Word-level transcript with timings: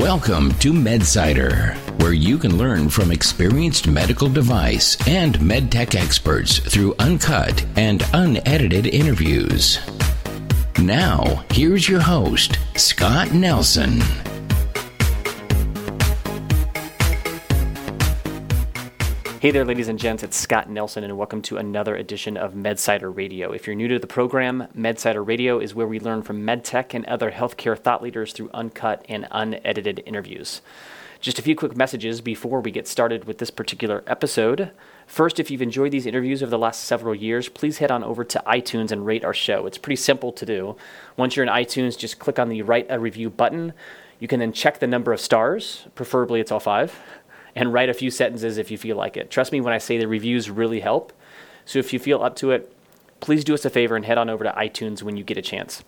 Welcome 0.00 0.54
to 0.60 0.72
MedSider, 0.72 1.76
where 2.00 2.14
you 2.14 2.38
can 2.38 2.56
learn 2.56 2.88
from 2.88 3.12
experienced 3.12 3.86
medical 3.86 4.30
device 4.30 4.96
and 5.06 5.34
medtech 5.40 5.94
experts 5.94 6.58
through 6.58 6.94
uncut 6.98 7.62
and 7.76 8.02
unedited 8.14 8.86
interviews. 8.86 9.78
Now, 10.78 11.44
here's 11.50 11.86
your 11.86 12.00
host, 12.00 12.58
Scott 12.76 13.34
Nelson. 13.34 14.00
Hey 19.40 19.52
there, 19.52 19.64
ladies 19.64 19.88
and 19.88 19.98
gents. 19.98 20.22
It's 20.22 20.36
Scott 20.36 20.68
Nelson, 20.68 21.02
and 21.02 21.16
welcome 21.16 21.40
to 21.40 21.56
another 21.56 21.96
edition 21.96 22.36
of 22.36 22.52
MedSider 22.52 23.16
Radio. 23.16 23.52
If 23.52 23.66
you're 23.66 23.74
new 23.74 23.88
to 23.88 23.98
the 23.98 24.06
program, 24.06 24.68
MedSider 24.76 25.26
Radio 25.26 25.58
is 25.58 25.74
where 25.74 25.86
we 25.86 25.98
learn 25.98 26.20
from 26.20 26.42
medtech 26.42 26.92
and 26.92 27.06
other 27.06 27.30
healthcare 27.30 27.78
thought 27.78 28.02
leaders 28.02 28.34
through 28.34 28.50
uncut 28.52 29.02
and 29.08 29.26
unedited 29.30 30.02
interviews. 30.04 30.60
Just 31.22 31.38
a 31.38 31.42
few 31.42 31.56
quick 31.56 31.74
messages 31.74 32.20
before 32.20 32.60
we 32.60 32.70
get 32.70 32.86
started 32.86 33.24
with 33.24 33.38
this 33.38 33.50
particular 33.50 34.04
episode. 34.06 34.72
First, 35.06 35.40
if 35.40 35.50
you've 35.50 35.62
enjoyed 35.62 35.92
these 35.92 36.04
interviews 36.04 36.42
over 36.42 36.50
the 36.50 36.58
last 36.58 36.84
several 36.84 37.14
years, 37.14 37.48
please 37.48 37.78
head 37.78 37.90
on 37.90 38.04
over 38.04 38.24
to 38.24 38.42
iTunes 38.46 38.92
and 38.92 39.06
rate 39.06 39.24
our 39.24 39.32
show. 39.32 39.64
It's 39.64 39.78
pretty 39.78 39.96
simple 39.96 40.32
to 40.32 40.44
do. 40.44 40.76
Once 41.16 41.34
you're 41.34 41.46
in 41.46 41.50
iTunes, 41.50 41.96
just 41.96 42.18
click 42.18 42.38
on 42.38 42.50
the 42.50 42.60
Write 42.60 42.88
a 42.90 43.00
Review 43.00 43.30
button. 43.30 43.72
You 44.18 44.28
can 44.28 44.38
then 44.38 44.52
check 44.52 44.80
the 44.80 44.86
number 44.86 45.14
of 45.14 45.20
stars, 45.20 45.86
preferably 45.94 46.40
it's 46.40 46.52
all 46.52 46.60
five 46.60 46.94
and 47.54 47.72
write 47.72 47.88
a 47.88 47.94
few 47.94 48.10
sentences 48.10 48.58
if 48.58 48.70
you 48.70 48.78
feel 48.78 48.96
like 48.96 49.16
it. 49.16 49.30
Trust 49.30 49.52
me 49.52 49.60
when 49.60 49.72
I 49.72 49.78
say 49.78 49.98
the 49.98 50.08
reviews 50.08 50.50
really 50.50 50.80
help. 50.80 51.12
So 51.64 51.78
if 51.78 51.92
you 51.92 51.98
feel 51.98 52.22
up 52.22 52.36
to 52.36 52.50
it, 52.52 52.72
please 53.20 53.44
do 53.44 53.54
us 53.54 53.64
a 53.64 53.70
favor 53.70 53.96
and 53.96 54.04
head 54.04 54.18
on 54.18 54.30
over 54.30 54.44
to 54.44 54.50
iTunes 54.52 55.02
when 55.02 55.16
you 55.16 55.24
get 55.24 55.36
a 55.36 55.42
chance. 55.42 55.84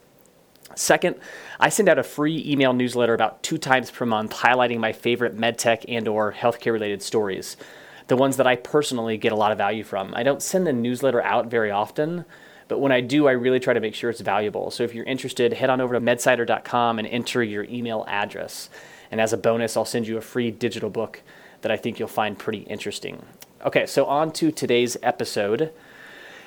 Second, 0.75 1.17
I 1.61 1.69
send 1.69 1.89
out 1.89 1.98
a 1.98 2.03
free 2.03 2.42
email 2.47 2.73
newsletter 2.73 3.14
about 3.14 3.42
two 3.42 3.59
times 3.59 3.91
per 3.91 4.06
month 4.06 4.33
highlighting 4.33 4.78
my 4.78 4.92
favorite 4.92 5.36
medtech 5.36 5.84
and 5.89 6.09
or 6.09 6.33
healthcare 6.33 6.73
related 6.73 7.03
stories, 7.03 7.56
the 8.08 8.17
ones 8.17 8.36
that 8.39 8.47
I 8.47 8.56
personally 8.56 9.19
get 9.19 9.33
a 9.33 9.36
lot 9.36 9.53
of 9.53 9.58
value 9.58 9.84
from. 9.84 10.14
I 10.14 10.23
don't 10.23 10.42
send 10.42 10.67
the 10.67 10.73
newsletter 10.73 11.23
out 11.23 11.47
very 11.47 11.70
often, 11.70 12.25
but 12.69 12.81
when 12.81 12.92
I 12.92 13.01
do, 13.01 13.29
I 13.29 13.33
really 13.33 13.61
try 13.61 13.75
to 13.75 13.81
make 13.81 13.95
sure 13.95 14.08
it's 14.08 14.20
valuable. 14.20 14.70
So 14.70 14.83
if 14.83 14.95
you're 14.95 15.05
interested, 15.05 15.53
head 15.53 15.69
on 15.69 15.81
over 15.81 15.95
to 15.95 16.01
medsider.com 16.01 16.98
and 16.98 17.08
enter 17.08 17.42
your 17.42 17.64
email 17.64 18.05
address. 18.08 18.70
And 19.11 19.20
as 19.20 19.34
a 19.34 19.36
bonus, 19.36 19.77
I'll 19.77 19.84
send 19.84 20.08
you 20.08 20.17
a 20.17 20.23
free 20.23 20.51
digital 20.51 20.89
book 20.89 21.23
that 21.62 21.72
I 21.72 21.77
think 21.77 21.98
you'll 21.98 22.08
find 22.08 22.38
pretty 22.38 22.60
interesting. 22.60 23.24
Okay, 23.64 23.86
so 23.86 24.05
on 24.06 24.32
to 24.32 24.52
today's 24.52 24.96
episode. 25.02 25.72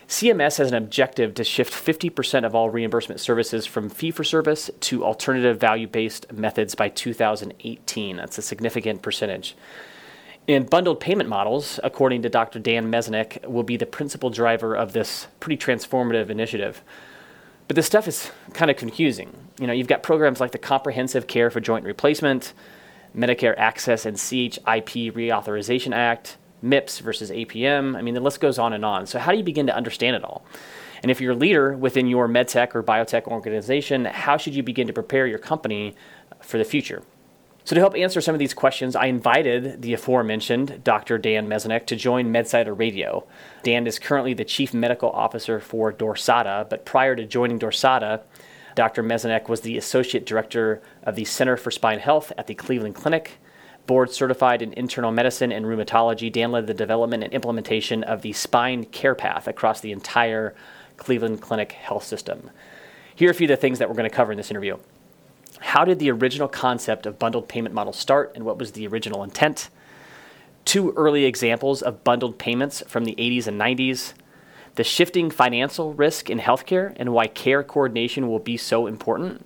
CMS 0.07 0.59
has 0.59 0.69
an 0.69 0.75
objective 0.75 1.33
to 1.33 1.43
shift 1.43 1.73
50% 1.73 2.45
of 2.45 2.53
all 2.53 2.69
reimbursement 2.69 3.19
services 3.19 3.65
from 3.65 3.89
fee 3.89 4.11
for 4.11 4.23
service 4.23 4.69
to 4.81 5.03
alternative 5.03 5.59
value 5.59 5.87
based 5.87 6.31
methods 6.31 6.75
by 6.75 6.89
2018. 6.89 8.17
That's 8.17 8.37
a 8.37 8.43
significant 8.43 9.01
percentage. 9.01 9.55
And 10.47 10.69
bundled 10.69 10.99
payment 10.99 11.27
models, 11.27 11.79
according 11.83 12.21
to 12.21 12.29
Dr. 12.29 12.59
Dan 12.59 12.91
Mazanec, 12.91 13.47
will 13.47 13.63
be 13.63 13.77
the 13.77 13.87
principal 13.87 14.29
driver 14.29 14.75
of 14.75 14.93
this 14.93 15.27
pretty 15.39 15.57
transformative 15.57 16.29
initiative. 16.29 16.83
But 17.67 17.75
this 17.75 17.87
stuff 17.87 18.07
is 18.07 18.29
kind 18.53 18.69
of 18.69 18.77
confusing. 18.77 19.35
You 19.59 19.65
know, 19.65 19.73
you've 19.73 19.87
got 19.87 20.03
programs 20.03 20.39
like 20.39 20.51
the 20.51 20.59
Comprehensive 20.59 21.25
Care 21.25 21.49
for 21.49 21.59
Joint 21.59 21.83
Replacement, 21.83 22.53
Medicare 23.15 23.55
Access 23.57 24.05
and 24.05 24.17
CHIP 24.17 25.13
Reauthorization 25.13 25.93
Act, 25.93 26.37
MIPS 26.61 26.99
versus 26.99 27.31
APM. 27.31 27.95
I 27.95 28.01
mean, 28.01 28.13
the 28.13 28.19
list 28.19 28.39
goes 28.39 28.59
on 28.59 28.73
and 28.73 28.83
on. 28.83 29.05
So, 29.05 29.19
how 29.19 29.31
do 29.31 29.37
you 29.37 29.43
begin 29.43 29.67
to 29.67 29.75
understand 29.75 30.15
it 30.15 30.23
all? 30.23 30.45
And 31.01 31.11
if 31.11 31.21
you're 31.21 31.33
a 31.33 31.35
leader 31.35 31.75
within 31.77 32.07
your 32.07 32.27
medtech 32.27 32.73
or 32.73 32.81
biotech 32.81 33.27
organization, 33.27 34.05
how 34.05 34.37
should 34.37 34.55
you 34.55 34.63
begin 34.63 34.87
to 34.87 34.93
prepare 34.93 35.27
your 35.27 35.39
company 35.39 35.95
for 36.41 36.57
the 36.57 36.63
future? 36.63 37.03
So, 37.63 37.73
to 37.73 37.79
help 37.79 37.95
answer 37.95 38.21
some 38.21 38.35
of 38.35 38.39
these 38.39 38.53
questions, 38.53 38.95
I 38.95 39.05
invited 39.05 39.81
the 39.81 39.93
aforementioned 39.93 40.83
Dr. 40.83 41.17
Dan 41.17 41.47
Mazanec 41.47 41.85
to 41.87 41.95
join 41.95 42.31
MedSider 42.31 42.77
Radio. 42.77 43.25
Dan 43.63 43.87
is 43.87 43.97
currently 43.97 44.33
the 44.33 44.45
Chief 44.45 44.73
Medical 44.73 45.09
Officer 45.09 45.59
for 45.59 45.91
Dorsata, 45.91 46.69
but 46.69 46.85
prior 46.85 47.15
to 47.15 47.25
joining 47.25 47.59
Dorsata, 47.59 48.21
Dr. 48.75 49.01
Mazanec 49.01 49.47
was 49.47 49.61
the 49.61 49.77
Associate 49.77 50.25
Director 50.25 50.81
of 51.03 51.15
the 51.15 51.23
Center 51.23 51.55
for 51.55 51.71
Spine 51.71 51.99
Health 51.99 52.33
at 52.37 52.47
the 52.47 52.53
Cleveland 52.53 52.95
Clinic. 52.95 53.39
Board 53.87 54.11
certified 54.11 54.61
in 54.61 54.73
internal 54.73 55.11
medicine 55.11 55.51
and 55.51 55.65
rheumatology, 55.65 56.31
Dan 56.31 56.51
led 56.51 56.67
the 56.67 56.73
development 56.73 57.23
and 57.23 57.31
implementation 57.31 58.03
of 58.03 58.21
the 58.21 58.33
spine 58.33 58.83
care 58.83 59.15
path 59.15 59.47
across 59.47 59.79
the 59.79 59.93
entire 59.93 60.53
Cleveland 60.97 61.41
Clinic 61.41 61.71
health 61.71 62.03
system. 62.03 62.49
Here 63.15 63.29
are 63.29 63.31
a 63.31 63.35
few 63.35 63.45
of 63.45 63.49
the 63.49 63.57
things 63.57 63.79
that 63.79 63.87
we're 63.87 63.95
going 63.95 64.09
to 64.09 64.15
cover 64.15 64.33
in 64.33 64.37
this 64.37 64.51
interview. 64.51 64.77
How 65.59 65.85
did 65.85 65.99
the 65.99 66.11
original 66.11 66.49
concept 66.49 67.05
of 67.05 67.17
bundled 67.17 67.47
payment 67.47 67.73
model 67.73 67.93
start 67.93 68.33
and 68.35 68.43
what 68.43 68.57
was 68.57 68.73
the 68.73 68.87
original 68.87 69.23
intent? 69.23 69.69
Two 70.65 70.91
early 70.97 71.23
examples 71.23 71.81
of 71.81 72.03
bundled 72.03 72.37
payments 72.37 72.83
from 72.87 73.05
the 73.05 73.15
80s 73.15 73.47
and 73.47 73.61
90s 73.61 74.13
the 74.75 74.83
shifting 74.83 75.31
financial 75.31 75.93
risk 75.93 76.29
in 76.29 76.39
healthcare 76.39 76.93
and 76.97 77.13
why 77.13 77.27
care 77.27 77.63
coordination 77.63 78.27
will 78.27 78.39
be 78.39 78.57
so 78.57 78.87
important, 78.87 79.45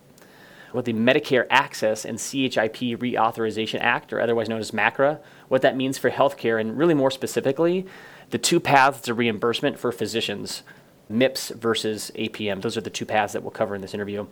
what 0.72 0.86
the 0.86 0.94
Medicare 0.94 1.46
Access 1.50 2.04
and 2.04 2.20
CHIP 2.20 3.00
Reauthorization 3.00 3.80
Act, 3.80 4.12
or 4.12 4.20
otherwise 4.20 4.50
known 4.50 4.60
as 4.60 4.72
MACRA, 4.72 5.20
what 5.48 5.62
that 5.62 5.78
means 5.78 5.98
for 5.98 6.10
healthcare, 6.10 6.60
and 6.60 6.78
really 6.78 6.94
more 6.94 7.12
specifically, 7.12 7.86
the 8.32 8.38
two 8.38 8.60
paths 8.60 9.02
to 9.02 9.14
reimbursement 9.14 9.80
for 9.80 9.92
physicians, 9.92 10.64
MIPS 11.10 11.52
versus 11.56 12.12
APM. 12.16 12.62
Those 12.62 12.78
are 12.78 12.82
the 12.82 12.90
two 12.90 13.06
paths 13.06 13.34
that 13.34 13.42
we'll 13.42 13.52
cover 13.52 13.76
in 13.76 13.82
this 13.82 13.94
interview. 13.94 14.28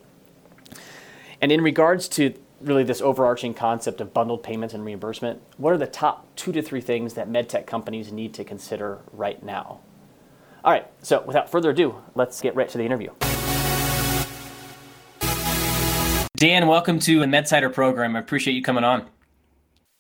And 1.42 1.52
in 1.52 1.62
regards 1.62 2.08
to 2.10 2.34
really 2.62 2.84
this 2.84 3.02
overarching 3.02 3.54
concept 3.54 4.02
of 4.02 4.14
bundled 4.14 4.42
payments 4.42 4.74
and 4.74 4.84
reimbursement, 4.84 5.42
what 5.58 5.74
are 5.74 5.78
the 5.78 5.88
top 5.88 6.28
two 6.36 6.52
to 6.52 6.62
three 6.62 6.82
things 6.82 7.14
that 7.14 7.30
medtech 7.30 7.68
companies 7.68 8.12
need 8.12 8.34
to 8.36 8.44
consider 8.44 9.00
right 9.12 9.42
now? 9.44 9.80
All 10.68 10.74
right, 10.74 10.86
so 11.02 11.24
without 11.26 11.50
further 11.50 11.70
ado, 11.70 11.96
let's 12.14 12.42
get 12.42 12.54
right 12.54 12.68
to 12.68 12.78
the 12.78 12.84
interview. 12.84 13.10
Dan, 16.36 16.68
welcome 16.68 17.00
to 17.00 17.22
the 17.22 17.26
MedSider 17.26 17.74
program. 17.74 18.18
I 18.18 18.20
appreciate 18.20 18.54
you 18.54 18.62
coming 18.62 18.84
on. 18.84 19.08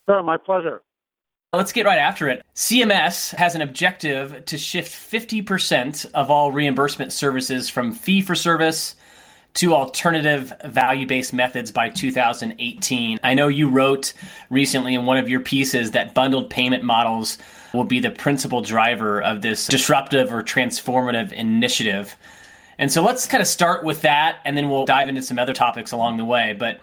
Oh, 0.10 0.22
my 0.22 0.36
pleasure. 0.36 0.82
Let's 1.54 1.72
get 1.72 1.86
right 1.86 2.00
after 2.00 2.28
it. 2.28 2.46
CMS 2.54 3.34
has 3.36 3.56
an 3.56 3.62
objective 3.62 4.44
to 4.44 4.58
shift 4.58 4.92
50% 4.92 6.06
of 6.14 6.30
all 6.30 6.52
reimbursement 6.52 7.14
services 7.14 7.70
from 7.70 7.94
fee 7.94 8.22
for 8.22 8.36
service 8.36 8.98
to 9.54 9.74
alternative 9.74 10.52
value 10.66 11.08
based 11.08 11.32
methods 11.32 11.72
by 11.72 11.88
2018. 11.88 13.20
I 13.24 13.34
know 13.36 13.48
you 13.48 13.70
wrote 13.70 14.14
recently 14.50 14.96
in 14.96 15.06
one 15.06 15.18
of 15.18 15.30
your 15.30 15.40
pieces 15.40 15.92
that 15.92 16.14
bundled 16.14 16.50
payment 16.50 16.84
models 16.84 17.38
will 17.74 17.84
be 17.84 18.00
the 18.00 18.12
principal 18.12 18.62
driver 18.62 19.22
of 19.22 19.42
this 19.42 19.68
disruptive 19.68 20.32
or 20.32 20.44
transformative 20.44 21.32
initiative. 21.32 22.16
And 22.78 22.92
so 22.92 23.04
let's 23.04 23.26
kind 23.26 23.42
of 23.42 23.48
start 23.48 23.84
with 23.84 24.02
that, 24.02 24.38
and 24.46 24.56
then 24.56 24.70
we'll 24.70 24.86
dive 24.86 25.10
into 25.10 25.22
some 25.22 25.40
other 25.40 25.54
topics 25.54 25.92
along 25.92 26.18
the 26.18 26.26
way. 26.26 26.56
But 26.58 26.80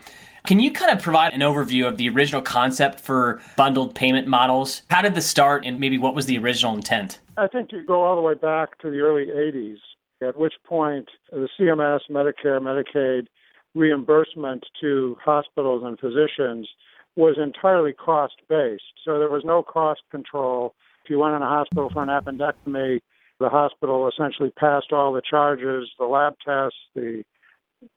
can 0.46 0.60
you 0.60 0.72
kind 0.72 0.90
of 0.90 1.02
provide 1.02 1.32
an 1.32 1.40
overview 1.40 1.86
of 1.86 1.96
the 1.96 2.08
original 2.08 2.42
concept 2.42 3.00
for 3.00 3.40
bundled 3.56 3.94
payment 3.94 4.26
models? 4.26 4.82
How 4.90 5.02
did 5.02 5.14
this 5.14 5.26
start, 5.26 5.64
and 5.64 5.78
maybe 5.78 5.96
what 5.96 6.14
was 6.14 6.26
the 6.26 6.36
original 6.38 6.74
intent? 6.74 7.20
I 7.36 7.46
think 7.46 7.72
you 7.72 7.84
go 7.86 8.02
all 8.02 8.16
the 8.16 8.22
way 8.22 8.34
back 8.34 8.78
to 8.78 8.90
the 8.90 8.98
early 8.98 9.26
80s, 9.26 9.78
at 10.26 10.36
which 10.36 10.54
point 10.64 11.08
the 11.30 11.48
CMS, 11.58 12.00
Medicare, 12.10 12.60
Medicaid 12.60 13.26
reimbursement 13.74 14.64
to 14.80 15.16
hospitals 15.24 15.82
and 15.84 15.98
physicians 15.98 16.68
was 17.16 17.36
entirely 17.42 17.92
cost 17.92 18.34
based. 18.48 18.82
So 19.04 19.18
there 19.18 19.30
was 19.30 19.44
no 19.44 19.62
cost 19.62 20.02
control. 20.10 20.74
If 21.04 21.10
you 21.10 21.18
went 21.18 21.36
in 21.36 21.42
a 21.42 21.48
hospital 21.48 21.90
for 21.92 22.02
an 22.02 22.08
appendectomy, 22.08 23.00
the 23.40 23.48
hospital 23.48 24.08
essentially 24.08 24.50
passed 24.50 24.92
all 24.92 25.12
the 25.12 25.22
charges, 25.28 25.90
the 25.98 26.06
lab 26.06 26.34
tests, 26.44 26.78
the 26.94 27.22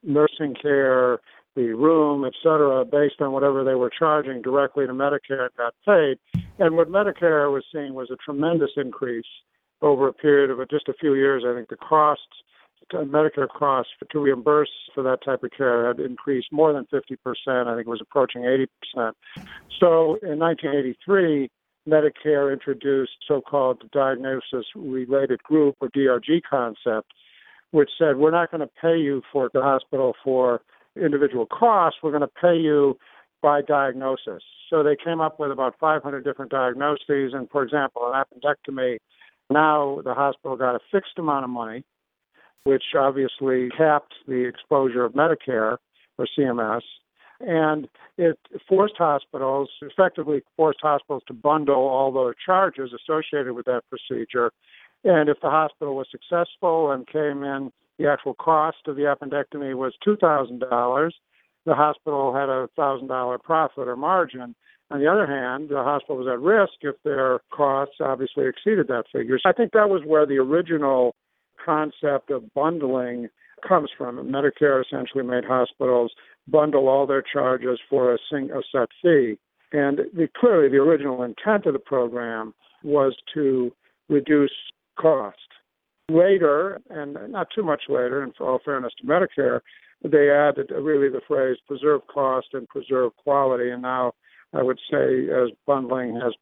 nursing 0.04 0.56
care, 0.62 1.20
the 1.56 1.74
room, 1.74 2.26
et 2.26 2.34
cetera, 2.44 2.86
based 2.86 3.22
on 3.22 3.32
whatever 3.32 3.64
they 3.64 3.76
were 3.76 3.90
charging 3.90 4.42
directly 4.42 4.86
to 4.86 4.94
Medicare 4.94 5.50
got 5.58 5.74
paid. 5.86 6.18
And 6.60 6.76
what 6.76 6.90
Medicare 6.90 7.52
was 7.52 7.64
seeing 7.72 7.94
was 7.94 8.10
a 8.12 8.18
tremendous 8.18 8.72
increase 8.78 9.26
over 9.82 10.08
a 10.08 10.14
period 10.14 10.50
of 10.50 10.60
just 10.70 10.90
a 10.90 10.94
few 10.94 11.16
years. 11.16 11.44
I 11.48 11.56
think 11.56 11.70
the 11.70 11.78
costs 11.78 12.24
Uh, 12.94 13.00
Medicare 13.00 13.50
costs 13.50 13.92
to 14.12 14.20
reimburse 14.20 14.70
for 14.94 15.04
that 15.04 15.24
type 15.24 15.44
of 15.44 15.52
care 15.52 15.88
had 15.88 16.00
increased 16.00 16.48
more 16.52 16.72
than 16.72 16.86
50%. 16.86 16.98
I 17.68 17.76
think 17.76 17.88
it 17.88 17.90
was 17.90 18.02
approaching 18.02 18.44
80%. 18.44 19.14
So 19.80 20.18
in 20.24 20.40
1983, 20.40 21.50
Medicare 21.88 22.52
introduced 22.52 23.12
so-called 23.28 23.84
diagnosis 23.92 24.66
related 24.76 25.42
group 25.44 25.76
or 25.80 25.90
DRG 25.90 26.42
concept, 26.50 27.12
which 27.72 27.90
said 27.98 28.18
we're 28.18 28.32
not 28.32 28.52
going 28.52 28.62
to 28.62 28.70
pay 28.82 28.98
you 28.98 29.22
for 29.32 29.50
the 29.54 29.62
hospital 29.62 30.14
for 30.24 30.62
individual 30.96 31.46
costs. 31.46 32.00
We're 32.02 32.12
going 32.12 32.22
to 32.22 32.42
pay 32.42 32.56
you 32.56 32.98
by 33.42 33.62
diagnosis. 33.62 34.44
So 34.70 34.84
they 34.84 34.98
came 35.02 35.22
up 35.22 35.40
with 35.40 35.52
about 35.52 35.76
500 35.80 36.24
different 36.24 36.52
diagnoses. 36.52 37.34
And 37.34 37.50
for 37.50 37.64
example, 37.64 38.12
an 38.12 38.24
appendectomy, 38.24 38.98
now 39.50 40.02
the 40.04 40.14
hospital 40.14 40.58
got 40.58 40.76
a 40.76 40.80
fixed 40.92 41.18
amount 41.18 41.46
of 41.46 41.50
money 41.50 41.84
which 42.64 42.84
obviously 42.98 43.70
capped 43.78 44.14
the 44.28 44.46
exposure 44.46 45.06
of 45.06 45.14
Medicare 45.14 45.78
or 46.18 46.28
CMS. 46.38 46.82
And 47.40 47.88
it 48.18 48.40
forced 48.68 48.96
hospitals, 48.98 49.70
effectively 49.82 50.42
forced 50.56 50.80
hospitals 50.82 51.24
to 51.28 51.34
bundle 51.34 51.76
all 51.76 52.12
the 52.12 52.34
charges 52.44 52.92
associated 52.94 53.54
with 53.54 53.66
that 53.66 53.84
procedure. 53.90 54.52
And 55.04 55.30
if 55.30 55.40
the 55.42 55.50
hospital 55.50 55.96
was 55.96 56.08
successful 56.10 56.92
and 56.92 57.08
came 57.08 57.44
in, 57.44 57.72
the 58.00 58.10
actual 58.10 58.34
cost 58.34 58.88
of 58.88 58.96
the 58.96 59.04
appendectomy 59.04 59.76
was 59.76 59.94
$2,000, 60.06 61.12
the 61.66 61.76
hospital 61.76 62.34
had 62.34 62.50
a 62.50 62.68
$1,000 62.78 63.44
profit 63.44 63.88
or 63.88 63.96
margin. 63.96 64.56
On 64.90 65.00
the 65.00 65.12
other 65.12 65.28
hand, 65.28 65.70
the 65.70 65.84
hospital 65.84 66.18
was 66.18 66.28
at 66.28 66.40
risk 66.40 66.74
if 66.82 66.96
their 67.04 67.40
costs 67.52 67.96
obviously 68.00 68.46
exceeded 68.48 68.88
that 68.88 69.04
figure. 69.12 69.38
So 69.38 69.50
I 69.50 69.54
think 69.54 69.74
that 69.74 69.90
was 69.90 70.02
where 70.06 70.26
the 70.26 70.38
original 70.38 71.14
concept 71.68 72.32
of 72.32 72.54
bundling 72.54 73.28
comes 73.68 73.90
from. 73.98 74.18
Medicare 74.30 74.84
essentially 74.84 75.24
made 75.24 75.44
hospitals 75.44 76.12
bundle 76.48 76.88
all 76.88 77.06
their 77.06 77.22
charges 77.22 77.80
for 77.90 78.14
a, 78.14 78.18
set 78.32 78.90
fee. 79.02 79.38
And 79.74 80.00
the, 80.14 80.30
clearly, 80.40 80.70
the 80.70 80.78
original 80.78 81.24
intent 81.24 81.66
of 81.66 81.74
the 81.74 81.80
program 81.80 82.54
was 82.84 83.16
to 83.34 83.72
reduce 84.08 84.52
cost. 84.98 85.38
Later, 86.10 86.80
and 86.90 87.18
not 87.30 87.48
too 87.54 87.64
much 87.64 87.84
later, 87.90 88.24
and 88.24 88.34
for 88.38 88.50
all 88.50 88.60
fairness 88.64 88.94
to 89.02 89.06
Medicare, 89.06 89.60
they 90.04 90.30
added 90.30 90.72
uh, 90.72 90.80
really 90.80 91.10
the 91.10 91.22
phrase 91.28 91.58
preserve 91.68 92.02
cost 92.08 92.48
and 92.54 92.68
preserve 92.70 93.12
quality. 93.18 93.72
And 93.72 93.82
now 93.82 94.14
I 94.54 94.64
would 94.64 94.80
say, 94.90 95.26
as 95.26 95.50
bundling 95.66 96.18
has 96.24 96.34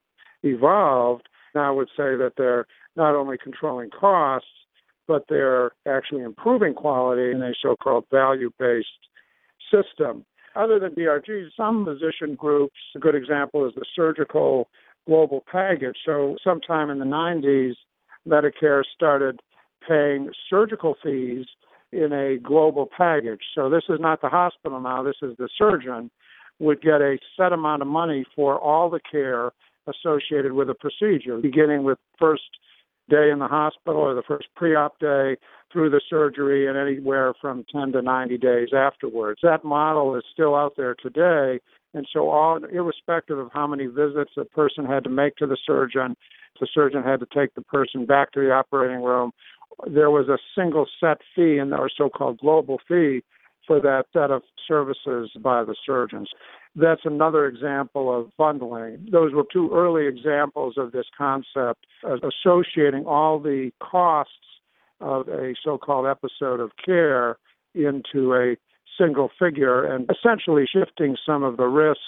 evolved, 0.44 1.28
now 1.56 1.70
I 1.70 1.72
would 1.72 1.88
say 1.98 2.16
that 2.16 2.34
they're 2.38 2.68
not 2.96 3.16
only 3.16 3.38
controlling 3.42 3.90
costs, 3.90 4.48
but 5.08 5.26
they're 5.30 5.72
actually 5.88 6.24
improving 6.24 6.74
quality 6.74 7.32
in 7.32 7.42
a 7.42 7.52
so 7.62 7.76
called 7.76 8.06
value 8.12 8.52
based 8.60 8.88
system. 9.72 10.26
Other 10.56 10.80
than 10.80 10.92
DRG, 10.92 11.50
some 11.58 11.86
physician 11.86 12.36
groups, 12.36 12.76
a 12.96 13.00
good 13.00 13.16
example 13.16 13.68
is 13.68 13.74
the 13.76 13.86
surgical 13.96 14.70
global 15.06 15.44
package. 15.52 15.98
So, 16.06 16.38
sometime 16.44 16.90
in 16.90 17.00
the 17.00 17.06
90s, 17.06 17.74
Medicare 18.28 18.84
started 18.96 19.42
paying 19.88 20.32
surgical 20.50 20.96
fees 21.04 21.46
in 21.92 22.12
a 22.14 22.38
global 22.38 22.88
package. 22.98 23.42
So, 23.54 23.70
this 23.70 23.84
is 23.90 24.00
not 24.00 24.22
the 24.22 24.30
hospital 24.30 24.80
now, 24.80 25.04
this 25.04 25.18
is 25.22 25.36
the 25.38 25.50
surgeon 25.58 26.10
would 26.60 26.82
get 26.82 27.02
a 27.02 27.18
set 27.36 27.52
amount 27.52 27.82
of 27.82 27.88
money 27.88 28.26
for 28.34 28.58
all 28.58 28.90
the 28.90 29.02
care 29.12 29.52
associated 29.88 30.54
with 30.54 30.70
a 30.70 30.74
procedure, 30.74 31.38
beginning 31.38 31.84
with 31.84 31.98
first 32.18 32.44
day 33.10 33.30
in 33.32 33.40
the 33.40 33.48
hospital 33.48 34.02
or 34.02 34.14
the 34.16 34.24
first 34.28 34.48
pre-op 34.56 35.00
day 35.00 35.38
through 35.72 35.90
the 35.90 36.02
surgery 36.10 36.68
and 36.68 36.78
anywhere 36.78 37.34
from 37.40 37.66
10 37.72 37.92
to 37.92 38.02
90 38.02 38.38
days 38.38 38.70
afterwards. 38.76 39.40
That 39.44 39.64
model 39.64 40.16
is 40.16 40.24
still 40.32 40.56
out 40.56 40.74
there 40.78 40.96
today. 40.96 41.60
And 41.94 42.08
so 42.12 42.30
all 42.30 42.60
irrespective 42.64 43.38
of 43.38 43.50
how 43.54 43.68
many 43.68 43.86
visits 43.86 44.32
a 44.38 44.46
person 44.46 44.86
had 44.86 45.04
to 45.06 45.10
make 45.10 45.36
to 45.38 45.48
the 45.48 45.58
surgeon, 45.66 46.16
the 46.60 46.68
surgeon 46.74 47.04
had 47.04 47.20
to 47.22 47.28
take 47.34 47.56
the 47.56 47.62
person 47.62 48.06
back 48.06 48.32
to 48.34 48.42
the 48.42 48.52
operating 48.52 49.02
room. 49.04 49.32
There 49.88 50.10
was 50.10 50.28
a 50.28 50.38
single 50.58 50.88
set 51.00 51.20
fee 51.36 51.58
and 51.58 51.74
our 51.74 51.90
so-called 51.96 52.40
global 52.40 52.80
fee 52.88 53.24
for 53.66 53.80
that 53.82 54.06
set 54.14 54.32
of 54.32 54.44
services 54.68 55.32
by 55.40 55.64
the 55.64 55.76
surgeons. 55.86 56.30
That's 56.76 57.02
another 57.06 57.46
example 57.48 58.14
of 58.14 58.36
bundling. 58.38 59.08
Those 59.10 59.34
were 59.34 59.46
two 59.52 59.72
early 59.74 60.08
examples 60.08 60.76
of 60.78 60.92
this 60.92 61.06
concept 61.18 61.86
of 62.04 62.20
associating 62.24 63.06
all 63.06 63.40
the 63.40 63.72
costs 63.82 64.34
of 65.00 65.28
a 65.30 65.54
so 65.64 65.78
called 65.78 66.06
episode 66.06 66.60
of 66.60 66.72
care 66.84 67.38
into 67.74 68.34
a 68.34 68.56
single 68.98 69.30
figure 69.38 69.84
and 69.84 70.10
essentially 70.10 70.66
shifting 70.72 71.18
some 71.26 71.44
of 71.44 71.58
the 71.58 71.66
risk 71.66 72.00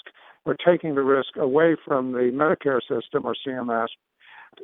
or 0.44 0.54
taking 0.54 0.94
the 0.94 1.02
risk 1.02 1.36
away 1.36 1.76
from 1.84 2.12
the 2.12 2.30
Medicare 2.32 2.80
system 2.80 3.24
or 3.24 3.34
CMS 3.46 3.88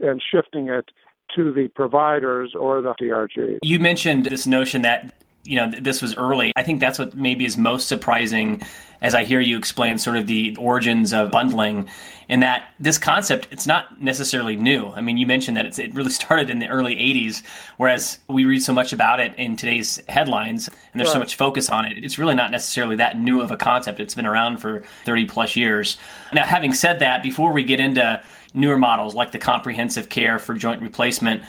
and 0.01 0.23
shifting 0.23 0.69
it 0.69 0.91
to 1.35 1.53
the 1.53 1.69
providers 1.69 2.55
or 2.59 2.81
the 2.81 2.95
DRG. 3.01 3.59
You 3.63 3.79
mentioned 3.79 4.27
this 4.27 4.47
notion 4.47 4.83
that 4.83 5.13
you 5.45 5.57
know 5.57 5.71
this 5.81 6.03
was 6.03 6.17
early. 6.17 6.53
I 6.57 6.63
think 6.63 6.81
that's 6.81 6.99
what 6.99 7.15
maybe 7.15 7.45
is 7.45 7.57
most 7.57 7.89
surprising 7.89 8.63
as 9.03 9.15
I 9.15 9.25
hear 9.25 9.41
you 9.41 9.59
explain 9.59 9.99
sort 9.99 10.17
of 10.17 10.27
the 10.27 10.57
origins 10.57 11.13
of 11.13 11.31
bundling 11.31 11.89
in 12.29 12.41
that 12.41 12.73
this 12.81 12.97
concept 12.97 13.49
it's 13.51 13.67
not 13.67 14.01
necessarily 14.01 14.57
new. 14.57 14.89
I 14.89 15.03
mean, 15.03 15.19
you 15.19 15.27
mentioned 15.27 15.57
that 15.59 15.79
it 15.79 15.95
really 15.95 16.11
started 16.23 16.49
in 16.49 16.59
the 16.59 16.69
early 16.69 16.97
80s 16.97 17.43
whereas 17.77 18.19
we 18.29 18.47
read 18.47 18.63
so 18.63 18.73
much 18.73 18.93
about 18.93 19.21
it 19.21 19.35
in 19.37 19.57
today's 19.57 20.01
headlines 20.09 20.69
and 20.69 21.01
there's 21.01 21.09
right. 21.09 21.15
so 21.15 21.19
much 21.19 21.37
focus 21.37 21.69
on 21.69 21.85
it. 21.85 22.03
It's 22.03 22.19
really 22.19 22.35
not 22.35 22.51
necessarily 22.51 22.97
that 22.97 23.19
new 23.19 23.41
of 23.43 23.51
a 23.51 23.57
concept. 23.57 24.01
It's 24.01 24.15
been 24.15 24.27
around 24.27 24.59
for 24.59 24.83
30 25.05 25.27
plus 25.27 25.57
years. 25.57 25.99
Now, 26.33 26.45
having 26.45 26.73
said 26.73 26.99
that, 27.01 27.23
before 27.23 27.53
we 27.53 27.63
get 27.63 27.81
into 27.81 28.23
newer 28.55 28.79
models 28.79 29.15
like 29.15 29.33
the 29.33 29.39
comprehensive 29.39 30.09
care 30.09 30.39
for 30.39 30.55
joint 30.55 30.81
replacement, 30.81 31.43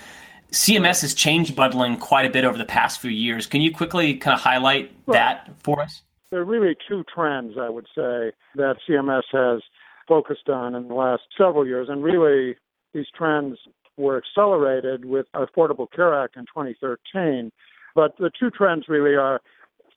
CMS 0.52 1.02
has 1.02 1.14
changed 1.14 1.56
bundling 1.56 1.98
quite 1.98 2.26
a 2.26 2.30
bit 2.30 2.46
over 2.46 2.58
the 2.58 2.66
past 2.66 3.00
few 3.00 3.12
years. 3.12 3.46
Can 3.46 3.62
you 3.62 3.74
quickly 3.74 4.16
kind 4.16 4.36
of 4.36 4.42
highlight 4.42 4.92
that 5.08 5.50
for 5.64 5.82
us? 5.82 6.02
There 6.32 6.40
are 6.40 6.46
really 6.46 6.76
two 6.88 7.04
trends, 7.14 7.54
I 7.60 7.70
would 7.70 7.88
say, 7.96 8.32
that 8.56 8.76
CMS 8.88 9.24
has 9.32 9.62
focused 10.08 10.50
on 10.50 10.76
in 10.76 10.88
the 10.88 10.94
last 10.94 11.24
several 11.38 11.66
years. 11.66 11.88
And 11.90 12.04
really, 12.04 12.56
these 12.94 13.08
trends 13.16 13.58
were 13.98 14.18
accelerated 14.18 15.06
with 15.06 15.26
Affordable 15.36 15.88
Care 15.92 16.14
Act 16.14 16.36
in 16.38 16.44
2013. 16.44 17.52
But 17.94 18.18
the 18.18 18.32
two 18.38 18.50
trends 18.50 18.86
really 18.88 19.16
are 19.16 19.42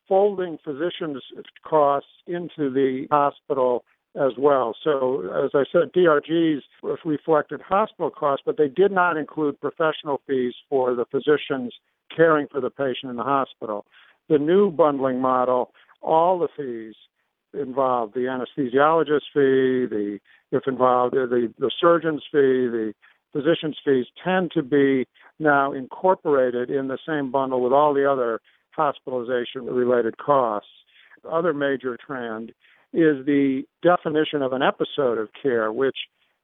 folding 0.09 0.59
physicians' 0.65 1.23
costs 1.65 2.09
into 2.27 2.71
the 2.71 3.07
hospital 3.11 3.85
as 4.19 4.33
well. 4.37 4.75
So, 4.83 5.23
as 5.45 5.51
I 5.55 5.65
said, 5.71 5.93
DRGs 5.93 6.61
reflected 7.05 7.61
hospital 7.61 8.11
costs, 8.11 8.43
but 8.45 8.57
they 8.57 8.69
did 8.69 8.91
not 8.91 9.17
include 9.17 9.61
professional 9.61 10.21
fees 10.27 10.55
for 10.69 10.95
the 10.95 11.05
physicians 11.05 11.73
caring 12.15 12.49
for 12.49 12.61
the 12.61 12.71
patient 12.71 13.11
in 13.11 13.17
the 13.17 13.23
hospital. 13.23 13.87
The 14.29 14.39
new 14.39 14.71
bundling 14.71 15.21
model, 15.21 15.73
all 16.03 16.39
the 16.39 16.49
fees 16.57 16.95
involved 17.55 18.15
the 18.15 18.21
anesthesiologist 18.21 19.23
fee, 19.33 19.87
the 19.87 20.19
if 20.51 20.67
involved 20.67 21.15
the 21.15 21.53
the 21.59 21.71
surgeon's 21.81 22.23
fee, 22.33 22.69
the 22.69 22.93
physician's 23.33 23.77
fees 23.85 24.07
tend 24.23 24.51
to 24.53 24.63
be 24.63 25.07
now 25.39 25.73
incorporated 25.73 26.71
in 26.71 26.89
the 26.89 26.99
same 27.07 27.31
bundle 27.31 27.61
with 27.61 27.73
all 27.73 27.95
the 27.95 28.11
other 28.11 28.41
hospitalization 28.71 29.67
related 29.67 30.19
costs. 30.19 30.69
Other 31.29 31.53
major 31.53 31.97
trend 31.97 32.53
is 32.93 33.25
the 33.27 33.63
definition 33.83 34.43
of 34.43 34.53
an 34.53 34.63
episode 34.63 35.19
of 35.19 35.29
care, 35.41 35.73
which 35.73 35.97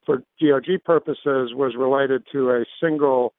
for 0.04 0.22
DRG 0.40 0.84
purposes 0.84 1.52
was 1.54 1.74
related 1.78 2.24
to 2.32 2.50
a 2.50 2.64
single 2.80 3.32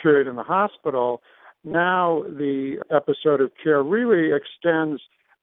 period 0.00 0.26
in 0.26 0.36
the 0.36 0.42
hospital. 0.42 1.22
Now 1.64 2.24
the 2.28 2.82
episode 2.90 3.40
of 3.40 3.50
care 3.62 3.82
really 3.82 4.30
extends 4.34 5.00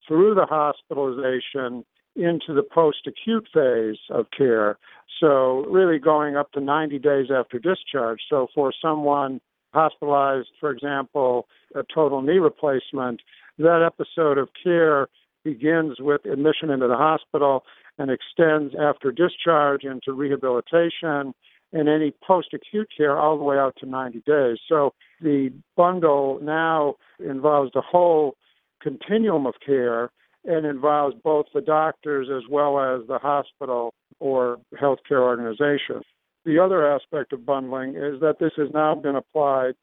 through 0.08 0.36
the 0.36 0.46
hospitalization 0.46 1.84
into 2.16 2.54
the 2.54 2.64
post 2.64 3.08
acute 3.08 3.48
phase 3.54 4.00
of 4.10 4.26
care. 4.38 4.78
So, 5.20 5.66
really 5.70 6.00
going 6.00 6.36
up 6.36 6.52
to 6.54 6.60
90 6.60 7.00
days 7.00 7.28
after 7.34 7.60
discharge. 7.60 8.20
So, 8.30 8.48
for 8.54 8.74
someone 8.82 9.40
hospitalized, 9.74 10.50
for 10.60 10.72
example, 10.72 11.48
a 11.76 11.84
total 11.94 12.22
knee 12.22 12.40
replacement, 12.40 13.22
that 13.58 13.82
episode 13.86 14.38
of 14.38 14.50
care 14.62 15.08
begins 15.44 15.98
with 16.00 16.26
admission 16.26 16.70
into 16.70 16.88
the 16.88 16.96
hospital 16.96 17.64
and 17.98 18.10
extends 18.12 18.74
after 18.80 19.12
discharge 19.12 19.84
into 19.84 20.14
rehabilitation 20.14 21.34
and 21.74 21.88
any 21.88 22.14
post 22.26 22.54
acute 22.54 22.90
care 22.96 23.18
all 23.18 23.38
the 23.38 23.44
way 23.44 23.58
out 23.58 23.76
to 23.80 23.86
90 23.86 24.22
days. 24.26 24.58
So 24.68 24.94
the 25.22 25.54
bundle 25.78 26.40
now 26.42 26.96
involves 27.20 27.72
the 27.74 27.82
whole 27.82 28.36
continuum 28.82 29.46
of 29.46 29.56
care 29.66 30.12
and 30.44 30.66
involves 30.66 31.16
both 31.24 31.46
the 31.54 31.62
doctors 31.62 32.28
as 32.36 32.50
well 32.50 32.80
as 32.80 33.08
the 33.08 33.20
hospital 33.20 33.94
or 34.20 34.58
healthcare 34.80 35.22
organization. 35.22 36.02
The 36.46 36.60
other 36.60 36.92
aspect 36.92 37.34
of 37.34 37.46
bundling 37.46 37.92
is 37.92 38.20
that 38.22 38.38
this 38.40 38.54
has 38.58 38.70
now 38.74 38.96
been 38.96 39.16
applied 39.16 39.74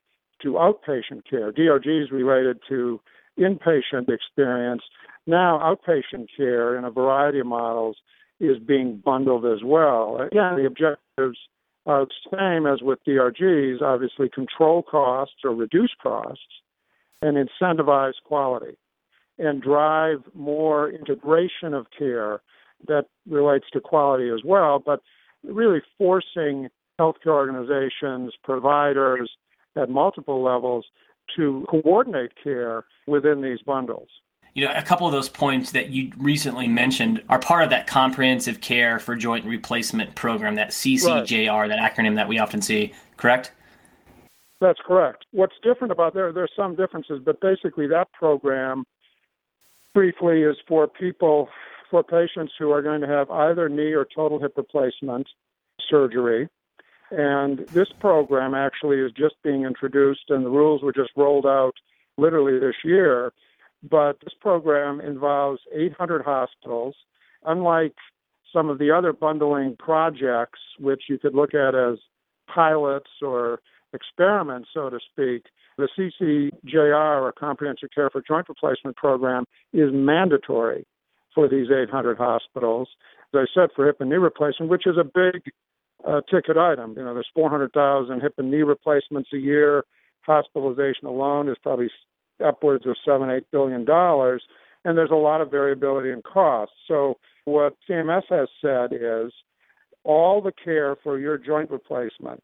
to 0.42 0.52
outpatient 0.52 1.22
care. 1.28 1.52
DRG 1.52 2.04
is 2.04 2.10
related 2.10 2.58
to 2.68 3.00
inpatient 3.38 4.08
experience, 4.08 4.82
now, 5.26 5.58
outpatient 5.58 6.28
care 6.34 6.76
in 6.76 6.84
a 6.84 6.90
variety 6.90 7.40
of 7.40 7.46
models 7.46 7.98
is 8.40 8.58
being 8.58 8.96
bundled 9.04 9.44
as 9.44 9.62
well. 9.62 10.16
Again, 10.22 10.56
the 10.56 10.64
objectives 10.64 11.38
are 11.84 12.06
the 12.06 12.10
same 12.30 12.66
as 12.66 12.80
with 12.80 12.98
DRGs 13.06 13.82
obviously, 13.82 14.30
control 14.30 14.82
costs 14.82 15.36
or 15.44 15.54
reduce 15.54 15.92
costs 16.02 16.62
and 17.20 17.36
incentivize 17.36 18.14
quality 18.24 18.76
and 19.38 19.62
drive 19.62 20.22
more 20.34 20.90
integration 20.90 21.74
of 21.74 21.86
care 21.96 22.40
that 22.86 23.04
relates 23.28 23.66
to 23.72 23.80
quality 23.80 24.30
as 24.30 24.40
well, 24.44 24.78
but 24.78 25.00
really 25.44 25.80
forcing 25.98 26.68
healthcare 26.98 27.28
organizations, 27.28 28.32
providers 28.42 29.30
at 29.76 29.88
multiple 29.88 30.42
levels 30.42 30.86
to 31.36 31.64
coordinate 31.68 32.32
care 32.42 32.84
within 33.06 33.42
these 33.42 33.60
bundles 33.62 34.08
you 34.58 34.64
know, 34.64 34.72
a 34.74 34.82
couple 34.82 35.06
of 35.06 35.12
those 35.12 35.28
points 35.28 35.70
that 35.70 35.90
you 35.90 36.10
recently 36.18 36.66
mentioned 36.66 37.22
are 37.28 37.38
part 37.38 37.62
of 37.62 37.70
that 37.70 37.86
comprehensive 37.86 38.60
care 38.60 38.98
for 38.98 39.14
joint 39.14 39.44
replacement 39.44 40.16
program, 40.16 40.56
that 40.56 40.70
CCJR, 40.70 41.52
right. 41.52 41.68
that 41.68 41.78
acronym 41.78 42.16
that 42.16 42.26
we 42.26 42.40
often 42.40 42.60
see, 42.60 42.92
correct? 43.16 43.52
That's 44.60 44.80
correct. 44.84 45.26
What's 45.30 45.54
different 45.62 45.92
about 45.92 46.12
there, 46.12 46.32
there's 46.32 46.50
some 46.56 46.74
differences, 46.74 47.20
but 47.24 47.40
basically 47.40 47.86
that 47.86 48.12
program, 48.12 48.84
briefly, 49.94 50.42
is 50.42 50.56
for 50.66 50.88
people, 50.88 51.48
for 51.88 52.02
patients 52.02 52.52
who 52.58 52.72
are 52.72 52.82
going 52.82 53.00
to 53.00 53.06
have 53.06 53.30
either 53.30 53.68
knee 53.68 53.92
or 53.92 54.06
total 54.12 54.40
hip 54.40 54.54
replacement 54.56 55.28
surgery. 55.88 56.48
And 57.10 57.60
this 57.68 57.88
program 58.00 58.54
actually 58.54 58.98
is 58.98 59.12
just 59.12 59.36
being 59.42 59.62
introduced, 59.64 60.28
and 60.28 60.44
the 60.44 60.50
rules 60.50 60.82
were 60.82 60.92
just 60.92 61.10
rolled 61.16 61.46
out 61.46 61.74
literally 62.16 62.58
this 62.58 62.76
year. 62.84 63.32
But 63.88 64.18
this 64.20 64.34
program 64.40 65.00
involves 65.00 65.60
800 65.74 66.24
hospitals. 66.24 66.94
Unlike 67.44 67.94
some 68.52 68.68
of 68.68 68.78
the 68.78 68.90
other 68.90 69.12
bundling 69.12 69.76
projects, 69.78 70.60
which 70.78 71.04
you 71.08 71.18
could 71.18 71.34
look 71.34 71.54
at 71.54 71.74
as 71.74 71.98
pilots 72.52 73.10
or 73.22 73.60
experiments, 73.92 74.68
so 74.74 74.90
to 74.90 74.98
speak, 75.10 75.46
the 75.76 75.88
CCJR, 75.96 77.22
or 77.22 77.32
Comprehensive 77.32 77.90
Care 77.94 78.10
for 78.10 78.22
Joint 78.26 78.48
Replacement 78.48 78.96
Program, 78.96 79.44
is 79.72 79.90
mandatory 79.92 80.84
for 81.34 81.48
these 81.48 81.68
800 81.70 82.18
hospitals. 82.18 82.88
As 83.32 83.40
I 83.40 83.44
said, 83.54 83.68
for 83.76 83.86
hip 83.86 84.00
and 84.00 84.10
knee 84.10 84.16
replacement, 84.16 84.70
which 84.70 84.86
is 84.86 84.96
a 84.98 85.04
big 85.04 85.52
uh, 86.06 86.20
ticket 86.30 86.56
item. 86.56 86.94
You 86.96 87.04
know, 87.04 87.14
there's 87.14 87.28
400,000 87.34 88.20
hip 88.20 88.34
and 88.38 88.50
knee 88.50 88.62
replacements 88.62 89.30
a 89.32 89.38
year. 89.38 89.84
Hospitalization 90.22 91.06
alone 91.06 91.48
is 91.48 91.56
probably 91.62 91.90
upwards 92.44 92.86
of 92.86 92.96
seven, 93.04 93.30
eight 93.30 93.50
billion 93.50 93.84
dollars, 93.84 94.42
and 94.84 94.96
there's 94.96 95.10
a 95.10 95.16
lot 95.16 95.40
of 95.40 95.50
variability 95.50 96.10
in 96.10 96.22
costs. 96.22 96.74
So 96.86 97.18
what 97.44 97.76
CMS 97.88 98.22
has 98.28 98.48
said 98.60 98.92
is 98.92 99.32
all 100.04 100.40
the 100.40 100.52
care 100.52 100.96
for 101.02 101.18
your 101.18 101.38
joint 101.38 101.70
replacement 101.70 102.42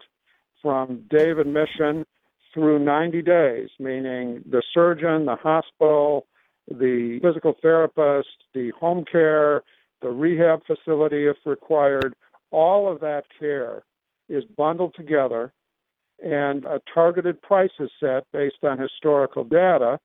from 0.63 1.05
day 1.11 1.31
of 1.31 1.39
admission 1.39 2.07
through 2.53 2.79
90 2.79 3.23
days, 3.23 3.69
meaning 3.79 4.43
the 4.49 4.63
surgeon, 4.73 5.27
the 5.27 5.37
hospital, 5.37 6.27
the 6.69 7.19
physical 7.23 7.55
therapist, 7.61 8.29
the 8.55 8.71
home 8.79 9.05
care, 9.11 9.63
the 10.01 10.09
rehab 10.09 10.61
facility 10.67 11.27
if 11.27 11.37
required, 11.45 12.15
all 12.55 12.91
of 12.91 13.01
that 13.01 13.25
care 13.39 13.83
is 14.29 14.45
bundled 14.57 14.95
together 14.95 15.53
and 16.23 16.65
a 16.65 16.81
targeted 16.93 17.43
price 17.43 17.73
is 17.81 17.91
set 17.99 18.25
based 18.33 18.63
on 18.63 18.79
historical 18.79 19.43
data. 19.43 19.99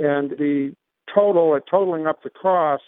And 0.00 0.30
the 0.30 0.74
total, 1.14 1.52
uh, 1.52 1.60
totaling 1.70 2.06
up 2.06 2.22
the 2.22 2.30
costs, 2.30 2.86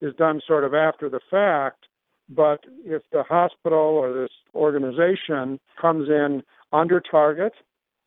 is 0.00 0.14
done 0.16 0.40
sort 0.46 0.64
of 0.64 0.74
after 0.74 1.08
the 1.08 1.20
fact. 1.30 1.84
But 2.28 2.60
if 2.84 3.02
the 3.12 3.22
hospital 3.22 3.78
or 3.78 4.12
this 4.12 4.30
organization 4.54 5.60
comes 5.80 6.08
in 6.08 6.42
under 6.72 7.00
target, 7.00 7.52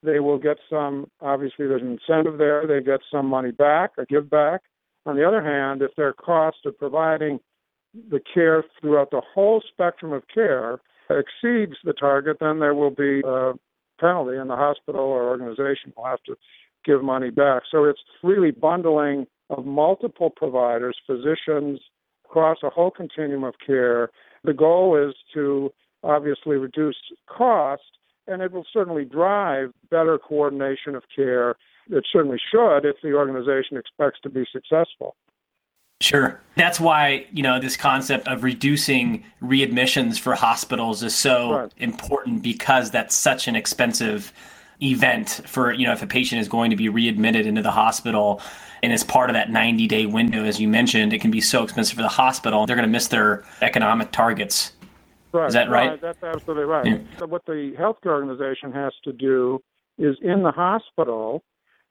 they 0.02 0.20
will 0.20 0.40
get 0.40 0.58
some, 0.70 1.10
obviously, 1.22 1.68
there's 1.68 1.82
an 1.82 2.00
incentive 2.00 2.38
there. 2.38 2.66
They 2.68 2.84
get 2.84 3.02
some 3.12 3.28
money 3.28 3.52
back, 3.52 3.92
a 3.98 4.06
give 4.06 4.30
back. 4.30 4.62
On 5.06 5.16
the 5.16 5.28
other 5.28 5.44
hand, 5.44 5.82
if 5.82 5.92
their 5.96 6.14
cost 6.14 6.58
of 6.66 6.78
providing 6.78 7.40
the 8.10 8.20
care 8.34 8.64
throughout 8.80 9.12
the 9.12 9.22
whole 9.34 9.62
spectrum 9.68 10.14
of 10.14 10.24
care 10.34 10.80
exceeds 11.10 11.78
the 11.84 11.94
target, 11.94 12.38
then 12.40 12.60
there 12.60 12.74
will 12.74 12.92
be 12.92 13.22
a 13.26 13.54
penalty, 14.00 14.38
and 14.38 14.50
the 14.50 14.56
hospital 14.56 15.02
or 15.02 15.30
organization 15.30 15.94
will 15.96 16.06
have 16.06 16.24
to 16.24 16.36
give 16.84 17.04
money 17.04 17.30
back. 17.30 17.64
So 17.72 17.86
it's 17.86 18.00
really 18.24 18.52
bundling 18.52 19.28
of 19.50 19.66
multiple 19.66 20.30
providers, 20.30 20.98
physicians, 21.06 21.80
across 22.26 22.58
a 22.64 22.70
whole 22.70 22.92
continuum 22.92 23.44
of 23.44 23.56
care. 23.66 24.10
The 24.44 24.54
goal 24.54 24.98
is 24.98 25.16
to 25.34 25.72
obviously 26.04 26.58
reduce 26.58 26.98
cost, 27.28 27.84
and 28.28 28.42
it 28.42 28.52
will 28.52 28.66
certainly 28.72 29.06
drive 29.06 29.72
better 29.90 30.18
coordination 30.18 30.96
of 30.96 31.04
care. 31.16 31.56
It 31.90 32.06
certainly 32.12 32.40
should 32.52 32.80
if 32.80 32.96
the 33.04 33.14
organization 33.14 33.78
expects 33.78 34.20
to 34.24 34.30
be 34.30 34.46
successful. 34.52 35.16
Sure. 36.02 36.40
That's 36.56 36.80
why, 36.80 37.26
you 37.32 37.44
know, 37.44 37.60
this 37.60 37.78
concept 37.78 38.28
of 38.28 38.44
reducing 38.44 39.24
readmissions 39.42 40.20
for 40.20 40.36
hospitals 40.36 41.04
is 41.04 41.16
so 41.16 41.52
right. 41.52 41.74
important 41.78 42.44
because 42.44 42.92
that's 42.92 43.16
such 43.16 43.48
an 43.48 43.56
expensive 43.56 44.34
event 44.82 45.42
for, 45.46 45.72
you 45.72 45.86
know, 45.86 45.94
if 45.94 46.02
a 46.02 46.08
patient 46.08 46.42
is 46.42 46.48
going 46.48 46.70
to 46.70 46.76
be 46.76 46.90
readmitted 46.90 47.46
into 47.46 47.62
the 47.62 47.72
hospital 47.72 48.42
and 48.84 48.92
as 48.94 49.04
part 49.04 49.30
of 49.30 49.34
that 49.34 49.50
90 49.50 49.88
day 49.88 50.06
window, 50.06 50.44
as 50.44 50.60
you 50.60 50.68
mentioned, 50.68 51.14
it 51.14 51.20
can 51.20 51.32
be 51.32 51.42
so 51.42 51.64
expensive 51.64 51.96
for 51.96 52.04
the 52.04 52.08
hospital. 52.08 52.66
They're 52.66 52.76
going 52.76 52.88
to 52.88 52.92
miss 52.92 53.08
their 53.08 53.44
economic 53.62 54.12
targets. 54.12 54.74
Right. 55.32 55.48
Is 55.48 55.54
that 55.54 55.70
right? 55.70 55.90
right. 55.90 56.02
That's 56.02 56.24
absolutely 56.24 56.66
right. 56.66 56.86
Yeah. 56.86 56.98
So 57.20 57.26
what 57.26 57.46
the 57.46 57.74
healthcare 57.80 58.12
organization 58.12 58.72
has 58.74 58.94
to 59.04 59.12
do 59.12 59.62
is 59.98 60.18
in 60.22 60.44
the 60.44 60.52
hospital 60.52 61.44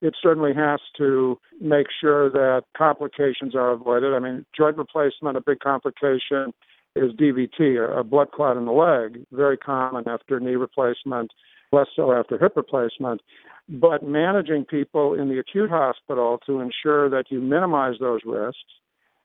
it 0.04 0.14
certainly 0.22 0.52
has 0.54 0.80
to 0.98 1.38
make 1.62 1.86
sure 1.98 2.28
that 2.28 2.64
complications 2.76 3.54
are 3.54 3.70
avoided. 3.70 4.12
I 4.12 4.18
mean, 4.18 4.44
joint 4.54 4.76
replacement, 4.76 5.38
a 5.38 5.40
big 5.40 5.60
complication 5.60 6.52
is 6.94 7.10
DVT, 7.12 7.98
a 7.98 8.04
blood 8.04 8.30
clot 8.30 8.58
in 8.58 8.66
the 8.66 8.72
leg, 8.72 9.24
very 9.32 9.56
common 9.56 10.06
after 10.06 10.38
knee 10.38 10.56
replacement, 10.56 11.32
less 11.72 11.86
so 11.96 12.12
after 12.12 12.38
hip 12.38 12.52
replacement. 12.54 13.22
But 13.66 14.06
managing 14.06 14.66
people 14.66 15.14
in 15.14 15.30
the 15.30 15.38
acute 15.38 15.70
hospital 15.70 16.38
to 16.44 16.60
ensure 16.60 17.08
that 17.08 17.30
you 17.30 17.40
minimize 17.40 17.94
those 17.98 18.20
risks 18.26 18.60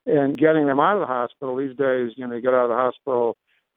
and 0.06 0.38
getting 0.38 0.68
them 0.68 0.80
out 0.80 0.96
of 0.96 1.02
the 1.02 1.08
hospital 1.08 1.58
these 1.58 1.76
days, 1.76 2.12
you 2.16 2.26
know, 2.26 2.36
you 2.36 2.42
get 2.42 2.54
out 2.54 2.64
of 2.64 2.70
the 2.70 2.76
hospital 2.76 3.36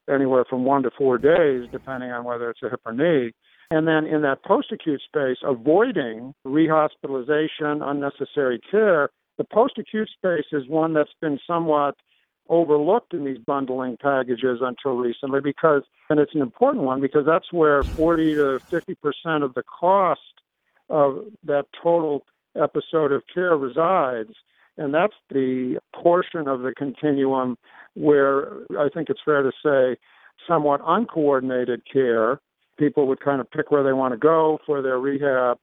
anywhere 0.09 0.45
from 0.49 0.65
one 0.65 0.85
to 0.85 0.91
four 0.97 1.19
days, 1.19 1.69
depending 1.73 2.13
on 2.13 2.23
whether 2.23 2.49
it's 2.49 2.63
a 2.63 2.71
hip 2.71 2.81
or 2.87 2.93
knee 2.93 3.33
and 3.73 3.89
then 3.89 4.05
in 4.05 4.21
that 4.21 4.45
post 4.45 4.71
acute 4.71 5.01
space, 5.01 5.39
avoiding 5.43 6.35
rehospitalization, 6.47 7.83
unnecessary 7.83 8.61
care. 8.71 9.09
The 9.39 9.45
post 9.45 9.79
acute 9.79 10.11
space 10.15 10.45
is 10.53 10.69
one 10.69 10.93
that's 10.93 11.15
been 11.23 11.39
somewhat 11.47 11.95
overlooked 12.51 13.15
in 13.15 13.25
these 13.25 13.39
bundling 13.39 13.97
packages 13.97 14.59
until 14.61 14.97
recently 14.97 15.41
because, 15.41 15.85
and 16.11 16.21
it's 16.21 16.35
an 16.35 16.43
important 16.43 16.85
one 16.85 17.01
because 17.01 17.25
that's 17.25 17.51
where 17.51 17.87
40 17.97 18.35
to 18.35 18.61
50 18.71 18.95
percent 18.97 19.43
of 19.43 19.55
the 19.55 19.63
cost 19.63 20.21
of 20.91 21.25
that 21.43 21.65
total 21.83 22.27
episode 22.55 23.11
of 23.11 23.23
care 23.33 23.57
resides. 23.57 24.35
And 24.77 24.93
that's 24.93 25.17
the 25.31 25.79
portion 25.95 26.47
of 26.47 26.61
the 26.61 26.75
continuum 26.77 27.57
where 27.95 28.53
I 28.79 28.91
think 28.93 29.09
it's 29.09 29.21
fair 29.25 29.43
to 29.43 29.53
say 29.65 29.99
somewhat 30.47 30.83
uncoordinated 30.85 31.81
care 31.91 32.39
people 32.79 33.07
would 33.07 33.21
kind 33.21 33.41
of 33.41 33.51
pick 33.51 33.71
where 33.71 33.83
they 33.83 33.93
want 33.93 34.13
to 34.13 34.19
go 34.19 34.59
for 34.67 34.83
their 34.83 34.99
rehab. 34.99 35.59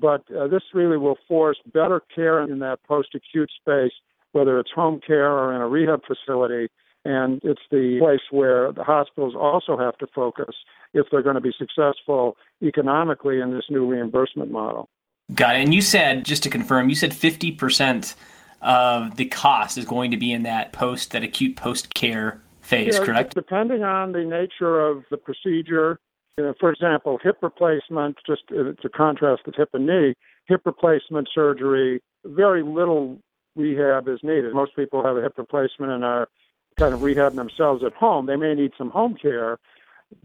But 0.00 0.22
uh, 0.36 0.48
this 0.48 0.62
really 0.72 0.96
will 0.96 1.18
force 1.28 1.58
better 1.72 2.02
care 2.14 2.42
in 2.42 2.58
that 2.60 2.82
post 2.86 3.14
acute 3.14 3.50
space, 3.60 3.92
whether 4.32 4.58
it's 4.58 4.70
home 4.74 5.00
care 5.06 5.30
or 5.30 5.54
in 5.54 5.60
a 5.60 5.68
rehab 5.68 6.00
facility. 6.06 6.68
And 7.04 7.40
it's 7.44 7.60
the 7.70 7.98
place 8.00 8.20
where 8.30 8.72
the 8.72 8.82
hospitals 8.82 9.34
also 9.36 9.76
have 9.76 9.96
to 9.98 10.06
focus 10.14 10.54
if 10.94 11.06
they're 11.10 11.22
going 11.22 11.34
to 11.34 11.40
be 11.40 11.52
successful 11.56 12.36
economically 12.62 13.40
in 13.40 13.52
this 13.52 13.64
new 13.68 13.86
reimbursement 13.86 14.50
model. 14.50 14.88
Got 15.34 15.56
it. 15.56 15.62
And 15.62 15.74
you 15.74 15.82
said, 15.82 16.24
just 16.24 16.42
to 16.44 16.50
confirm, 16.50 16.88
you 16.88 16.94
said 16.94 17.10
50% 17.12 18.14
of 18.62 19.16
the 19.16 19.26
cost 19.26 19.76
is 19.76 19.84
going 19.84 20.10
to 20.10 20.16
be 20.16 20.32
in 20.32 20.42
that 20.44 20.72
post, 20.72 21.12
that 21.12 21.22
acute 21.22 21.56
post 21.56 21.92
care 21.94 22.40
phase, 22.62 22.98
yeah, 22.98 23.04
correct? 23.04 23.34
Depending 23.34 23.84
on 23.84 24.12
the 24.12 24.24
nature 24.24 24.80
of 24.80 25.04
the 25.10 25.18
procedure 25.18 26.00
you 26.38 26.44
know, 26.44 26.54
for 26.58 26.70
example, 26.70 27.18
hip 27.22 27.38
replacement, 27.42 28.16
just 28.26 28.42
uh, 28.50 28.72
to 28.80 28.88
contrast 28.88 29.42
with 29.46 29.54
hip 29.54 29.70
and 29.72 29.86
knee, 29.86 30.14
hip 30.46 30.62
replacement 30.64 31.28
surgery, 31.32 32.02
very 32.24 32.62
little 32.62 33.18
rehab 33.56 34.08
is 34.08 34.18
needed. 34.22 34.52
Most 34.52 34.74
people 34.74 35.04
have 35.04 35.16
a 35.16 35.22
hip 35.22 35.34
replacement 35.38 35.92
and 35.92 36.04
are 36.04 36.28
kind 36.76 36.92
of 36.92 37.00
rehabbing 37.00 37.36
themselves 37.36 37.84
at 37.84 37.92
home. 37.92 38.26
They 38.26 38.36
may 38.36 38.54
need 38.54 38.72
some 38.76 38.90
home 38.90 39.16
care, 39.20 39.58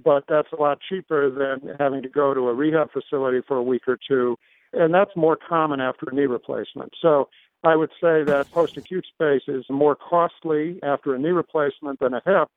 but 0.03 0.23
that's 0.27 0.51
a 0.51 0.55
lot 0.55 0.79
cheaper 0.87 1.29
than 1.29 1.75
having 1.79 2.01
to 2.01 2.09
go 2.09 2.33
to 2.33 2.49
a 2.49 2.53
rehab 2.53 2.91
facility 2.91 3.41
for 3.47 3.57
a 3.57 3.63
week 3.63 3.87
or 3.87 3.97
two. 4.07 4.35
And 4.73 4.93
that's 4.93 5.15
more 5.15 5.37
common 5.37 5.79
after 5.79 6.07
a 6.09 6.15
knee 6.15 6.25
replacement. 6.25 6.93
So 6.99 7.29
I 7.63 7.75
would 7.75 7.91
say 8.01 8.23
that 8.23 8.47
post 8.51 8.77
acute 8.77 9.05
space 9.05 9.43
is 9.47 9.65
more 9.69 9.95
costly 9.95 10.79
after 10.81 11.13
a 11.13 11.19
knee 11.19 11.29
replacement 11.29 11.99
than 11.99 12.15
a 12.15 12.21
hip, 12.25 12.47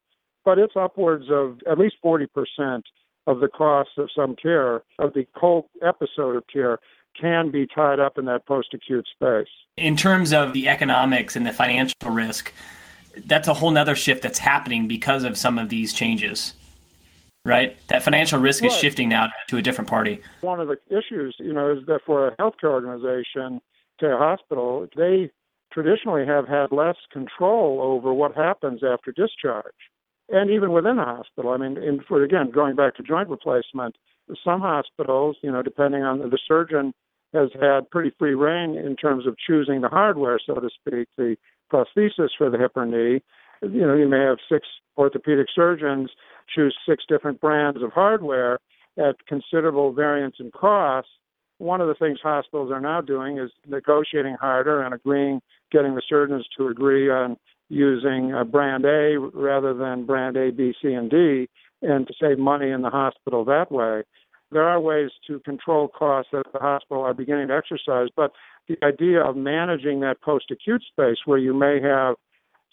but 0.42 0.58
it's 0.58 0.74
upwards 0.74 1.26
of 1.30 1.58
at 1.70 1.78
least 1.78 1.96
40% 2.02 2.82
of 3.26 3.40
the 3.40 3.48
cost 3.48 3.90
of 3.98 4.08
some 4.14 4.36
care, 4.36 4.82
of 4.98 5.14
the 5.14 5.26
whole 5.34 5.68
episode 5.82 6.36
of 6.36 6.44
care, 6.52 6.78
can 7.18 7.50
be 7.50 7.66
tied 7.66 8.00
up 8.00 8.18
in 8.18 8.24
that 8.24 8.46
post 8.46 8.74
acute 8.74 9.06
space. 9.14 9.48
In 9.76 9.96
terms 9.96 10.32
of 10.32 10.52
the 10.52 10.68
economics 10.68 11.36
and 11.36 11.46
the 11.46 11.52
financial 11.52 12.10
risk, 12.10 12.52
that's 13.26 13.48
a 13.48 13.54
whole 13.54 13.70
nother 13.70 13.94
shift 13.94 14.22
that's 14.22 14.38
happening 14.38 14.88
because 14.88 15.24
of 15.24 15.36
some 15.36 15.58
of 15.58 15.68
these 15.68 15.92
changes. 15.92 16.54
Right? 17.44 17.76
That 17.88 18.02
financial 18.02 18.40
risk 18.40 18.62
right. 18.62 18.70
is 18.70 18.78
shifting 18.78 19.08
now 19.08 19.28
to 19.48 19.56
a 19.56 19.62
different 19.62 19.90
party. 19.90 20.20
One 20.42 20.60
of 20.60 20.68
the 20.68 20.78
issues, 20.96 21.34
you 21.40 21.52
know, 21.52 21.72
is 21.72 21.84
that 21.86 22.00
for 22.06 22.28
a 22.28 22.36
healthcare 22.36 22.70
organization, 22.70 23.60
to 23.98 24.14
a 24.14 24.18
hospital, 24.18 24.86
they 24.96 25.30
traditionally 25.72 26.26
have 26.26 26.46
had 26.46 26.70
less 26.70 26.96
control 27.12 27.80
over 27.82 28.12
what 28.12 28.36
happens 28.36 28.82
after 28.84 29.12
discharge. 29.12 29.74
And 30.28 30.50
even 30.50 30.72
within 30.72 30.96
the 30.96 31.04
hospital, 31.04 31.50
I 31.50 31.56
mean, 31.56 31.76
in, 31.76 32.00
for 32.06 32.22
again, 32.22 32.50
going 32.50 32.76
back 32.76 32.96
to 32.96 33.02
joint 33.02 33.28
replacement, 33.28 33.96
some 34.44 34.60
hospitals, 34.60 35.36
you 35.42 35.50
know, 35.50 35.62
depending 35.62 36.02
on 36.02 36.20
the, 36.20 36.28
the 36.28 36.38
surgeon, 36.46 36.94
has 37.34 37.48
had 37.60 37.90
pretty 37.90 38.12
free 38.18 38.34
reign 38.34 38.76
in 38.76 38.94
terms 38.96 39.26
of 39.26 39.36
choosing 39.38 39.80
the 39.80 39.88
hardware, 39.88 40.38
so 40.44 40.54
to 40.54 40.68
speak, 40.68 41.08
the 41.16 41.36
prosthesis 41.72 42.28
for 42.36 42.50
the 42.50 42.58
hip 42.58 42.72
or 42.76 42.86
knee. 42.86 43.22
You 43.62 43.86
know, 43.86 43.94
you 43.94 44.08
may 44.08 44.20
have 44.20 44.38
six 44.50 44.66
orthopedic 44.98 45.46
surgeons 45.54 46.10
choose 46.54 46.76
six 46.86 47.04
different 47.08 47.40
brands 47.40 47.82
of 47.82 47.92
hardware 47.92 48.58
at 48.98 49.16
considerable 49.26 49.92
variance 49.92 50.36
in 50.38 50.50
cost. 50.50 51.08
One 51.58 51.80
of 51.80 51.88
the 51.88 51.94
things 51.94 52.18
hospitals 52.22 52.70
are 52.70 52.80
now 52.80 53.00
doing 53.00 53.38
is 53.38 53.50
negotiating 53.66 54.36
harder 54.40 54.82
and 54.82 54.92
agreeing, 54.92 55.40
getting 55.70 55.94
the 55.94 56.02
surgeons 56.06 56.46
to 56.58 56.68
agree 56.68 57.08
on 57.08 57.36
using 57.72 58.34
uh, 58.34 58.44
brand 58.44 58.84
A 58.84 59.16
rather 59.18 59.72
than 59.72 60.04
brand 60.04 60.36
A, 60.36 60.50
B, 60.52 60.74
C, 60.80 60.92
and 60.92 61.10
D, 61.10 61.48
and 61.80 62.06
to 62.06 62.12
save 62.20 62.38
money 62.38 62.70
in 62.70 62.82
the 62.82 62.90
hospital 62.90 63.44
that 63.46 63.72
way. 63.72 64.02
There 64.50 64.68
are 64.68 64.78
ways 64.78 65.10
to 65.26 65.40
control 65.40 65.88
costs 65.88 66.30
that 66.32 66.44
the 66.52 66.58
hospital 66.58 67.02
are 67.02 67.14
beginning 67.14 67.48
to 67.48 67.56
exercise, 67.56 68.08
but 68.14 68.32
the 68.68 68.76
idea 68.84 69.24
of 69.24 69.36
managing 69.36 70.00
that 70.00 70.20
post 70.20 70.50
acute 70.50 70.82
space 70.86 71.16
where 71.24 71.38
you 71.38 71.54
may 71.54 71.80
have 71.80 72.16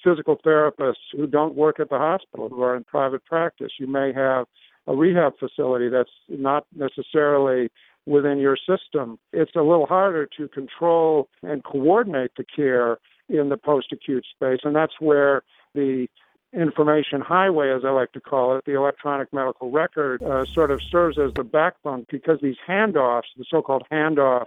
physical 0.04 0.38
therapists 0.46 1.08
who 1.14 1.26
don't 1.26 1.56
work 1.56 1.80
at 1.80 1.90
the 1.90 1.98
hospital, 1.98 2.50
who 2.50 2.62
are 2.62 2.76
in 2.76 2.84
private 2.84 3.24
practice. 3.24 3.72
You 3.80 3.88
may 3.88 4.12
have 4.14 4.48
a 4.86 4.96
rehab 4.96 5.34
facility 5.40 5.88
that's 5.88 6.10
not 6.28 6.66
necessarily 6.76 7.70
within 8.06 8.38
your 8.40 8.58
system. 8.58 9.18
It's 9.32 9.56
a 9.56 9.62
little 9.62 9.86
harder 9.86 10.28
to 10.38 10.48
control 10.50 11.30
and 11.42 11.64
coordinate 11.64 12.32
the 12.36 12.44
care 12.44 12.98
in 13.30 13.50
the 13.50 13.58
post 13.58 13.92
acute 13.92 14.26
space, 14.36 14.60
and 14.64 14.76
that's 14.76 15.00
where 15.00 15.44
the 15.74 16.08
information 16.54 17.22
highway, 17.22 17.72
as 17.72 17.84
I 17.86 17.92
like 17.92 18.12
to 18.14 18.22
call 18.22 18.58
it, 18.58 18.66
the 18.66 18.76
electronic 18.76 19.32
medical 19.32 19.70
record, 19.70 20.24
uh, 20.24 20.46
sort 20.46 20.72
of 20.72 20.82
serves 20.82 21.20
as 21.20 21.32
the 21.36 21.44
backbone 21.44 22.06
because 22.10 22.40
these 22.42 22.58
handoffs, 22.68 23.24
the 23.38 23.46
so 23.50 23.62
called 23.62 23.84
handoff 23.92 24.46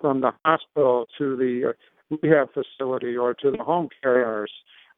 from 0.00 0.20
the 0.20 0.32
hospital 0.44 1.06
to 1.18 1.36
the 1.36 1.70
uh, 1.70 2.16
rehab 2.22 2.48
facility 2.52 3.16
or 3.16 3.34
to 3.34 3.50
the 3.50 3.62
home 3.62 3.88
care 4.02 4.46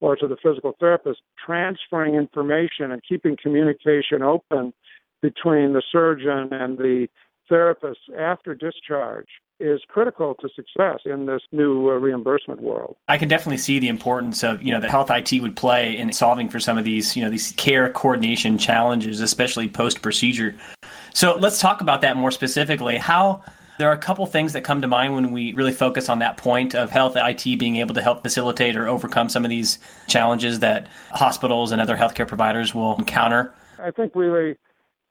or 0.01 0.17
to 0.17 0.27
the 0.27 0.37
physical 0.43 0.75
therapist, 0.79 1.21
transferring 1.45 2.15
information 2.15 2.93
and 2.93 3.03
keeping 3.07 3.37
communication 3.41 4.23
open 4.23 4.73
between 5.21 5.73
the 5.73 5.83
surgeon 5.91 6.49
and 6.53 6.79
the 6.79 7.09
therapist 7.49 8.01
after 8.19 8.55
discharge 8.55 9.29
is 9.61 9.81
critical 9.89 10.35
to 10.37 10.49
success 10.55 11.01
in 11.05 11.27
this 11.27 11.43
new 11.51 11.89
uh, 11.91 11.95
reimbursement 11.95 12.61
world. 12.61 12.97
I 13.09 13.19
can 13.19 13.29
definitely 13.29 13.59
see 13.59 13.79
the 13.79 13.89
importance 13.89 14.45
of, 14.45 14.63
you 14.63 14.73
know, 14.73 14.81
that 14.81 14.91
health 14.91 15.11
IT 15.11 15.41
would 15.43 15.57
play 15.57 15.97
in 15.97 16.13
solving 16.13 16.49
for 16.49 16.61
some 16.61 16.79
of 16.79 16.85
these, 16.85 17.17
you 17.17 17.25
know, 17.25 17.31
these 17.31 17.53
care 17.53 17.91
coordination 17.91 18.57
challenges, 18.57 19.21
especially 19.21 19.69
post 19.69 20.01
procedure. 20.01 20.55
So 21.13 21.37
let's 21.37 21.61
talk 21.61 21.81
about 21.81 22.03
that 22.03 22.17
more 22.17 22.31
specifically. 22.31 22.99
How 22.99 23.43
there 23.79 23.89
are 23.89 23.93
a 23.93 23.99
couple 23.99 24.27
things 24.27 24.53
that 24.53 24.63
come 24.63 24.83
to 24.83 24.89
mind 24.89 25.15
when 25.15 25.33
we 25.33 25.53
really 25.55 25.73
focus 25.73 26.09
on 26.09 26.19
that 26.19 26.37
point 26.37 26.75
of 26.75 26.91
health 26.91 27.17
IT 27.17 27.59
being 27.59 27.77
able 27.77 27.95
to 27.95 28.03
help 28.03 28.23
facilitate 28.23 28.77
or 28.77 28.87
overcome 28.87 29.29
some 29.29 29.45
of 29.45 29.49
these 29.49 29.79
challenges 30.09 30.61
that 30.61 30.89
hospitals 31.11 31.73
and 31.73 31.81
other 31.81 31.97
healthcare 31.97 32.27
providers 32.27 32.75
will 32.75 32.97
encounter. 32.97 33.55
I 33.81 33.93
think 33.93 34.15
really 34.15 34.57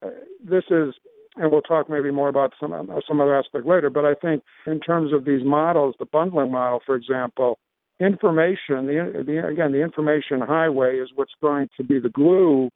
uh, 0.06 0.10
this 0.44 0.66
is, 0.70 0.94
and 1.40 1.52
we'll 1.52 1.62
talk 1.62 1.90
maybe 1.90 2.12
more 2.12 2.30
about 2.30 2.54
some 2.60 2.74
uh, 2.74 2.84
some 3.08 3.22
other 3.22 3.38
aspect 3.38 3.66
later. 3.66 3.90
But 3.90 4.06
I 4.06 4.14
think 4.14 4.44
in 4.66 4.80
terms 4.80 5.14
of 5.14 5.26
these 5.26 5.44
models, 5.44 5.96
the 6.00 6.06
bundling 6.06 6.52
model, 6.52 6.80
for 6.86 6.96
example, 6.96 7.60
information, 8.00 8.88
the, 8.88 9.24
the 9.26 9.48
again 9.48 9.72
the 9.72 9.82
information 9.82 10.42
highway 10.42 10.98
is 10.98 11.10
what's 11.16 11.36
going 11.42 11.70
to 11.78 11.84
be 11.84 12.00
the 12.00 12.10
glue, 12.10 12.70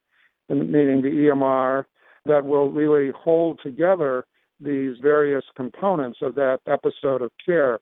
meaning 0.49 1.01
the 1.01 1.29
EMR 1.31 1.85
that 2.25 2.45
will 2.45 2.69
really 2.69 3.11
hold 3.11 3.59
together 3.63 4.25
these 4.59 4.97
various 5.01 5.43
components 5.55 6.19
of 6.21 6.35
that 6.35 6.59
episode 6.67 7.21
of 7.21 7.31
care. 7.43 7.79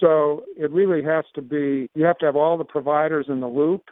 So 0.00 0.44
it 0.56 0.70
really 0.70 1.02
has 1.04 1.24
to 1.34 1.42
be, 1.42 1.88
you 1.94 2.04
have 2.04 2.18
to 2.18 2.26
have 2.26 2.36
all 2.36 2.58
the 2.58 2.64
providers 2.64 3.26
in 3.28 3.40
the 3.40 3.46
loop 3.46 3.84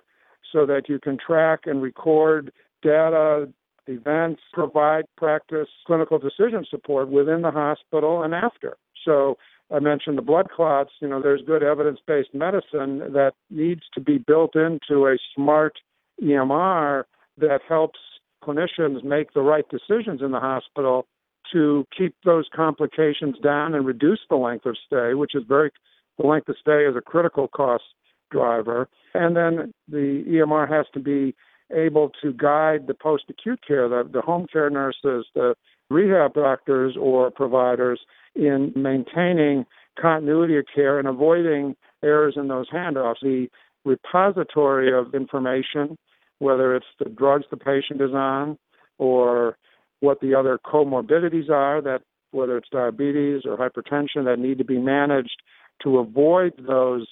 so 0.52 0.66
that 0.66 0.88
you 0.88 0.98
can 0.98 1.16
track 1.16 1.60
and 1.64 1.80
record 1.80 2.52
data, 2.82 3.48
events, 3.86 4.42
provide 4.52 5.04
practice, 5.16 5.68
clinical 5.86 6.18
decision 6.18 6.64
support 6.68 7.08
within 7.08 7.42
the 7.42 7.50
hospital 7.50 8.22
and 8.22 8.34
after. 8.34 8.76
So 9.04 9.36
I 9.72 9.78
mentioned 9.80 10.18
the 10.18 10.22
blood 10.22 10.50
clots, 10.50 10.90
you 11.00 11.08
know, 11.08 11.20
there's 11.20 11.42
good 11.46 11.62
evidence 11.62 11.98
based 12.06 12.34
medicine 12.34 12.98
that 13.12 13.32
needs 13.50 13.82
to 13.94 14.00
be 14.00 14.18
built 14.18 14.54
into 14.56 15.06
a 15.06 15.16
smart 15.34 15.74
EMR 16.22 17.04
that 17.38 17.60
helps 17.68 17.98
clinicians 18.42 19.02
make 19.02 19.32
the 19.32 19.40
right 19.40 19.64
decisions 19.68 20.20
in 20.22 20.30
the 20.30 20.40
hospital 20.40 21.06
to 21.52 21.86
keep 21.96 22.14
those 22.24 22.46
complications 22.54 23.36
down 23.42 23.74
and 23.74 23.86
reduce 23.86 24.20
the 24.28 24.36
length 24.36 24.66
of 24.66 24.76
stay, 24.86 25.14
which 25.14 25.34
is 25.34 25.42
very, 25.46 25.70
the 26.18 26.26
length 26.26 26.48
of 26.48 26.56
stay 26.60 26.84
is 26.84 26.96
a 26.96 27.00
critical 27.00 27.48
cost 27.48 27.84
driver. 28.30 28.88
And 29.14 29.36
then 29.36 29.72
the 29.88 30.24
EMR 30.26 30.68
has 30.68 30.86
to 30.94 31.00
be 31.00 31.34
able 31.72 32.10
to 32.22 32.32
guide 32.32 32.86
the 32.86 32.94
post 32.94 33.24
acute 33.28 33.60
care, 33.66 33.88
the, 33.88 34.08
the 34.10 34.20
home 34.20 34.46
care 34.52 34.70
nurses, 34.70 35.26
the 35.34 35.54
rehab 35.90 36.34
doctors 36.34 36.96
or 36.98 37.30
providers 37.30 38.00
in 38.34 38.72
maintaining 38.74 39.64
continuity 40.00 40.56
of 40.58 40.64
care 40.74 40.98
and 40.98 41.08
avoiding 41.08 41.76
errors 42.02 42.34
in 42.36 42.48
those 42.48 42.68
handoffs. 42.70 43.20
The 43.22 43.48
repository 43.84 44.92
of 44.96 45.14
information, 45.14 45.96
whether 46.38 46.74
it's 46.74 46.86
the 46.98 47.10
drugs 47.10 47.44
the 47.50 47.56
patient 47.56 48.00
is 48.00 48.12
on 48.12 48.58
or 48.98 49.56
what 50.00 50.20
the 50.20 50.34
other 50.34 50.58
comorbidities 50.64 51.50
are 51.50 51.80
that 51.82 52.02
whether 52.30 52.56
it's 52.56 52.68
diabetes 52.70 53.42
or 53.44 53.56
hypertension 53.56 54.24
that 54.24 54.38
need 54.38 54.58
to 54.58 54.64
be 54.64 54.78
managed 54.78 55.42
to 55.82 55.98
avoid 55.98 56.52
those 56.66 57.06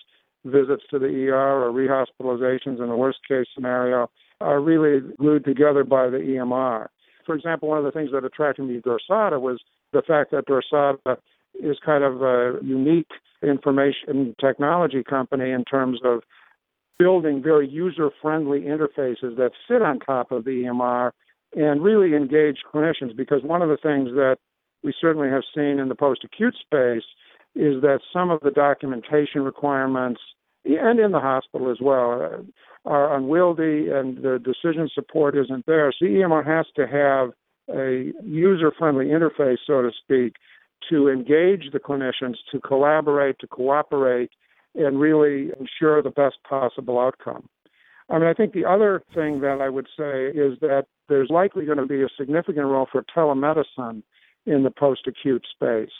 visits 0.44 0.82
to 0.90 0.98
the 0.98 1.28
ER 1.28 1.64
or 1.64 1.70
rehospitalizations 1.70 2.82
in 2.82 2.88
the 2.88 2.96
worst 2.96 3.18
case 3.26 3.46
scenario 3.54 4.10
are 4.42 4.60
really 4.60 5.00
glued 5.18 5.44
together 5.44 5.84
by 5.84 6.08
the 6.08 6.18
EMR. 6.18 6.88
For 7.24 7.34
example, 7.34 7.68
one 7.68 7.78
of 7.78 7.84
the 7.84 7.92
things 7.92 8.10
that 8.12 8.24
attracted 8.24 8.64
me 8.64 8.80
to 8.80 8.82
Dorsata 8.82 9.40
was 9.40 9.60
the 9.92 10.02
fact 10.02 10.32
that 10.32 10.46
Dorsata 10.46 11.16
is 11.60 11.76
kind 11.84 12.02
of 12.02 12.22
a 12.22 12.58
unique 12.62 13.10
information 13.42 14.34
technology 14.40 15.02
company 15.02 15.50
in 15.50 15.64
terms 15.64 16.00
of 16.04 16.22
building 16.98 17.42
very 17.42 17.68
user 17.68 18.10
friendly 18.20 18.60
interfaces 18.60 19.36
that 19.36 19.50
sit 19.68 19.82
on 19.82 19.98
top 19.98 20.30
of 20.30 20.44
the 20.44 20.64
EMR 20.64 21.10
and 21.54 21.82
really 21.82 22.16
engage 22.16 22.58
clinicians 22.72 23.16
because 23.16 23.42
one 23.42 23.62
of 23.62 23.68
the 23.68 23.76
things 23.76 24.10
that 24.10 24.36
we 24.82 24.94
certainly 25.00 25.28
have 25.28 25.42
seen 25.54 25.78
in 25.78 25.88
the 25.88 25.94
post 25.94 26.24
acute 26.24 26.54
space 26.54 27.04
is 27.54 27.82
that 27.82 28.00
some 28.12 28.30
of 28.30 28.40
the 28.40 28.50
documentation 28.50 29.42
requirements 29.42 30.20
and 30.64 30.98
in 30.98 31.12
the 31.12 31.20
hospital 31.20 31.70
as 31.70 31.78
well 31.80 32.44
are 32.84 33.16
unwieldy 33.16 33.88
and 33.90 34.18
the 34.18 34.38
decision 34.38 34.88
support 34.92 35.36
isn't 35.36 35.66
there. 35.66 35.92
So 35.98 36.06
EMR 36.06 36.44
has 36.44 36.66
to 36.76 36.86
have 36.86 37.30
a 37.74 38.12
user 38.24 38.72
friendly 38.76 39.06
interface, 39.06 39.58
so 39.66 39.82
to 39.82 39.90
speak, 40.02 40.34
to 40.90 41.08
engage 41.08 41.70
the 41.72 41.78
clinicians, 41.78 42.36
to 42.50 42.60
collaborate, 42.60 43.38
to 43.38 43.46
cooperate, 43.46 44.30
and 44.74 44.98
really 45.00 45.50
ensure 45.60 46.02
the 46.02 46.10
best 46.10 46.36
possible 46.48 46.98
outcome. 46.98 47.48
I 48.10 48.18
mean, 48.18 48.28
I 48.28 48.34
think 48.34 48.52
the 48.52 48.64
other 48.64 49.02
thing 49.14 49.40
that 49.40 49.60
I 49.60 49.68
would 49.68 49.86
say 49.96 50.26
is 50.26 50.58
that 50.60 50.86
there's 51.08 51.30
likely 51.30 51.64
going 51.64 51.78
to 51.78 51.86
be 51.86 52.02
a 52.02 52.08
significant 52.18 52.66
role 52.66 52.88
for 52.90 53.04
telemedicine 53.16 54.02
in 54.44 54.64
the 54.64 54.70
post 54.70 55.06
acute 55.06 55.46
space. 55.50 55.92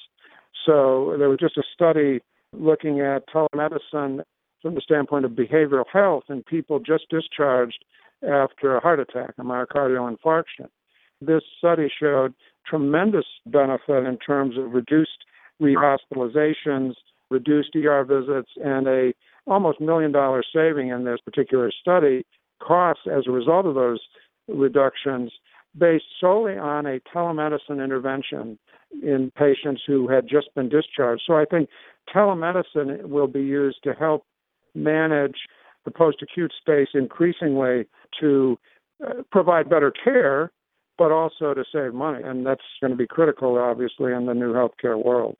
So 0.66 1.14
there 1.18 1.28
was 1.28 1.38
just 1.38 1.56
a 1.56 1.62
study 1.72 2.20
looking 2.52 3.00
at 3.00 3.28
telemedicine 3.28 4.22
from 4.62 4.74
the 4.74 4.80
standpoint 4.80 5.24
of 5.24 5.32
behavioral 5.32 5.84
health 5.92 6.24
in 6.28 6.42
people 6.44 6.78
just 6.78 7.08
discharged 7.10 7.84
after 8.22 8.76
a 8.76 8.80
heart 8.80 9.00
attack, 9.00 9.34
a 9.38 9.42
myocardial 9.42 10.16
infarction. 10.16 10.68
This 11.20 11.42
study 11.58 11.90
showed 12.00 12.34
tremendous 12.66 13.26
benefit 13.46 14.04
in 14.04 14.18
terms 14.18 14.56
of 14.56 14.72
reduced 14.72 15.24
rehospitalizations, 15.60 16.94
reduced 17.30 17.74
ER 17.74 18.04
visits, 18.04 18.50
and 18.62 18.86
a 18.86 19.12
almost 19.46 19.80
million 19.80 20.12
dollar 20.12 20.42
saving 20.54 20.88
in 20.88 21.04
this 21.04 21.18
particular 21.24 21.70
study 21.80 22.24
costs 22.60 23.04
as 23.10 23.24
a 23.26 23.32
result 23.32 23.66
of 23.66 23.74
those 23.74 24.00
reductions 24.48 25.32
based 25.76 26.04
solely 26.20 26.56
on 26.56 26.86
a 26.86 27.00
telemedicine 27.14 27.82
intervention 27.82 28.58
in 29.02 29.32
patients 29.36 29.82
who 29.86 30.06
had 30.06 30.28
just 30.28 30.54
been 30.54 30.68
discharged. 30.68 31.22
So 31.26 31.34
I 31.34 31.44
think 31.44 31.68
telemedicine 32.14 33.04
will 33.04 33.26
be 33.26 33.40
used 33.40 33.78
to 33.84 33.94
help 33.94 34.24
manage 34.74 35.36
the 35.84 35.90
post 35.90 36.22
acute 36.22 36.52
space 36.60 36.88
increasingly 36.94 37.86
to 38.20 38.58
uh, 39.06 39.22
provide 39.30 39.68
better 39.68 39.92
care, 40.04 40.52
but 40.98 41.10
also 41.10 41.54
to 41.54 41.64
save 41.72 41.92
money. 41.94 42.22
And 42.22 42.46
that's 42.46 42.62
going 42.80 42.92
to 42.92 42.96
be 42.96 43.06
critical, 43.06 43.58
obviously, 43.58 44.12
in 44.12 44.26
the 44.26 44.34
new 44.34 44.52
healthcare 44.52 45.02
world. 45.02 45.36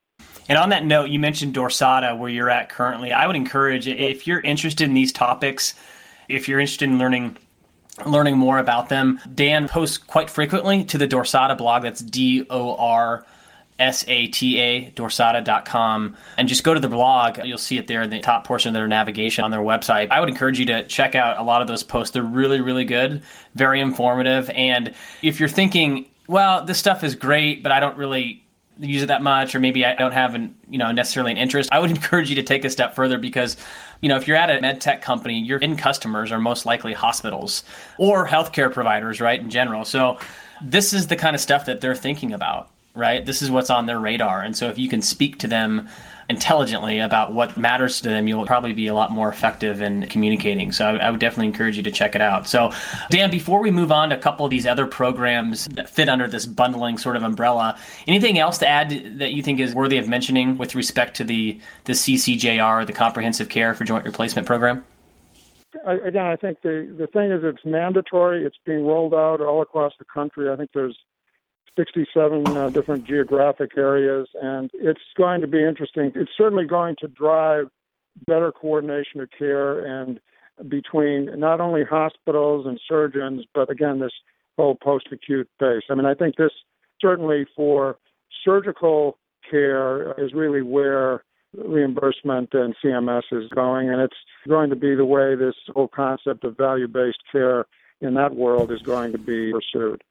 And 0.49 0.59
on 0.59 0.71
that 0.71 0.85
note, 0.85 1.11
you 1.11 1.19
mentioned 1.19 1.55
Dorsata, 1.55 2.17
where 2.19 2.31
you're 2.31 2.51
at 2.51 2.69
currently. 2.69 3.13
I 3.13 3.27
would 3.27 3.37
encourage 3.37 3.87
if 3.87 4.27
you're 4.27 4.41
interested 4.41 4.85
in 4.85 4.95
these 4.95 5.13
topics, 5.13 5.75
if 6.29 6.49
you're 6.49 6.61
interested 6.61 6.89
in 6.89 6.99
learning 6.99 7.37
learning 8.07 8.39
more 8.39 8.59
about 8.59 8.89
them, 8.89 9.21
Dan 9.35 9.69
posts 9.69 9.99
quite 9.99 10.31
frequently 10.31 10.83
to 10.85 10.99
the 10.99 11.07
Dorsata 11.07 11.57
blog. 11.57 11.83
That's 11.83 12.01
D 12.01 12.47
O 12.51 12.75
R 12.77 13.25
S-A-T-A, 13.79 14.93
dorsata.com, 14.93 16.17
and 16.37 16.49
just 16.49 16.65
go 16.65 16.75
to 16.75 16.81
the 16.81 16.89
blog. 16.89 17.39
You'll 17.45 17.59
see 17.59 17.79
it 17.79 17.87
there 17.87 18.03
in 18.03 18.11
the 18.11 18.21
top 18.21 18.47
portion 18.47 18.69
of 18.69 18.75
their 18.75 18.87
navigation 18.87 19.45
on 19.45 19.51
their 19.51 19.61
website. 19.61 20.11
I 20.11 20.21
would 20.21 20.29
encourage 20.29 20.59
you 20.59 20.67
to 20.67 20.87
check 20.87 21.15
out 21.15 21.39
a 21.39 21.43
lot 21.43 21.63
of 21.63 21.69
those 21.69 21.83
posts. 21.83 22.13
They're 22.13 22.23
really, 22.23 22.61
really 22.61 22.85
good, 22.85 23.23
very 23.55 23.81
informative. 23.81 24.51
And 24.51 24.95
if 25.23 25.41
you're 25.41 25.49
thinking, 25.49 26.07
well, 26.29 26.65
this 26.65 26.79
stuff 26.79 27.03
is 27.03 27.15
great, 27.15 27.63
but 27.63 27.73
I 27.73 27.81
don't 27.81 27.97
really 27.97 28.45
use 28.79 29.03
it 29.03 29.07
that 29.07 29.23
much, 29.23 29.55
or 29.55 29.61
maybe 29.61 29.85
I 29.85 29.95
don't 29.95 30.13
have 30.13 30.35
an, 30.35 30.55
you 30.69 30.79
know, 30.79 30.93
necessarily 30.93 31.33
an 31.33 31.39
interest, 31.39 31.71
I 31.73 31.79
would 31.79 31.91
encourage 31.97 32.29
you 32.31 32.37
to 32.37 32.43
take 32.43 32.65
a 32.65 32.71
step 32.71 32.95
further 32.95 33.19
because 33.19 33.57
you 34.03 34.09
know, 34.09 34.17
if 34.17 34.27
you're 34.27 34.37
at 34.37 34.51
a 34.51 34.61
med 34.61 34.81
tech 34.81 35.01
company, 35.01 35.41
your 35.41 35.63
end 35.63 35.79
customers 35.79 36.33
are 36.33 36.41
most 36.41 36.67
likely 36.67 36.93
hospitals 36.93 37.63
or 37.99 38.27
healthcare 38.27 38.71
providers, 38.71 39.21
right, 39.21 39.41
in 39.41 39.49
general. 39.49 39.85
So 39.85 40.19
this 40.61 40.93
is 40.93 41.07
the 41.07 41.17
kind 41.17 41.35
of 41.35 41.41
stuff 41.41 41.67
that 41.67 41.81
they're 41.81 41.95
thinking 41.95 42.33
about 42.33 42.69
right? 42.95 43.25
This 43.25 43.43
is 43.43 43.51
what's 43.51 43.71
on 43.71 43.87
their 43.87 43.99
radar. 43.99 44.43
And 44.43 44.57
so 44.57 44.69
if 44.69 44.79
you 44.79 44.89
can 44.89 45.03
speak 45.03 45.39
to 45.39 45.49
them 45.49 45.89
intelligently 46.29 46.99
about 46.99 47.33
what 47.33 47.57
matters 47.57 48.01
to 48.01 48.09
them, 48.09 48.29
you'll 48.29 48.47
probably 48.47 48.73
be 48.73 48.87
a 48.87 48.95
lot 48.95 49.11
more 49.11 49.29
effective 49.29 49.81
in 49.83 50.07
communicating. 50.09 50.73
So 50.73 50.87
I, 50.87 51.11
would 51.11 51.21
definitely 51.21 51.49
encourage 51.49 51.77
you 51.77 51.83
to 51.83 51.91
check 51.91 52.15
it 52.15 52.21
out. 52.21 52.47
So, 52.49 52.73
Dan, 53.11 53.31
before 53.31 53.61
we 53.61 53.71
move 53.71 53.93
on 53.93 54.11
to 54.11 54.17
a 54.17 54.19
couple 54.19 54.45
of 54.45 54.51
these 54.51 54.67
other 54.67 54.87
programs 54.87 55.67
that 55.69 55.89
fit 55.89 56.09
under 56.09 56.29
this 56.29 56.47
bundling 56.47 56.99
sort 56.99 57.17
of 57.17 57.23
umbrella, 57.23 57.79
anything 58.07 58.39
else 58.39 58.59
to 58.59 58.69
add 58.69 59.19
that 59.19 59.33
you 59.33 59.43
think 59.43 59.61
is 59.61 59.75
worthy 59.75 59.99
of 59.99 60.09
mentioning 60.09 60.59
with 60.59 60.75
respect 60.75 61.17
to 61.17 61.25
the, 61.25 61.61
the 61.85 61.93
CCJR, 61.93 62.87
the 62.87 62.93
Comprehensive 62.93 63.49
Care 63.49 63.75
for 63.75 63.85
Joint 63.85 64.05
Replacement 64.05 64.47
Program? 64.47 64.85
Again, 65.87 66.27
I 66.27 66.37
think 66.37 66.61
the, 66.63 66.95
the 66.99 67.07
thing 67.07 67.33
is 67.33 67.43
it's 67.43 67.65
mandatory. 67.65 68.45
It's 68.45 68.59
being 68.67 68.87
rolled 68.87 69.15
out 69.15 69.41
all 69.41 69.63
across 69.63 69.93
the 69.99 70.05
country. 70.05 70.51
I 70.51 70.57
think 70.57 70.71
there's 70.75 70.97
67 71.77 72.47
uh, 72.47 72.71
different 72.71 73.05
geographic 73.05 73.77
areas, 73.77 74.29
and 74.41 74.71
it's 74.75 75.01
going 75.17 75.41
to 75.41 75.47
be 75.47 75.65
interesting. 75.65 76.13
It's 76.15 76.31
certainly 76.37 76.67
going 76.67 76.97
to 77.01 77.09
drive 77.09 77.67
better 78.27 78.53
coordination 78.53 79.21
of 79.21 79.31
care 79.37 79.85
and 79.85 80.21
between 80.69 81.39
not 81.39 81.61
only 81.61 81.83
hospitals 81.85 82.67
and 82.67 82.79
surgeons, 82.87 83.45
but 83.55 83.71
again, 83.71 84.01
this 84.01 84.13
whole 84.59 84.75
post 84.75 85.09
acute 85.11 85.49
base. 85.59 85.83
I 85.91 85.95
mean, 85.95 86.07
I 86.07 86.15
think 86.15 86.37
this 86.37 86.53
certainly 87.01 87.47
for 87.57 87.97
surgical 88.45 89.19
care 89.51 90.13
is 90.21 90.33
really 90.35 90.63
where 90.63 91.25
reimbursement 91.57 92.51
and 92.55 92.75
CMS 92.83 93.23
is 93.33 93.49
going, 93.51 93.91
and 93.91 94.01
it's 94.01 94.17
going 94.49 94.71
to 94.71 94.77
be 94.77 94.95
the 94.95 95.05
way 95.05 95.35
this 95.35 95.55
whole 95.75 95.89
concept 95.89 96.45
of 96.45 96.57
value 96.57 96.89
based 96.89 97.23
care 97.31 97.67
in 98.01 98.15
that 98.15 98.35
world 98.35 98.71
is 98.71 98.83
going 98.83 99.13
to 99.13 99.19
be 99.19 99.53
pursued. 99.53 100.03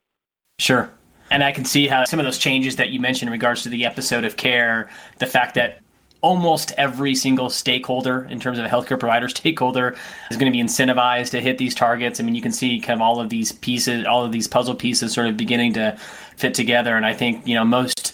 Sure. 0.59 0.91
And 1.31 1.43
I 1.43 1.53
can 1.53 1.65
see 1.65 1.87
how 1.87 2.03
some 2.03 2.19
of 2.19 2.25
those 2.25 2.37
changes 2.37 2.75
that 2.75 2.89
you 2.89 2.99
mentioned 2.99 3.29
in 3.29 3.31
regards 3.31 3.63
to 3.63 3.69
the 3.69 3.85
episode 3.85 4.25
of 4.25 4.35
care, 4.35 4.89
the 5.19 5.25
fact 5.25 5.55
that 5.55 5.79
almost 6.19 6.71
every 6.77 7.15
single 7.15 7.49
stakeholder 7.49 8.25
in 8.25 8.39
terms 8.39 8.59
of 8.59 8.65
a 8.65 8.67
healthcare 8.67 8.99
provider 8.99 9.27
stakeholder 9.29 9.95
is 10.29 10.37
going 10.37 10.51
to 10.51 10.55
be 10.55 10.63
incentivized 10.63 11.31
to 11.31 11.41
hit 11.41 11.57
these 11.57 11.73
targets. 11.73 12.19
I 12.19 12.23
mean, 12.23 12.35
you 12.35 12.41
can 12.41 12.51
see 12.51 12.79
kind 12.79 12.97
of 12.97 13.01
all 13.01 13.19
of 13.19 13.29
these 13.29 13.53
pieces, 13.53 14.05
all 14.05 14.23
of 14.23 14.31
these 14.31 14.47
puzzle 14.47 14.75
pieces 14.75 15.13
sort 15.13 15.27
of 15.27 15.37
beginning 15.37 15.73
to 15.73 15.97
fit 16.35 16.53
together. 16.53 16.95
And 16.95 17.05
I 17.05 17.13
think, 17.13 17.47
you 17.47 17.55
know, 17.55 17.65
most 17.65 18.10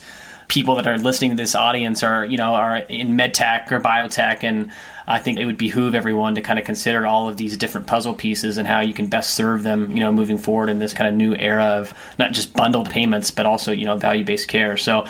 people 0.48 0.76
that 0.76 0.88
are 0.88 0.98
listening 0.98 1.32
to 1.32 1.38
this 1.38 1.56
audience 1.56 2.04
are, 2.04 2.26
you 2.26 2.38
know, 2.38 2.54
are 2.54 2.78
in 2.78 3.18
medtech 3.18 3.72
or 3.72 3.80
biotech 3.80 4.44
and 4.44 4.72
I 5.10 5.20
think 5.20 5.40
it 5.40 5.46
would 5.46 5.58
behoove 5.58 5.96
everyone 5.96 6.36
to 6.36 6.42
kind 6.42 6.60
of 6.60 6.66
consider 6.66 7.08
all 7.08 7.30
of 7.30 7.38
these 7.38 7.56
different 7.56 7.88
puzzle 7.88 8.14
pieces 8.14 8.58
and 8.58 8.68
how 8.68 8.82
you 8.82 8.94
can 8.94 9.08
best 9.08 9.36
serve 9.36 9.64
them, 9.64 9.90
you 9.92 10.02
know, 10.02 10.12
moving 10.12 10.38
forward 10.38 10.70
in 10.70 10.80
this 10.80 10.94
kind 10.94 11.08
of 11.08 11.16
new 11.16 11.34
era 11.36 11.64
of 11.64 11.94
not 12.20 12.34
just 12.34 12.54
bundled 12.54 12.90
payments, 12.90 13.32
but 13.32 13.46
also, 13.46 13.72
you 13.72 13.86
know, 13.86 13.96
value 13.96 14.26
based 14.26 14.50
care. 14.50 14.76
So 14.76 15.06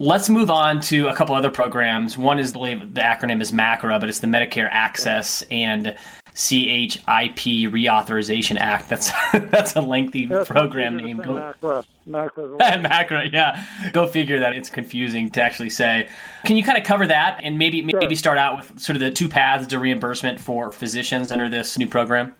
let's 0.00 0.28
move 0.28 0.50
on 0.50 0.80
to 0.82 1.06
a 1.06 1.14
couple 1.14 1.36
other 1.36 1.50
programs. 1.50 2.18
One 2.18 2.40
is, 2.40 2.54
the 2.54 2.58
acronym 2.58 3.40
is 3.40 3.52
MACRA, 3.52 4.00
but 4.00 4.08
it's 4.08 4.18
the 4.18 4.26
Medicare 4.26 4.68
Access 4.72 5.42
and 5.48 5.96
CHIP 6.34 7.70
Reauthorization 7.72 8.58
Act. 8.58 8.88
That's 8.88 9.10
that's 9.32 9.76
a 9.76 9.80
lengthy 9.80 10.26
that's 10.26 10.48
program 10.48 10.96
name. 10.96 11.18
Go, 11.18 11.34
macra, 11.34 11.84
macra, 12.08 12.58
macra, 12.84 13.32
yeah. 13.32 13.64
Go 13.92 14.06
figure 14.08 14.40
that 14.40 14.54
it's 14.54 14.68
confusing 14.68 15.30
to 15.30 15.42
actually 15.42 15.70
say. 15.70 16.08
Can 16.44 16.56
you 16.56 16.64
kind 16.64 16.76
of 16.76 16.84
cover 16.84 17.06
that 17.06 17.40
and 17.42 17.56
maybe 17.56 17.88
sure. 17.88 18.00
maybe 18.00 18.16
start 18.16 18.38
out 18.38 18.56
with 18.56 18.80
sort 18.80 18.96
of 18.96 19.00
the 19.00 19.12
two 19.12 19.28
paths 19.28 19.68
to 19.68 19.78
reimbursement 19.78 20.40
for 20.40 20.72
physicians 20.72 21.30
under 21.30 21.48
this 21.48 21.78
new 21.78 21.86
program? 21.86 22.34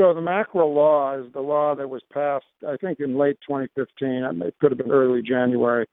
So 0.00 0.14
the 0.14 0.20
MACRA 0.20 0.64
law 0.64 1.16
is 1.18 1.30
the 1.32 1.40
law 1.40 1.74
that 1.74 1.88
was 1.88 2.02
passed, 2.12 2.46
I 2.66 2.76
think, 2.76 3.00
in 3.00 3.18
late 3.18 3.38
2015. 3.46 4.42
It 4.42 4.54
could 4.60 4.70
have 4.70 4.78
been 4.78 4.90
early 4.90 5.22
January. 5.22 5.86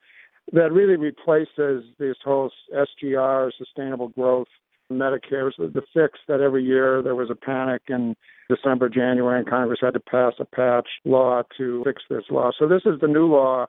That 0.53 0.71
really 0.71 0.95
replaces 0.95 1.83
this 1.99 2.15
whole 2.23 2.51
SGR, 2.73 3.51
sustainable 3.57 4.07
growth 4.09 4.47
Medicare 4.91 5.45
was 5.45 5.53
the 5.57 5.83
fix 5.93 6.19
that 6.27 6.41
every 6.41 6.63
year 6.63 7.01
there 7.01 7.15
was 7.15 7.29
a 7.29 7.35
panic 7.35 7.83
in 7.87 8.15
December, 8.49 8.89
January, 8.89 9.39
and 9.39 9.49
Congress 9.49 9.79
had 9.81 9.93
to 9.93 9.99
pass 9.99 10.33
a 10.39 10.45
patch 10.45 10.87
law 11.05 11.43
to 11.57 11.83
fix 11.85 12.01
this 12.09 12.23
law. 12.29 12.51
So 12.57 12.67
this 12.67 12.81
is 12.85 12.99
the 12.99 13.07
new 13.07 13.27
law, 13.27 13.67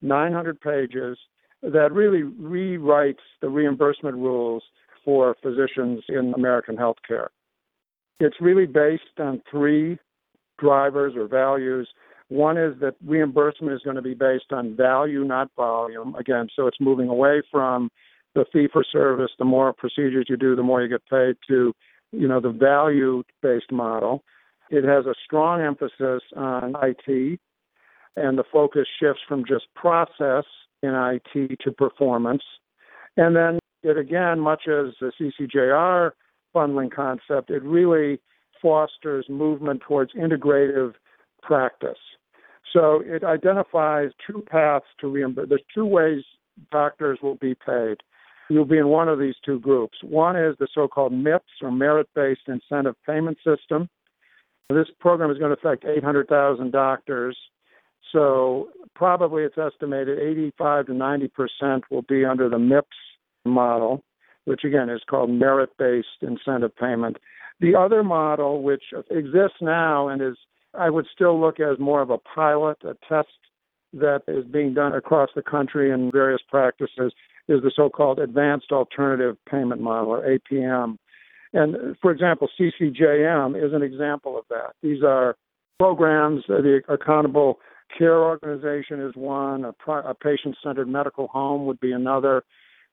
900 0.00 0.60
pages, 0.60 1.18
that 1.62 1.92
really 1.92 2.22
rewrites 2.22 3.22
the 3.40 3.48
reimbursement 3.48 4.16
rules 4.16 4.62
for 5.04 5.36
physicians 5.42 6.02
in 6.08 6.32
American 6.34 6.76
healthcare. 6.76 7.28
It's 8.20 8.36
really 8.40 8.66
based 8.66 9.18
on 9.18 9.42
three 9.50 9.98
drivers 10.58 11.14
or 11.16 11.26
values. 11.26 11.88
One 12.28 12.56
is 12.56 12.74
that 12.80 12.94
reimbursement 13.04 13.74
is 13.74 13.82
going 13.82 13.96
to 13.96 14.02
be 14.02 14.14
based 14.14 14.52
on 14.52 14.76
value, 14.76 15.24
not 15.24 15.50
volume. 15.56 16.14
Again, 16.14 16.48
so 16.56 16.66
it's 16.66 16.80
moving 16.80 17.08
away 17.08 17.42
from 17.50 17.90
the 18.34 18.44
fee 18.52 18.68
for 18.72 18.84
service, 18.84 19.30
the 19.38 19.44
more 19.44 19.72
procedures 19.72 20.26
you 20.28 20.36
do, 20.36 20.56
the 20.56 20.62
more 20.62 20.82
you 20.82 20.88
get 20.88 21.06
paid 21.08 21.36
to, 21.48 21.72
you 22.12 22.28
know, 22.28 22.40
the 22.40 22.50
value 22.50 23.22
based 23.42 23.70
model. 23.70 24.22
It 24.70 24.84
has 24.84 25.06
a 25.06 25.14
strong 25.24 25.60
emphasis 25.60 26.22
on 26.34 26.74
IT, 26.82 27.40
and 28.16 28.38
the 28.38 28.44
focus 28.50 28.86
shifts 29.00 29.20
from 29.28 29.44
just 29.46 29.66
process 29.74 30.44
in 30.82 30.90
IT 30.94 31.58
to 31.60 31.72
performance. 31.72 32.42
And 33.16 33.36
then 33.36 33.58
it 33.82 33.98
again, 33.98 34.40
much 34.40 34.62
as 34.68 34.94
the 35.00 35.12
CCJR 35.20 36.12
bundling 36.54 36.90
concept, 36.90 37.50
it 37.50 37.62
really 37.62 38.20
fosters 38.60 39.26
movement 39.28 39.82
towards 39.86 40.12
integrative 40.14 40.94
practice. 41.42 41.98
So 42.72 43.02
it 43.04 43.24
identifies 43.24 44.10
two 44.26 44.42
paths 44.48 44.86
to 45.00 45.08
reimburse. 45.08 45.48
There's 45.48 45.62
two 45.74 45.84
ways 45.84 46.22
doctors 46.70 47.18
will 47.22 47.34
be 47.34 47.54
paid 47.54 47.98
you'll 48.52 48.64
be 48.64 48.78
in 48.78 48.88
one 48.88 49.08
of 49.08 49.18
these 49.18 49.34
two 49.44 49.58
groups. 49.60 49.98
One 50.02 50.36
is 50.36 50.54
the 50.58 50.68
so 50.74 50.88
called 50.88 51.12
MIPS, 51.12 51.62
or 51.62 51.72
Merit 51.72 52.08
Based 52.14 52.42
Incentive 52.46 52.96
Payment 53.06 53.38
System. 53.44 53.88
This 54.68 54.88
program 55.00 55.30
is 55.30 55.38
going 55.38 55.54
to 55.54 55.58
affect 55.58 55.84
800,000 55.84 56.70
doctors. 56.70 57.36
So, 58.12 58.68
probably 58.94 59.44
it's 59.44 59.56
estimated 59.56 60.18
85 60.18 60.86
to 60.86 60.94
90 60.94 61.28
percent 61.28 61.84
will 61.90 62.02
be 62.02 62.24
under 62.24 62.48
the 62.48 62.58
MIPS 62.58 62.96
model, 63.44 64.02
which 64.44 64.64
again 64.64 64.90
is 64.90 65.00
called 65.08 65.30
merit 65.30 65.70
based 65.78 66.08
incentive 66.20 66.76
payment. 66.76 67.16
The 67.60 67.74
other 67.74 68.02
model, 68.02 68.62
which 68.62 68.82
exists 69.10 69.58
now 69.60 70.08
and 70.08 70.20
is, 70.20 70.36
I 70.74 70.90
would 70.90 71.06
still 71.14 71.40
look 71.40 71.60
as 71.60 71.78
more 71.78 72.02
of 72.02 72.10
a 72.10 72.18
pilot, 72.18 72.78
a 72.82 72.96
test 73.08 73.28
that 73.94 74.22
is 74.26 74.44
being 74.46 74.74
done 74.74 74.94
across 74.94 75.30
the 75.34 75.42
country 75.42 75.90
in 75.90 76.10
various 76.10 76.40
practices, 76.48 77.12
is 77.48 77.62
the 77.62 77.72
so-called 77.74 78.18
Advanced 78.18 78.72
Alternative 78.72 79.36
Payment 79.50 79.80
Model, 79.80 80.10
or 80.10 80.22
APM. 80.22 80.96
And 81.52 81.96
for 82.00 82.10
example, 82.10 82.48
CCJM 82.58 83.62
is 83.62 83.72
an 83.72 83.82
example 83.82 84.38
of 84.38 84.44
that. 84.48 84.72
These 84.82 85.02
are 85.02 85.36
programs. 85.78 86.44
The 86.48 86.80
Accountable 86.88 87.58
Care 87.96 88.22
Organization 88.22 89.00
is 89.00 89.14
one. 89.14 89.64
A, 89.64 89.92
a 89.92 90.14
patient-centered 90.14 90.88
medical 90.88 91.28
home 91.28 91.66
would 91.66 91.80
be 91.80 91.92
another. 91.92 92.42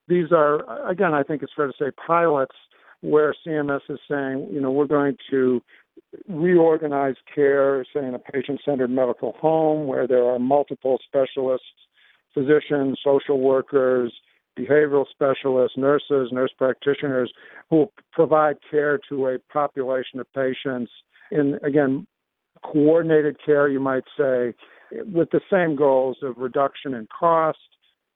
These 0.08 0.32
are, 0.32 0.90
again, 0.90 1.14
I 1.14 1.24
think 1.24 1.44
it's 1.44 1.54
fair 1.56 1.68
to 1.68 1.74
say, 1.80 1.92
pilots 2.06 2.56
where 3.02 3.34
CMS 3.46 3.82
is 3.90 4.00
saying, 4.10 4.50
you 4.52 4.60
know, 4.60 4.72
we're 4.72 4.88
going 4.88 5.16
to 5.30 5.62
reorganize 6.28 7.16
care, 7.34 7.86
say 7.94 8.06
in 8.06 8.14
a 8.14 8.20
patient-centered 8.20 8.90
medical 8.90 9.34
home 9.34 9.88
where 9.88 10.08
there 10.08 10.26
are 10.26 10.40
multiple 10.40 10.98
specialists, 11.06 11.68
physicians, 12.34 13.00
social 13.04 13.40
workers, 13.40 14.14
behavioral 14.60 15.06
specialists, 15.10 15.78
nurses, 15.78 16.30
nurse 16.32 16.52
practitioners 16.58 17.32
who 17.70 17.88
provide 18.12 18.58
care 18.70 19.00
to 19.10 19.28
a 19.28 19.40
population 19.52 20.20
of 20.20 20.28
patients 20.34 20.92
in, 21.32 21.60
again, 21.64 22.08
coordinated 22.64 23.38
care, 23.46 23.68
you 23.70 23.80
might 23.80 24.04
say, 24.18 24.54
with 25.14 25.30
the 25.32 25.42
same 25.52 25.76
goals 25.76 26.18
of 26.24 26.38
reduction 26.38 26.94
in 26.94 27.08
cost 27.18 27.60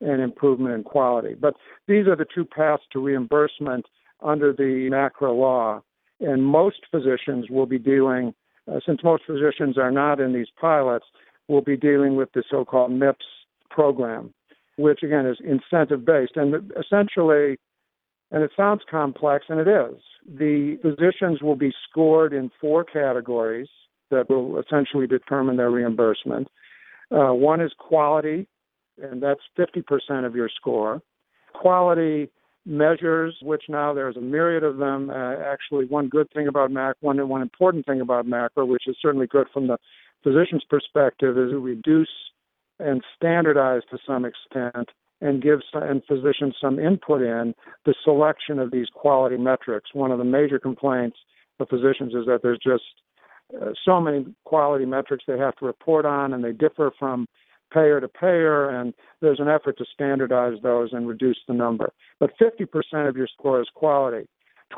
and 0.02 0.22
improvement 0.22 0.76
in 0.76 0.84
quality. 0.84 1.36
But 1.40 1.56
these 1.88 2.08
are 2.08 2.16
the 2.16 2.26
two 2.34 2.46
paths 2.46 2.84
to 2.92 3.00
reimbursement 3.00 3.86
under 4.22 4.52
the 4.52 4.90
MACRA 4.92 5.32
law. 5.32 5.82
And 6.20 6.44
most 6.44 6.82
physicians 6.92 7.50
will 7.50 7.66
be 7.66 7.80
dealing, 7.80 8.34
uh, 8.72 8.80
since 8.86 9.04
most 9.04 9.24
physicians 9.26 9.78
are 9.78 9.92
not 9.92 10.20
in 10.20 10.34
these 10.34 10.48
pilots, 10.60 11.06
will 11.48 11.62
be 11.62 11.78
dealing 11.78 12.16
with 12.16 12.32
the 12.34 12.44
so 12.50 12.64
called 12.64 12.92
MIPS 12.92 13.26
program, 13.70 14.34
which 14.78 15.04
again 15.04 15.26
is 15.26 15.38
incentive 15.44 16.06
based. 16.06 16.34
And 16.36 16.72
essentially, 16.80 17.58
and 18.32 18.44
it 18.44 18.52
sounds 18.58 18.82
complex, 18.90 19.46
and 19.50 19.60
it 19.60 19.68
is, 19.68 20.02
the 20.28 20.78
physicians 20.82 21.42
will 21.42 21.56
be 21.56 21.72
scored 21.90 22.34
in 22.34 22.50
four 22.60 22.84
categories 22.84 23.68
that 24.10 24.30
will 24.30 24.60
essentially 24.60 25.08
determine 25.08 25.58
their 25.58 25.70
reimbursement. 25.70 26.48
Uh, 27.12 27.34
one 27.34 27.62
is 27.62 27.72
quality, 27.78 28.48
and 29.02 29.22
that's 29.22 29.42
50% 29.58 30.26
of 30.26 30.36
your 30.36 30.50
score. 30.50 31.02
Quality 31.54 32.30
measures, 32.66 33.36
which 33.42 33.64
now 33.70 33.94
there's 33.94 34.18
a 34.18 34.22
myriad 34.22 34.64
of 34.64 34.78
them. 34.78 35.10
Uh, 35.10 35.36
actually, 35.36 35.86
one 35.86 36.08
good 36.08 36.28
thing 36.34 36.48
about 36.48 36.72
MAC, 36.72 36.96
one 37.02 37.28
one 37.28 37.42
important 37.42 37.86
thing 37.86 38.02
about 38.02 38.26
MACRA, 38.26 38.66
which 38.66 38.88
is 38.88 38.96
certainly 39.02 39.28
good 39.28 39.48
from 39.54 39.68
the 39.68 39.78
physician's 40.24 40.64
perspective, 40.70 41.38
is 41.38 41.52
to 41.52 41.60
reduce 41.60 42.10
and 42.80 43.04
standardize 43.16 43.82
to 43.92 43.98
some 44.06 44.26
extent 44.26 44.90
and 45.22 45.42
give 45.42 45.60
and 45.74 46.04
physicians 46.06 46.56
some 46.60 46.80
input 46.80 47.22
in 47.22 47.54
the 47.86 47.96
selection 48.04 48.60
of 48.60 48.72
these 48.72 48.88
quality 48.94 49.38
metrics. 49.38 49.92
One 49.94 50.12
of 50.12 50.18
the 50.18 50.26
major 50.26 50.60
complaints 50.60 51.18
of 51.60 51.70
physicians 51.70 52.14
is 52.14 52.26
that 52.26 52.40
there's 52.44 52.60
just 52.62 52.84
uh, 53.62 53.72
so 53.86 54.02
many 54.02 54.26
quality 54.44 54.86
metrics 54.86 55.24
they 55.28 55.38
have 55.38 55.56
to 55.58 55.66
report 55.66 56.06
on, 56.06 56.34
and 56.34 56.44
they 56.44 56.52
differ 56.52 56.92
from 56.98 57.28
payer 57.74 58.00
to 58.02 58.08
payer, 58.08 58.70
and 58.70 58.94
there's 59.22 59.40
an 59.40 59.48
effort 59.48 59.78
to 59.78 59.86
standardize 59.94 60.58
those 60.62 60.90
and 60.92 61.08
reduce 61.08 61.40
the 61.48 61.54
number. 61.54 61.92
But 62.20 62.32
50% 62.40 63.08
of 63.08 63.16
your 63.16 63.28
score 63.28 63.62
is 63.62 63.68
quality. 63.74 64.28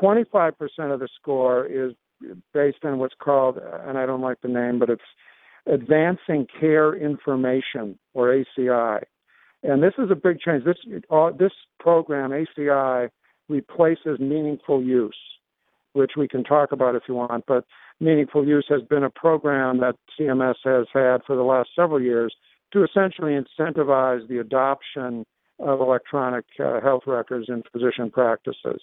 25% 0.00 0.52
of 0.92 1.00
the 1.00 1.08
score 1.20 1.66
is 1.66 1.92
based 2.54 2.84
on 2.84 2.98
what's 2.98 3.14
called, 3.18 3.58
and 3.58 3.98
I 3.98 4.06
don't 4.06 4.22
like 4.22 4.40
the 4.40 4.48
name, 4.48 4.78
but 4.78 4.90
it's 4.90 5.02
Advancing 5.66 6.46
Care 6.60 6.94
Information, 6.94 7.98
or 8.14 8.28
ACI. 8.58 9.02
And 9.62 9.82
this 9.82 9.94
is 9.98 10.10
a 10.10 10.14
big 10.14 10.38
change. 10.40 10.64
This, 10.64 10.76
uh, 11.10 11.30
this 11.36 11.52
program, 11.80 12.30
ACI, 12.30 13.08
replaces 13.48 14.18
meaningful 14.20 14.82
use, 14.82 15.16
which 15.92 16.12
we 16.16 16.28
can 16.28 16.44
talk 16.44 16.72
about 16.72 16.94
if 16.94 17.02
you 17.08 17.14
want, 17.14 17.44
but 17.46 17.64
meaningful 18.00 18.46
use 18.46 18.66
has 18.68 18.82
been 18.82 19.04
a 19.04 19.10
program 19.10 19.80
that 19.80 19.96
CMS 20.18 20.56
has 20.64 20.86
had 20.92 21.22
for 21.26 21.36
the 21.36 21.42
last 21.42 21.70
several 21.74 22.00
years 22.00 22.34
to 22.72 22.84
essentially 22.84 23.32
incentivize 23.32 24.26
the 24.28 24.38
adoption 24.38 25.24
of 25.58 25.80
electronic 25.80 26.44
uh, 26.60 26.80
health 26.80 27.04
records 27.06 27.46
in 27.48 27.62
physician 27.72 28.10
practices. 28.10 28.80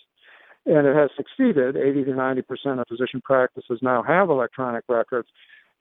And 0.65 0.87
it 0.87 0.95
has 0.95 1.09
succeeded. 1.15 1.75
80 1.75 2.05
to 2.05 2.15
90 2.15 2.41
percent 2.43 2.79
of 2.79 2.87
physician 2.87 3.21
practices 3.23 3.79
now 3.81 4.01
have 4.01 4.29
electronic 4.29 4.85
records, 4.87 5.27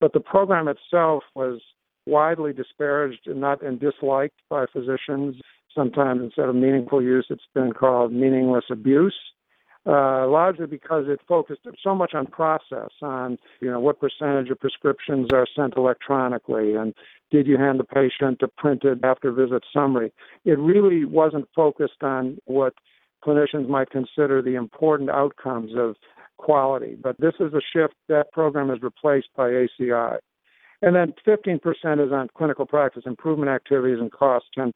but 0.02 0.12
the 0.12 0.20
program 0.20 0.68
itself 0.68 1.22
was 1.34 1.60
widely 2.06 2.52
disparaged 2.52 3.26
and 3.26 3.40
not 3.40 3.62
and 3.62 3.80
disliked 3.80 4.40
by 4.50 4.66
physicians. 4.72 5.36
Sometimes 5.74 6.20
instead 6.20 6.48
of 6.48 6.54
meaningful 6.54 7.00
use, 7.00 7.26
it's 7.30 7.48
been 7.54 7.72
called 7.72 8.12
meaningless 8.12 8.64
abuse 8.70 9.14
uh, 9.86 10.26
largely 10.28 10.66
because 10.66 11.04
it 11.08 11.20
focused 11.26 11.62
so 11.82 11.94
much 11.94 12.14
on 12.14 12.26
process, 12.26 12.90
on 13.02 13.36
you 13.60 13.70
know 13.70 13.80
what 13.80 14.00
percentage 14.00 14.48
of 14.50 14.60
prescriptions 14.60 15.28
are 15.32 15.46
sent 15.56 15.76
electronically, 15.76 16.74
and 16.74 16.94
did 17.30 17.46
you 17.46 17.58
hand 17.58 17.80
the 17.80 17.84
patient 17.84 18.40
a 18.42 18.48
printed 18.48 19.04
after 19.04 19.32
visit 19.32 19.64
summary. 19.72 20.12
It 20.44 20.58
really 20.58 21.04
wasn't 21.04 21.48
focused 21.54 22.02
on 22.02 22.38
what 22.44 22.74
clinicians 23.24 23.68
might 23.68 23.90
consider 23.90 24.40
the 24.40 24.54
important 24.54 25.10
outcomes 25.10 25.72
of 25.76 25.96
quality. 26.42 26.96
But 27.00 27.18
this 27.18 27.34
is 27.40 27.54
a 27.54 27.60
shift. 27.72 27.94
That 28.08 28.32
program 28.32 28.70
is 28.70 28.82
replaced 28.82 29.28
by 29.36 29.48
ACI. 29.50 30.18
And 30.82 30.96
then 30.96 31.14
15% 31.26 31.60
is 32.04 32.12
on 32.12 32.28
clinical 32.36 32.66
practice 32.66 33.04
improvement 33.06 33.50
activities 33.50 34.00
and 34.00 34.10
cost 34.10 34.46
10%. 34.58 34.72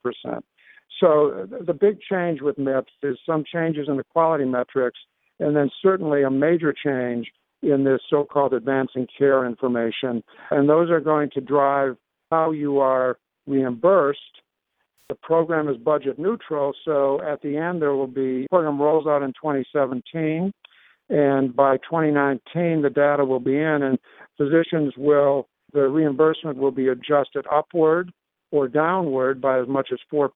So 1.01 1.47
the 1.67 1.75
big 1.75 2.01
change 2.01 2.41
with 2.41 2.57
MIPS 2.57 2.93
is 3.03 3.19
some 3.27 3.45
changes 3.45 3.89
in 3.89 3.97
the 3.97 4.05
quality 4.05 4.45
metrics, 4.45 4.99
and 5.41 5.55
then 5.57 5.69
certainly 5.83 6.23
a 6.23 6.31
major 6.31 6.73
change 6.73 7.27
in 7.63 7.85
this 7.85 8.01
so-called 8.09 8.55
advancing 8.55 9.07
care 9.19 9.45
information, 9.45 10.23
and 10.51 10.69
those 10.69 10.91
are 10.91 11.01
going 11.01 11.31
to 11.31 11.41
drive 11.41 11.97
how 12.31 12.51
you 12.53 12.79
are 12.79 13.19
reimbursed. 13.47 14.21
The 15.09 15.17
program 15.17 15.69
is 15.69 15.77
budget 15.77 16.19
neutral, 16.19 16.73
so 16.85 17.21
at 17.23 17.43
the 17.43 17.57
end 17.57 17.83
there 17.83 17.95
will 17.95 18.07
be 18.07 18.47
program 18.51 18.81
rolls 18.81 19.07
out 19.07 19.23
in 19.23 19.33
2017, 19.33 20.53
and 21.09 21.55
by 21.55 21.77
2019 21.79 22.83
the 22.83 22.91
data 22.91 23.25
will 23.25 23.41
be 23.41 23.57
in, 23.57 23.83
and 23.83 23.99
physicians 24.37 24.95
will 24.97 25.49
the 25.73 25.89
reimbursement 25.89 26.59
will 26.59 26.71
be 26.71 26.89
adjusted 26.89 27.45
upward 27.53 28.13
or 28.51 28.69
downward 28.69 29.41
by 29.41 29.59
as 29.59 29.69
much 29.69 29.89
as 29.93 29.99
4% 30.13 30.29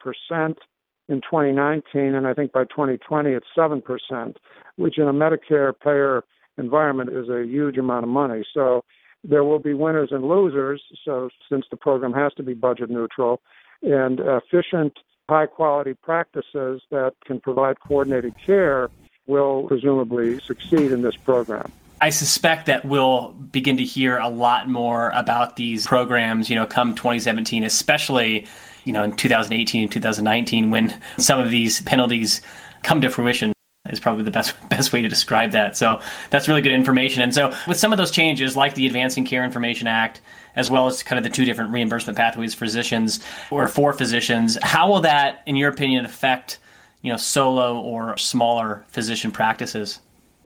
in 1.09 1.21
2019, 1.23 2.15
and 2.15 2.27
I 2.27 2.35
think 2.35 2.53
by 2.53 2.65
2020 2.65 3.31
it's 3.31 3.47
7%, 3.57 4.37
which 4.77 4.99
in 4.99 5.09
a 5.09 5.13
Medicare 5.13 5.73
payer 5.79 6.23
environment 6.59 7.11
is 7.11 7.29
a 7.29 7.47
huge 7.47 7.79
amount 7.79 8.05
of 8.05 8.11
money. 8.11 8.45
So 8.53 8.85
there 9.25 9.45
will 9.45 9.59
be 9.59 9.75
winners 9.75 10.11
and 10.13 10.29
losers. 10.29 10.83
So 11.05 11.31
since 11.51 11.65
the 11.71 11.77
program 11.77 12.13
has 12.13 12.33
to 12.35 12.43
be 12.43 12.55
budget 12.55 12.91
neutral, 12.91 13.41
and 13.83 14.21
efficient, 14.21 14.99
high 15.29 15.47
quality 15.47 15.95
practices 15.95 16.83
that 16.91 17.13
can 17.25 17.41
provide 17.41 17.81
coordinated 17.81 18.35
care 18.45 18.89
will 19.31 19.63
presumably 19.63 20.41
succeed 20.41 20.93
in 20.93 21.03
this 21.03 21.17
program. 21.17 21.73
I 22.03 22.11
suspect 22.11 22.67
that 22.67 22.85
we'll 22.85 23.29
begin 23.53 23.77
to 23.77 23.85
hear 23.85 24.19
a 24.19 24.29
lot 24.29 24.69
more 24.69 25.11
about 25.11 25.57
these 25.57 25.87
programs, 25.87 26.49
you 26.49 26.57
know, 26.57 26.67
come 26.67 26.95
2017, 26.95 27.63
especially, 27.63 28.47
you 28.85 28.93
know, 28.93 29.05
in 29.05 29.15
2018 29.15 29.83
and 29.83 29.93
2019 29.93 30.71
when 30.71 30.99
some 31.19 31.39
of 31.39 31.51
these 31.51 31.83
penalties 31.83 32.41
come 32.83 33.01
to 33.03 33.11
fruition 33.11 33.53
is 33.91 34.01
probably 34.01 34.25
the 34.25 34.31
best 34.31 34.55
best 34.69 34.93
way 34.93 35.03
to 35.03 35.09
describe 35.09 35.53
that. 35.53 35.77
So 35.77 36.01
that's 36.31 36.49
really 36.49 36.63
good 36.63 36.73
information. 36.73 37.23
And 37.23 37.35
so 37.35 37.55
with 37.69 37.79
some 37.79 37.93
of 37.93 37.99
those 37.99 38.11
changes, 38.11 38.57
like 38.57 38.75
the 38.75 38.87
Advancing 38.87 39.27
Care 39.27 39.45
Information 39.45 39.87
Act, 39.87 40.21
as 40.57 40.71
well 40.71 40.87
as 40.87 41.03
kind 41.03 41.19
of 41.19 41.25
the 41.25 41.35
two 41.35 41.45
different 41.45 41.71
reimbursement 41.71 42.17
pathways 42.17 42.55
for 42.55 42.65
physicians 42.65 43.21
or 43.51 43.69
for 43.69 43.93
physicians, 43.93 44.59
how 44.63 44.89
will 44.89 45.01
that, 45.01 45.43
in 45.47 45.57
your 45.57 45.71
opinion, 45.71 46.05
affect 46.05 46.59
you 47.03 47.11
know 47.11 47.17
solo 47.17 47.81
or 47.81 48.17
smaller 48.17 48.85
physician 48.89 49.31
practices? 49.31 50.01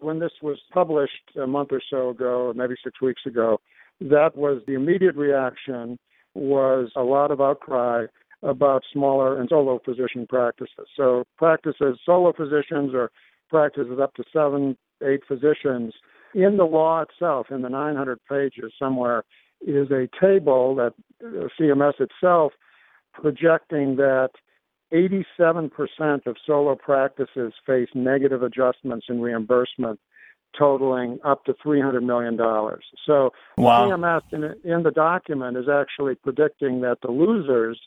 when 0.04 0.18
this 0.18 0.32
was 0.42 0.58
published 0.70 1.32
a 1.42 1.46
month 1.46 1.70
or 1.72 1.80
so 1.90 2.10
ago, 2.10 2.52
maybe 2.54 2.74
six 2.84 3.00
weeks 3.00 3.22
ago, 3.26 3.58
that 4.00 4.36
was 4.36 4.62
the 4.66 4.74
immediate 4.74 5.16
reaction 5.16 5.98
was 6.34 6.90
a 6.94 7.02
lot 7.02 7.30
of 7.30 7.40
outcry 7.40 8.04
about 8.42 8.82
smaller 8.92 9.40
and 9.40 9.48
solo 9.48 9.80
physician 9.84 10.26
practices. 10.28 10.86
So 10.96 11.24
practices, 11.38 11.98
solo 12.04 12.32
physicians 12.32 12.92
or 12.92 13.10
practices 13.48 13.98
up 14.00 14.14
to 14.14 14.24
seven, 14.32 14.76
eight 15.02 15.22
physicians, 15.26 15.94
in 16.34 16.56
the 16.56 16.64
law 16.64 17.02
itself, 17.02 17.46
in 17.50 17.62
the 17.62 17.68
900 17.68 18.18
pages 18.28 18.72
somewhere, 18.78 19.24
is 19.66 19.90
a 19.90 20.08
table 20.20 20.74
that 20.74 20.92
uh, 21.24 21.48
CMS 21.58 21.94
itself 22.00 22.52
projecting 23.12 23.96
that 23.96 24.30
87% 24.94 25.70
of 26.26 26.36
solo 26.46 26.76
practices 26.76 27.52
face 27.66 27.88
negative 27.94 28.42
adjustments 28.42 29.06
in 29.08 29.20
reimbursement 29.20 29.98
totaling 30.56 31.18
up 31.24 31.44
to 31.44 31.54
$300 31.54 32.02
million. 32.02 32.36
So 33.04 33.30
wow. 33.58 33.88
CMS 33.88 34.22
in, 34.32 34.70
in 34.70 34.82
the 34.84 34.92
document 34.92 35.56
is 35.56 35.66
actually 35.68 36.14
predicting 36.14 36.80
that 36.82 36.98
the 37.02 37.10
losers, 37.10 37.80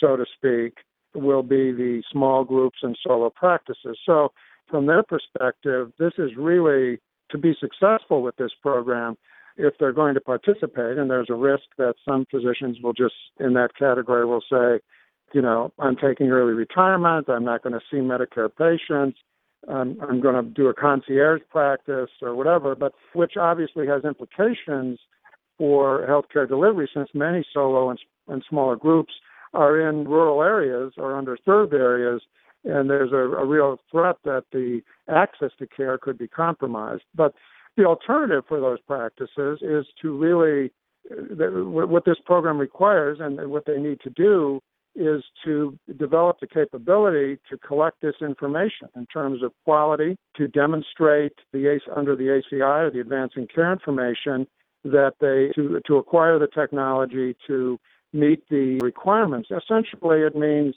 so 0.00 0.16
to 0.16 0.24
speak, 0.36 0.78
will 1.14 1.42
be 1.42 1.72
the 1.72 2.02
small 2.10 2.44
groups 2.44 2.78
and 2.82 2.98
solo 3.06 3.30
practices. 3.30 3.96
So 4.04 4.32
from 4.68 4.86
their 4.86 5.02
perspective, 5.02 5.92
this 5.98 6.12
is 6.18 6.30
really 6.36 6.98
to 7.30 7.38
be 7.38 7.54
successful 7.60 8.22
with 8.22 8.36
this 8.36 8.52
program 8.60 9.16
if 9.56 9.74
they're 9.78 9.92
going 9.92 10.14
to 10.14 10.20
participate, 10.20 10.96
and 10.96 11.10
there's 11.10 11.28
a 11.28 11.34
risk 11.34 11.64
that 11.76 11.94
some 12.08 12.24
physicians 12.30 12.78
will 12.82 12.92
just, 12.92 13.14
in 13.38 13.52
that 13.54 13.70
category, 13.78 14.24
will 14.24 14.42
say, 14.50 14.80
you 15.32 15.42
know, 15.42 15.72
I'm 15.78 15.96
taking 15.96 16.30
early 16.30 16.52
retirement. 16.52 17.28
I'm 17.28 17.44
not 17.44 17.62
going 17.62 17.72
to 17.72 17.80
see 17.90 17.98
Medicare 17.98 18.50
patients. 18.50 19.18
Um, 19.68 19.98
I'm, 20.00 20.08
I'm 20.08 20.20
going 20.20 20.34
to 20.34 20.50
do 20.50 20.68
a 20.68 20.74
concierge 20.74 21.42
practice 21.50 22.10
or 22.22 22.34
whatever, 22.34 22.74
but 22.74 22.92
which 23.14 23.36
obviously 23.36 23.86
has 23.86 24.04
implications 24.04 24.98
for 25.58 26.06
healthcare 26.08 26.48
delivery 26.48 26.88
since 26.94 27.10
many 27.12 27.44
solo 27.52 27.90
and, 27.90 27.98
and 28.28 28.42
smaller 28.48 28.76
groups 28.76 29.12
are 29.52 29.88
in 29.88 30.04
rural 30.04 30.42
areas 30.42 30.94
or 30.96 31.12
underserved 31.12 31.74
areas, 31.74 32.22
and 32.64 32.88
there's 32.88 33.12
a, 33.12 33.16
a 33.16 33.44
real 33.44 33.78
threat 33.90 34.16
that 34.24 34.44
the 34.52 34.80
access 35.08 35.50
to 35.58 35.66
care 35.66 35.98
could 35.98 36.16
be 36.16 36.28
compromised. 36.28 37.02
But 37.14 37.34
the 37.76 37.84
alternative 37.84 38.44
for 38.48 38.60
those 38.60 38.80
practices 38.80 39.60
is 39.60 39.86
to 40.00 40.16
really, 40.16 40.72
uh, 41.10 41.64
what 41.64 42.04
this 42.04 42.18
program 42.24 42.58
requires 42.58 43.18
and 43.20 43.50
what 43.50 43.66
they 43.66 43.78
need 43.78 44.00
to 44.00 44.10
do 44.10 44.60
is 44.94 45.22
to 45.44 45.78
develop 45.98 46.38
the 46.40 46.46
capability 46.46 47.38
to 47.48 47.56
collect 47.58 48.00
this 48.00 48.16
information 48.20 48.88
in 48.96 49.06
terms 49.06 49.42
of 49.42 49.52
quality, 49.64 50.16
to 50.36 50.48
demonstrate 50.48 51.32
the 51.52 51.70
ACE 51.72 51.82
under 51.94 52.16
the 52.16 52.40
ACI 52.52 52.86
or 52.86 52.90
the 52.90 53.00
advancing 53.00 53.46
care 53.52 53.72
information 53.72 54.46
that 54.84 55.12
they 55.20 55.52
to 55.54 55.80
to 55.86 55.96
acquire 55.96 56.38
the 56.38 56.46
technology 56.48 57.36
to 57.46 57.78
meet 58.12 58.42
the 58.48 58.78
requirements. 58.82 59.50
Essentially, 59.50 60.20
it 60.20 60.34
means 60.34 60.74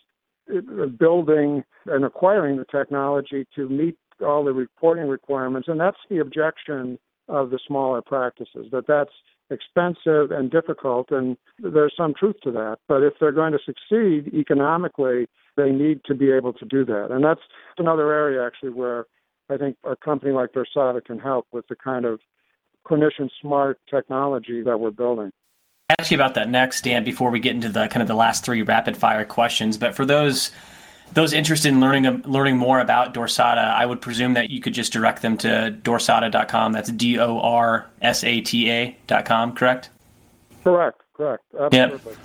uh, 0.54 0.86
building 0.88 1.64
and 1.86 2.06
acquiring 2.06 2.58
the 2.58 2.66
technology 2.66 3.48
to 3.56 3.70
meet 3.70 3.98
all 4.24 4.44
the 4.44 4.54
reporting 4.54 5.08
requirements, 5.08 5.68
and 5.68 5.80
that's 5.80 5.98
the 6.10 6.20
objection 6.20 7.00
of 7.28 7.50
the 7.50 7.60
smaller 7.66 8.02
practices. 8.02 8.68
That 8.72 8.88
that's 8.88 9.14
expensive 9.50 10.32
and 10.32 10.50
difficult, 10.50 11.12
and 11.12 11.38
there's 11.60 11.94
some 11.96 12.14
truth 12.14 12.38
to 12.44 12.52
that. 12.52 12.78
But 12.88 13.04
if 13.04 13.14
they're 13.20 13.32
going 13.32 13.54
to 13.54 13.60
succeed 13.66 14.34
economically, 14.34 15.28
they 15.58 15.72
need 15.72 16.02
to 16.06 16.16
be 16.16 16.32
able 16.32 16.54
to 16.54 16.66
do 16.66 16.86
that. 16.86 17.08
And 17.12 17.24
that's 17.24 17.42
another 17.78 18.12
area 18.12 18.46
actually 18.46 18.72
where 18.72 19.06
I 19.50 19.58
think 19.58 19.78
a 19.84 19.96
company 19.96 20.32
like 20.32 20.52
Dorsata 20.54 21.04
can 21.04 21.20
help 21.20 21.48
with 21.52 21.68
the 21.68 21.76
kind 21.76 22.06
of 22.06 22.20
clinician 22.88 23.30
smart 23.42 23.80
technology 23.90 24.62
that 24.64 24.80
we're 24.80 24.92
building. 24.92 25.32
Ask 26.00 26.12
you 26.12 26.18
about 26.18 26.34
that 26.36 26.50
next, 26.50 26.84
Dan, 26.84 27.04
before 27.04 27.30
we 27.30 27.40
get 27.40 27.54
into 27.54 27.70
the 27.70 27.88
kind 27.88 28.02
of 28.02 28.08
the 28.08 28.16
last 28.16 28.44
three 28.44 28.62
rapid 28.62 28.98
fire 28.98 29.26
questions. 29.26 29.78
But 29.78 29.96
for 29.96 30.06
those 30.06 30.52
those 31.14 31.34
interested 31.34 31.70
in 31.70 31.80
learning 31.80 32.08
um, 32.08 32.24
learning 32.26 32.58
more 32.58 32.80
about 32.80 33.14
Dorsata, 33.14 33.74
I 33.74 33.86
would 33.86 34.02
presume 34.02 34.34
that 34.34 34.50
you 34.50 34.62
could 34.62 34.74
just 34.74 34.92
direct 34.92 35.22
them 35.22 35.38
to 35.40 35.78
dorsata.com. 35.84 36.72
That's 36.72 36.92
D 36.92 37.20
O 37.20 37.40
R 37.40 37.88
S 38.02 38.24
A 38.24 38.42
T 38.42 38.70
A.com, 38.70 39.54
correct? 39.54 39.90
Correct, 40.64 41.02
correct. 41.16 41.44
Absolutely. 41.60 42.14
Yep. 42.14 42.20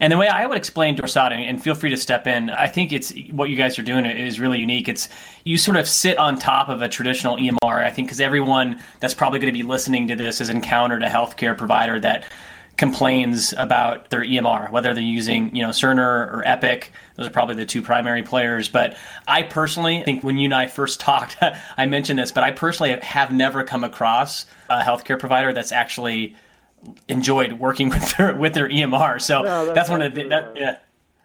And 0.00 0.12
the 0.12 0.16
way 0.16 0.28
I 0.28 0.46
would 0.46 0.56
explain 0.56 0.96
Dorsata, 0.96 1.32
and 1.32 1.60
feel 1.60 1.74
free 1.74 1.90
to 1.90 1.96
step 1.96 2.28
in, 2.28 2.50
I 2.50 2.68
think 2.68 2.92
it's 2.92 3.12
what 3.32 3.50
you 3.50 3.56
guys 3.56 3.78
are 3.80 3.82
doing 3.82 4.06
is 4.06 4.38
really 4.38 4.60
unique. 4.60 4.88
It's 4.88 5.08
you 5.42 5.58
sort 5.58 5.76
of 5.76 5.88
sit 5.88 6.18
on 6.18 6.38
top 6.38 6.68
of 6.68 6.82
a 6.82 6.88
traditional 6.88 7.36
EMR. 7.36 7.84
I 7.84 7.90
think 7.90 8.06
because 8.06 8.20
everyone 8.20 8.80
that's 9.00 9.14
probably 9.14 9.40
going 9.40 9.52
to 9.52 9.58
be 9.58 9.64
listening 9.64 10.06
to 10.08 10.14
this 10.14 10.38
has 10.38 10.50
encountered 10.50 11.02
a 11.02 11.08
healthcare 11.08 11.56
provider 11.56 11.98
that 12.00 12.24
complains 12.78 13.52
about 13.58 14.08
their 14.08 14.22
EMR, 14.22 14.70
whether 14.70 14.94
they're 14.94 15.02
using 15.02 15.54
you 15.54 15.62
know 15.62 15.70
Cerner 15.70 16.32
or 16.32 16.42
Epic. 16.46 16.92
Those 17.16 17.26
are 17.26 17.30
probably 17.30 17.56
the 17.56 17.66
two 17.66 17.82
primary 17.82 18.22
players. 18.22 18.68
But 18.68 18.96
I 19.26 19.42
personally 19.42 20.02
think 20.04 20.24
when 20.24 20.38
you 20.38 20.46
and 20.46 20.54
I 20.54 20.68
first 20.68 21.00
talked, 21.08 21.36
I 21.76 21.84
mentioned 21.84 22.18
this, 22.18 22.32
but 22.32 22.44
I 22.44 22.52
personally 22.52 22.98
have 23.02 23.32
never 23.32 23.64
come 23.64 23.84
across 23.84 24.46
a 24.70 24.80
healthcare 24.80 25.18
provider 25.18 25.52
that's 25.52 25.72
actually 25.72 26.34
enjoyed 27.08 27.54
working 27.54 27.88
with 27.90 28.16
their 28.16 28.34
with 28.34 28.54
their 28.54 28.68
EMR. 28.68 29.20
So 29.20 29.42
that's, 29.42 29.74
that's 29.74 29.90
one 29.90 30.00
of 30.00 30.14
the 30.14 30.28
that, 30.28 30.52
yeah. 30.56 30.76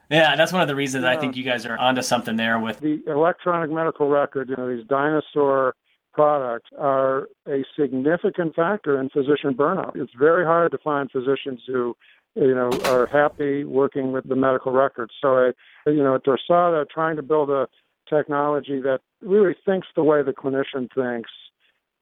Yeah, 0.09 0.35
that's 0.35 0.51
one 0.51 0.61
of 0.61 0.67
the 0.67 0.75
reasons 0.75 1.03
yeah. 1.03 1.11
I 1.11 1.17
think 1.17 1.35
you 1.35 1.43
guys 1.43 1.65
are 1.65 1.77
onto 1.77 2.01
something 2.01 2.35
there 2.35 2.59
with 2.59 2.79
the 2.79 3.01
electronic 3.07 3.71
medical 3.71 4.09
record. 4.09 4.49
You 4.49 4.57
know, 4.57 4.75
these 4.75 4.85
dinosaur 4.85 5.75
products 6.13 6.69
are 6.77 7.27
a 7.47 7.63
significant 7.77 8.55
factor 8.55 8.99
in 8.99 9.09
physician 9.09 9.53
burnout. 9.53 9.95
It's 9.95 10.13
very 10.17 10.45
hard 10.45 10.71
to 10.71 10.77
find 10.77 11.11
physicians 11.11 11.61
who, 11.67 11.95
you 12.35 12.53
know, 12.55 12.69
are 12.85 13.07
happy 13.07 13.63
working 13.63 14.11
with 14.11 14.27
the 14.27 14.35
medical 14.35 14.71
records. 14.71 15.13
So, 15.21 15.35
I, 15.37 15.51
you 15.89 16.03
know, 16.03 16.15
at 16.15 16.23
Dorsata, 16.23 16.85
trying 16.89 17.15
to 17.15 17.23
build 17.23 17.49
a 17.49 17.67
technology 18.09 18.79
that 18.81 18.99
really 19.21 19.55
thinks 19.65 19.87
the 19.95 20.03
way 20.03 20.21
the 20.21 20.33
clinician 20.33 20.87
thinks 20.93 21.31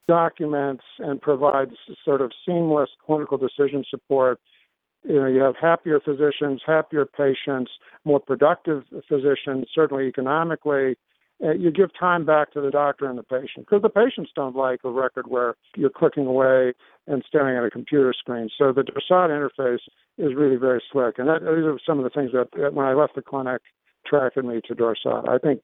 documents 0.08 0.84
and 1.00 1.22
provides 1.22 1.72
sort 2.04 2.22
of 2.22 2.32
seamless 2.46 2.90
clinical 3.06 3.38
decision 3.38 3.84
support. 3.90 4.40
You 5.08 5.16
know, 5.16 5.28
you 5.28 5.40
have 5.40 5.56
happier 5.60 6.00
physicians, 6.00 6.62
happier 6.66 7.06
patients, 7.06 7.72
more 8.04 8.20
productive 8.20 8.84
physicians, 9.08 9.68
certainly 9.74 10.08
economically. 10.08 10.98
Uh, 11.44 11.54
you 11.54 11.72
give 11.72 11.90
time 11.98 12.26
back 12.26 12.52
to 12.52 12.62
the 12.62 12.70
doctor 12.70 13.10
and 13.10 13.18
the 13.18 13.24
patient 13.24 13.66
because 13.66 13.82
the 13.82 13.90
patients 13.90 14.32
don't 14.36 14.56
like 14.56 14.80
a 14.84 14.90
record 14.90 15.26
where 15.28 15.56
you're 15.76 15.90
clicking 15.90 16.28
away 16.28 16.74
and 17.08 17.24
staring 17.28 17.58
at 17.58 17.64
a 17.64 17.70
computer 17.70 18.14
screen. 18.18 18.50
So 18.58 18.72
the 18.72 18.84
Dorsata 18.84 19.30
interface 19.32 19.80
is 20.18 20.36
really 20.36 20.58
very 20.58 20.84
slick, 20.92 21.18
and 21.18 21.28
that, 21.28 21.40
these 21.42 21.66
are 21.66 21.80
some 21.86 21.98
of 21.98 22.04
the 22.04 22.12
things 22.12 22.32
that, 22.34 22.50
that 22.60 22.74
when 22.74 22.86
I 22.86 22.94
left 22.94 23.16
the 23.16 23.22
clinic 23.22 23.62
attracted 24.06 24.46
me 24.46 24.62
to 24.68 24.76
Dorsata. 24.76 25.28
I 25.30 25.38
think 25.38 25.62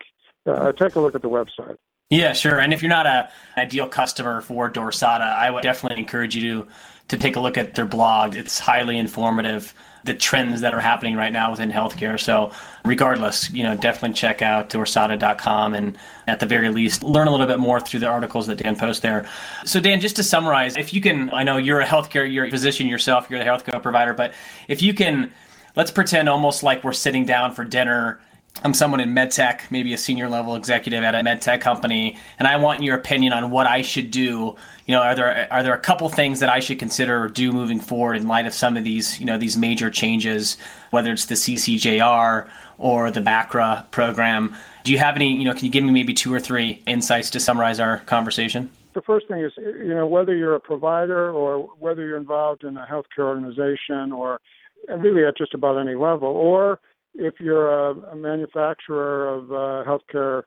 uh, 0.47 0.71
take 0.71 0.95
a 0.95 0.99
look 0.99 1.15
at 1.15 1.21
the 1.21 1.29
website. 1.29 1.77
Yeah, 2.09 2.33
sure. 2.33 2.59
And 2.59 2.73
if 2.73 2.81
you're 2.81 2.89
not 2.89 3.05
a 3.05 3.29
ideal 3.57 3.87
customer 3.87 4.41
for 4.41 4.71
Dorsata, 4.71 5.35
I 5.37 5.51
would 5.51 5.63
definitely 5.63 5.99
encourage 5.99 6.35
you 6.35 6.63
to 6.63 6.67
to 7.09 7.17
take 7.17 7.35
a 7.35 7.39
look 7.39 7.57
at 7.57 7.75
their 7.75 7.85
blog. 7.85 8.35
It's 8.35 8.59
highly 8.59 8.97
informative, 8.97 9.73
the 10.07 10.15
trends 10.15 10.61
that 10.61 10.73
are 10.73 10.79
happening 10.79 11.15
right 11.15 11.31
now 11.31 11.51
within 11.51 11.71
healthcare. 11.71 12.19
So, 12.19 12.51
regardless, 12.83 13.51
you 13.51 13.61
know, 13.61 13.75
definitely 13.75 14.15
check 14.15 14.41
out 14.41 14.69
dorsata.com 14.69 15.75
and 15.75 15.97
at 16.25 16.39
the 16.39 16.47
very 16.47 16.69
least 16.69 17.03
learn 17.03 17.27
a 17.27 17.31
little 17.31 17.45
bit 17.45 17.59
more 17.59 17.79
through 17.79 17.99
the 17.99 18.07
articles 18.07 18.47
that 18.47 18.57
Dan 18.57 18.75
posts 18.75 19.01
there. 19.01 19.29
So, 19.65 19.79
Dan, 19.79 19.99
just 19.99 20.15
to 20.15 20.23
summarize, 20.23 20.75
if 20.77 20.93
you 20.93 21.01
can, 21.01 21.31
I 21.31 21.43
know 21.43 21.57
you're 21.57 21.81
a 21.81 21.85
healthcare, 21.85 22.31
you're 22.31 22.45
a 22.45 22.49
physician 22.49 22.87
yourself, 22.87 23.27
you're 23.29 23.39
the 23.39 23.45
healthcare 23.45 23.81
provider, 23.81 24.13
but 24.13 24.33
if 24.67 24.81
you 24.81 24.93
can, 24.93 25.31
let's 25.75 25.91
pretend 25.91 26.27
almost 26.27 26.63
like 26.63 26.83
we're 26.83 26.93
sitting 26.93 27.25
down 27.25 27.53
for 27.53 27.63
dinner 27.63 28.19
I'm 28.63 28.73
someone 28.73 28.99
in 28.99 29.13
medtech, 29.13 29.61
maybe 29.69 29.93
a 29.93 29.97
senior 29.97 30.29
level 30.29 30.55
executive 30.55 31.03
at 31.03 31.15
a 31.15 31.19
medtech 31.19 31.61
company, 31.61 32.17
and 32.39 32.47
I 32.47 32.57
want 32.57 32.81
your 32.81 32.95
opinion 32.95 33.33
on 33.33 33.51
what 33.51 33.67
I 33.67 33.81
should 33.81 34.11
do. 34.11 34.55
You 34.85 34.95
know, 34.95 35.01
are 35.01 35.15
there 35.15 35.47
are 35.51 35.63
there 35.63 35.73
a 35.73 35.79
couple 35.79 36.09
things 36.09 36.39
that 36.39 36.49
I 36.49 36.59
should 36.59 36.79
consider 36.79 37.23
or 37.23 37.27
do 37.27 37.51
moving 37.51 37.79
forward 37.79 38.15
in 38.15 38.27
light 38.27 38.45
of 38.45 38.53
some 38.53 38.75
of 38.75 38.83
these, 38.83 39.19
you 39.19 39.25
know, 39.25 39.37
these 39.37 39.57
major 39.57 39.89
changes, 39.91 40.57
whether 40.89 41.11
it's 41.11 41.25
the 41.25 41.35
CCJR 41.35 42.49
or 42.77 43.11
the 43.11 43.21
MACRA 43.21 43.85
program? 43.91 44.55
Do 44.83 44.91
you 44.91 44.97
have 44.97 45.15
any, 45.15 45.35
you 45.35 45.43
know, 45.43 45.53
can 45.53 45.65
you 45.65 45.71
give 45.71 45.83
me 45.83 45.91
maybe 45.91 46.13
two 46.13 46.33
or 46.33 46.39
three 46.39 46.81
insights 46.87 47.29
to 47.31 47.39
summarize 47.39 47.79
our 47.79 47.99
conversation? 47.99 48.71
The 48.93 49.01
first 49.01 49.27
thing 49.27 49.43
is, 49.43 49.51
you 49.57 49.93
know, 49.93 50.07
whether 50.07 50.35
you're 50.35 50.55
a 50.55 50.59
provider 50.59 51.29
or 51.31 51.69
whether 51.77 52.05
you're 52.05 52.17
involved 52.17 52.63
in 52.63 52.77
a 52.77 52.85
healthcare 52.89 53.25
organization 53.25 54.11
or 54.11 54.39
really 54.87 55.25
at 55.25 55.37
just 55.37 55.53
about 55.53 55.77
any 55.77 55.95
level, 55.95 56.29
or 56.29 56.79
if 57.17 57.35
you're 57.39 57.69
a, 57.69 57.93
a 58.11 58.15
manufacturer 58.15 59.27
of 59.27 59.51
uh, 59.51 59.89
healthcare 59.89 60.43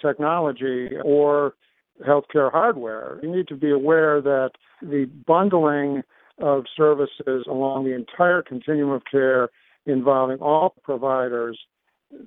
technology 0.00 0.90
or 1.04 1.54
healthcare 2.06 2.50
hardware, 2.50 3.18
you 3.22 3.34
need 3.34 3.48
to 3.48 3.56
be 3.56 3.70
aware 3.70 4.20
that 4.20 4.52
the 4.80 5.08
bundling 5.26 6.02
of 6.40 6.64
services 6.76 7.44
along 7.48 7.84
the 7.84 7.94
entire 7.94 8.42
continuum 8.42 8.90
of 8.90 9.02
care 9.10 9.50
involving 9.86 10.38
all 10.38 10.74
providers, 10.82 11.58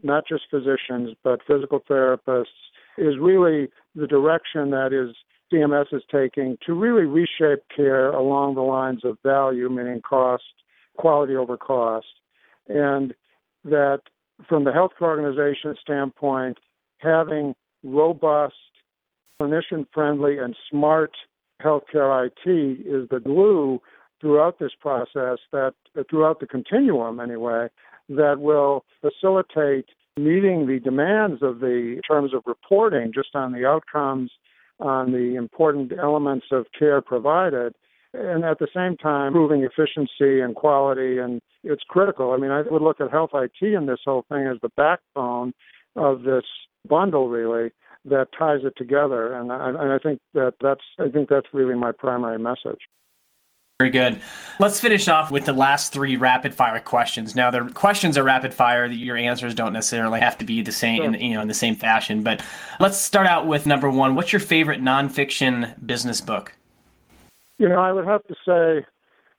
not 0.04 0.26
just 0.28 0.44
physicians, 0.50 1.16
but 1.24 1.40
physical 1.48 1.80
therapists, 1.90 2.46
is 2.98 3.16
really 3.20 3.68
the 3.96 4.08
direction 4.08 4.72
that 4.72 4.94
is 4.94 5.16
CMS 5.52 5.94
is 5.94 6.02
taking 6.12 6.58
to 6.66 6.74
really 6.74 7.06
reshape 7.06 7.64
care 7.76 8.10
along 8.12 8.56
the 8.56 8.62
lines 8.62 9.02
of 9.04 9.18
value, 9.24 9.70
meaning 9.70 10.02
cost, 10.02 10.44
quality 10.98 11.36
over 11.36 11.58
cost. 11.58 12.08
And 12.68 13.14
that 13.66 14.02
from 14.48 14.64
the 14.64 14.72
healthcare 14.72 15.08
organization 15.08 15.76
standpoint, 15.82 16.58
having 17.00 17.54
robust, 17.84 18.56
clinician 19.42 19.86
friendly, 19.94 20.38
and 20.38 20.56
smart 20.70 21.12
healthcare 21.62 22.28
IT 22.28 22.50
is 22.50 23.10
the 23.10 23.20
glue 23.20 23.80
throughout 24.22 24.60
this 24.60 24.72
process 24.80 25.40
that 25.52 25.74
throughout 26.10 26.40
the 26.40 26.48
continuum 26.48 27.20
anyway 27.20 27.68
that 28.10 28.40
will 28.40 28.86
facilitate 29.02 29.86
meeting 30.18 30.68
the 30.68 30.80
demands 30.80 31.42
of 31.42 31.60
the 31.60 32.02
terms 32.08 32.34
of 32.34 32.44
reporting 32.46 33.12
just 33.14 33.36
on 33.36 33.52
the 33.52 33.66
outcomes 33.66 34.32
on 34.80 35.12
the 35.12 35.36
important 35.36 35.92
elements 36.02 36.48
of 36.52 36.66
care 36.78 37.02
provided 37.02 37.74
and 38.14 38.44
at 38.44 38.60
the 38.60 38.68
same 38.74 38.96
time 38.98 39.28
improving 39.28 39.64
efficiency 39.64 40.40
and 40.40 40.56
quality 40.56 41.18
and 41.18 41.42
it's 41.66 41.84
critical. 41.88 42.32
I 42.32 42.38
mean, 42.38 42.52
I 42.52 42.62
would 42.62 42.82
look 42.82 43.02
at 43.02 43.12
health 43.12 43.32
IT 43.34 43.62
in 43.62 43.86
this 43.86 44.00
whole 44.06 44.26
thing 44.30 44.48
as 44.48 44.58
the 44.62 44.70
backbone 44.78 45.54
of 45.96 46.24
this 46.24 46.46
bundle, 46.88 47.28
really, 47.28 47.72
that 48.06 48.28
ties 48.38 48.60
it 48.64 48.74
together. 48.78 49.34
And 49.34 49.52
I, 49.52 49.70
and 49.70 49.92
I 49.92 49.98
think 49.98 50.20
that 50.34 50.54
that's 50.62 50.84
I 51.00 51.10
think 51.10 51.30
that's 51.30 51.48
really 51.54 51.76
my 51.76 51.92
primary 51.92 52.40
message. 52.40 52.80
Very 53.80 53.92
good. 53.92 54.22
Let's 54.58 54.80
finish 54.80 55.10
off 55.10 55.32
with 55.32 55.44
the 55.44 55.52
last 55.52 55.92
three 55.92 56.16
rapid 56.16 56.56
fire 56.56 56.80
questions. 56.80 57.36
Now, 57.36 57.52
the 57.52 57.70
questions 57.74 58.18
are 58.18 58.24
rapid 58.24 58.54
fire. 58.54 58.86
Your 58.86 59.18
answers 59.18 59.54
don't 59.54 59.74
necessarily 59.74 60.22
have 60.22 60.38
to 60.38 60.46
be 60.46 60.62
the 60.62 60.72
same, 60.72 61.02
sure. 61.02 61.14
in, 61.14 61.14
you 61.16 61.34
know, 61.34 61.42
in 61.42 61.50
the 61.50 61.54
same 61.54 61.76
fashion. 61.76 62.24
But 62.24 62.42
let's 62.80 62.98
start 62.98 63.28
out 63.28 63.48
with 63.48 63.66
number 63.66 63.90
one. 63.90 64.16
What's 64.16 64.32
your 64.32 64.40
favorite 64.40 64.82
nonfiction 64.82 65.74
business 65.86 66.22
book? 66.22 66.54
You 67.58 67.68
know, 67.68 67.80
I 67.80 67.92
would 67.92 68.06
have 68.06 68.24
to 68.28 68.36
say 68.48 68.86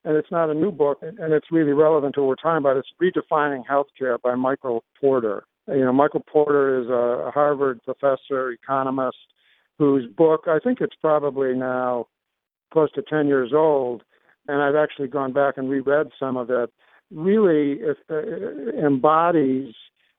and 0.06 0.16
it's 0.16 0.30
not 0.30 0.50
a 0.50 0.54
new 0.54 0.70
book, 0.70 1.02
and 1.02 1.32
it's 1.32 1.50
really 1.50 1.72
relevant 1.72 2.14
to 2.14 2.20
what 2.20 2.28
we're 2.28 2.34
talking 2.36 2.58
about. 2.58 2.76
It's 2.76 2.88
Redefining 3.02 3.64
Healthcare 3.68 4.22
by 4.22 4.36
Michael 4.36 4.84
Porter. 5.00 5.44
You 5.66 5.84
know, 5.84 5.92
Michael 5.92 6.22
Porter 6.32 6.80
is 6.80 6.88
a 6.88 7.32
Harvard 7.32 7.80
professor, 7.82 8.52
economist, 8.52 9.16
whose 9.78 10.06
book, 10.06 10.44
I 10.46 10.60
think 10.62 10.80
it's 10.80 10.94
probably 11.00 11.54
now 11.54 12.06
close 12.72 12.92
to 12.92 13.02
10 13.02 13.26
years 13.26 13.50
old, 13.52 14.04
and 14.46 14.62
I've 14.62 14.76
actually 14.76 15.08
gone 15.08 15.32
back 15.32 15.54
and 15.56 15.68
reread 15.68 16.06
some 16.20 16.36
of 16.36 16.50
it. 16.50 16.70
really 17.10 17.80
uh, 18.08 18.86
embodies 18.86 19.74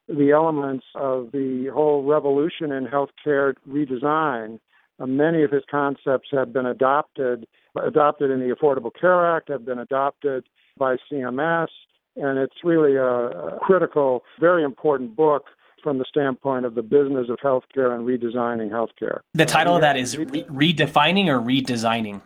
the 0.10 0.32
elements 0.32 0.86
of 0.96 1.32
the 1.32 1.70
whole 1.74 2.04
revolution 2.04 2.74
in 2.74 2.88
healthcare 2.88 3.54
redesign. 3.70 4.60
Uh, 5.00 5.06
many 5.06 5.44
of 5.44 5.52
his 5.52 5.64
concepts 5.70 6.30
have 6.32 6.52
been 6.52 6.66
adopted, 6.66 7.46
adopted 7.82 8.32
in 8.32 8.40
the 8.40 8.56
Affordable 8.56 8.92
Care 9.00 9.36
Act, 9.36 9.50
have 9.50 9.66
been 9.66 9.80
adopted 9.80 10.46
by 10.78 10.96
CMS, 11.12 11.68
and 12.16 12.38
it's 12.40 12.56
really 12.64 12.96
a, 12.96 13.58
critical, 13.62 14.24
very 14.40 14.64
important 14.64 15.16
book 15.16 15.46
from 15.84 16.00
the 16.00 16.06
standpoint 16.10 16.66
of 16.66 16.76
the 16.76 16.82
business 16.82 17.28
of 17.30 17.38
healthcare 17.38 17.96
and 17.96 18.08
redesigning 18.08 18.70
healthcare. 18.72 19.20
The 19.34 19.46
title 19.46 19.76
of 19.76 19.82
that 19.82 19.98
is 19.98 20.18
re- 20.18 20.26
redefining 20.26 21.28
or 21.28 21.40
redesigning. 21.40 22.22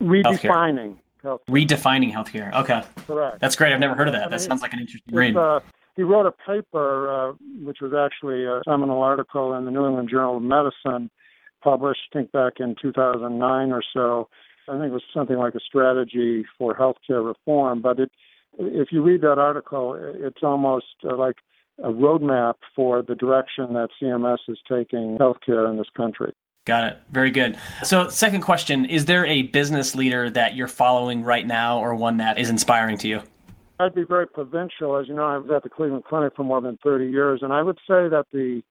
Redefining. 0.00 0.96
Healthcare. 1.22 1.38
Redefining 1.48 2.12
healthcare. 2.12 2.54
Okay. 2.54 2.82
Correct. 3.06 3.40
That's 3.40 3.56
great. 3.56 3.72
I've 3.72 3.80
never 3.80 3.94
heard 3.94 4.08
of 4.08 4.14
that. 4.14 4.30
That 4.30 4.40
sounds 4.40 4.62
like 4.62 4.72
an 4.72 4.80
interesting 4.80 5.14
read. 5.14 5.36
Uh, 5.36 5.60
he 5.96 6.02
wrote 6.02 6.26
a 6.26 6.32
paper, 6.32 7.30
uh, 7.30 7.32
which 7.62 7.78
was 7.80 7.92
actually 7.94 8.44
a 8.44 8.62
seminal 8.68 9.02
article 9.02 9.54
in 9.54 9.64
the 9.64 9.70
New 9.70 9.86
England 9.86 10.10
Journal 10.10 10.36
of 10.36 10.42
Medicine, 10.42 11.10
published, 11.66 12.00
I 12.12 12.18
think, 12.18 12.32
back 12.32 12.54
in 12.60 12.76
2009 12.80 13.72
or 13.72 13.82
so. 13.92 14.28
I 14.68 14.72
think 14.72 14.86
it 14.86 14.92
was 14.92 15.02
something 15.12 15.36
like 15.36 15.56
a 15.56 15.60
strategy 15.60 16.44
for 16.56 16.74
healthcare 16.74 17.26
reform. 17.26 17.82
But 17.82 17.98
it, 17.98 18.12
if 18.56 18.92
you 18.92 19.02
read 19.02 19.22
that 19.22 19.38
article, 19.38 19.96
it's 19.98 20.44
almost 20.44 20.86
uh, 21.04 21.16
like 21.16 21.36
a 21.82 21.88
roadmap 21.88 22.54
for 22.74 23.02
the 23.02 23.16
direction 23.16 23.74
that 23.74 23.88
CMS 24.00 24.38
is 24.48 24.58
taking 24.68 25.18
healthcare 25.18 25.68
in 25.68 25.76
this 25.76 25.88
country. 25.96 26.32
Got 26.66 26.84
it. 26.84 26.98
Very 27.10 27.30
good. 27.32 27.58
So, 27.84 28.08
second 28.08 28.42
question 28.42 28.84
Is 28.84 29.04
there 29.04 29.26
a 29.26 29.42
business 29.42 29.94
leader 29.94 30.30
that 30.30 30.54
you're 30.54 30.68
following 30.68 31.22
right 31.22 31.46
now 31.46 31.80
or 31.80 31.94
one 31.94 32.18
that 32.18 32.38
is 32.38 32.48
inspiring 32.48 32.96
to 32.98 33.08
you? 33.08 33.22
I'd 33.78 33.94
be 33.94 34.04
very 34.04 34.26
provincial. 34.26 34.96
As 34.96 35.08
you 35.08 35.14
know, 35.14 35.26
I 35.26 35.38
was 35.38 35.50
at 35.50 35.64
the 35.64 35.68
Cleveland 35.68 36.04
Clinic 36.04 36.34
for 36.36 36.44
more 36.44 36.60
than 36.60 36.78
30 36.82 37.10
years, 37.10 37.40
and 37.42 37.52
I 37.52 37.62
would 37.62 37.78
say 37.86 38.08
that 38.08 38.26
the 38.32 38.62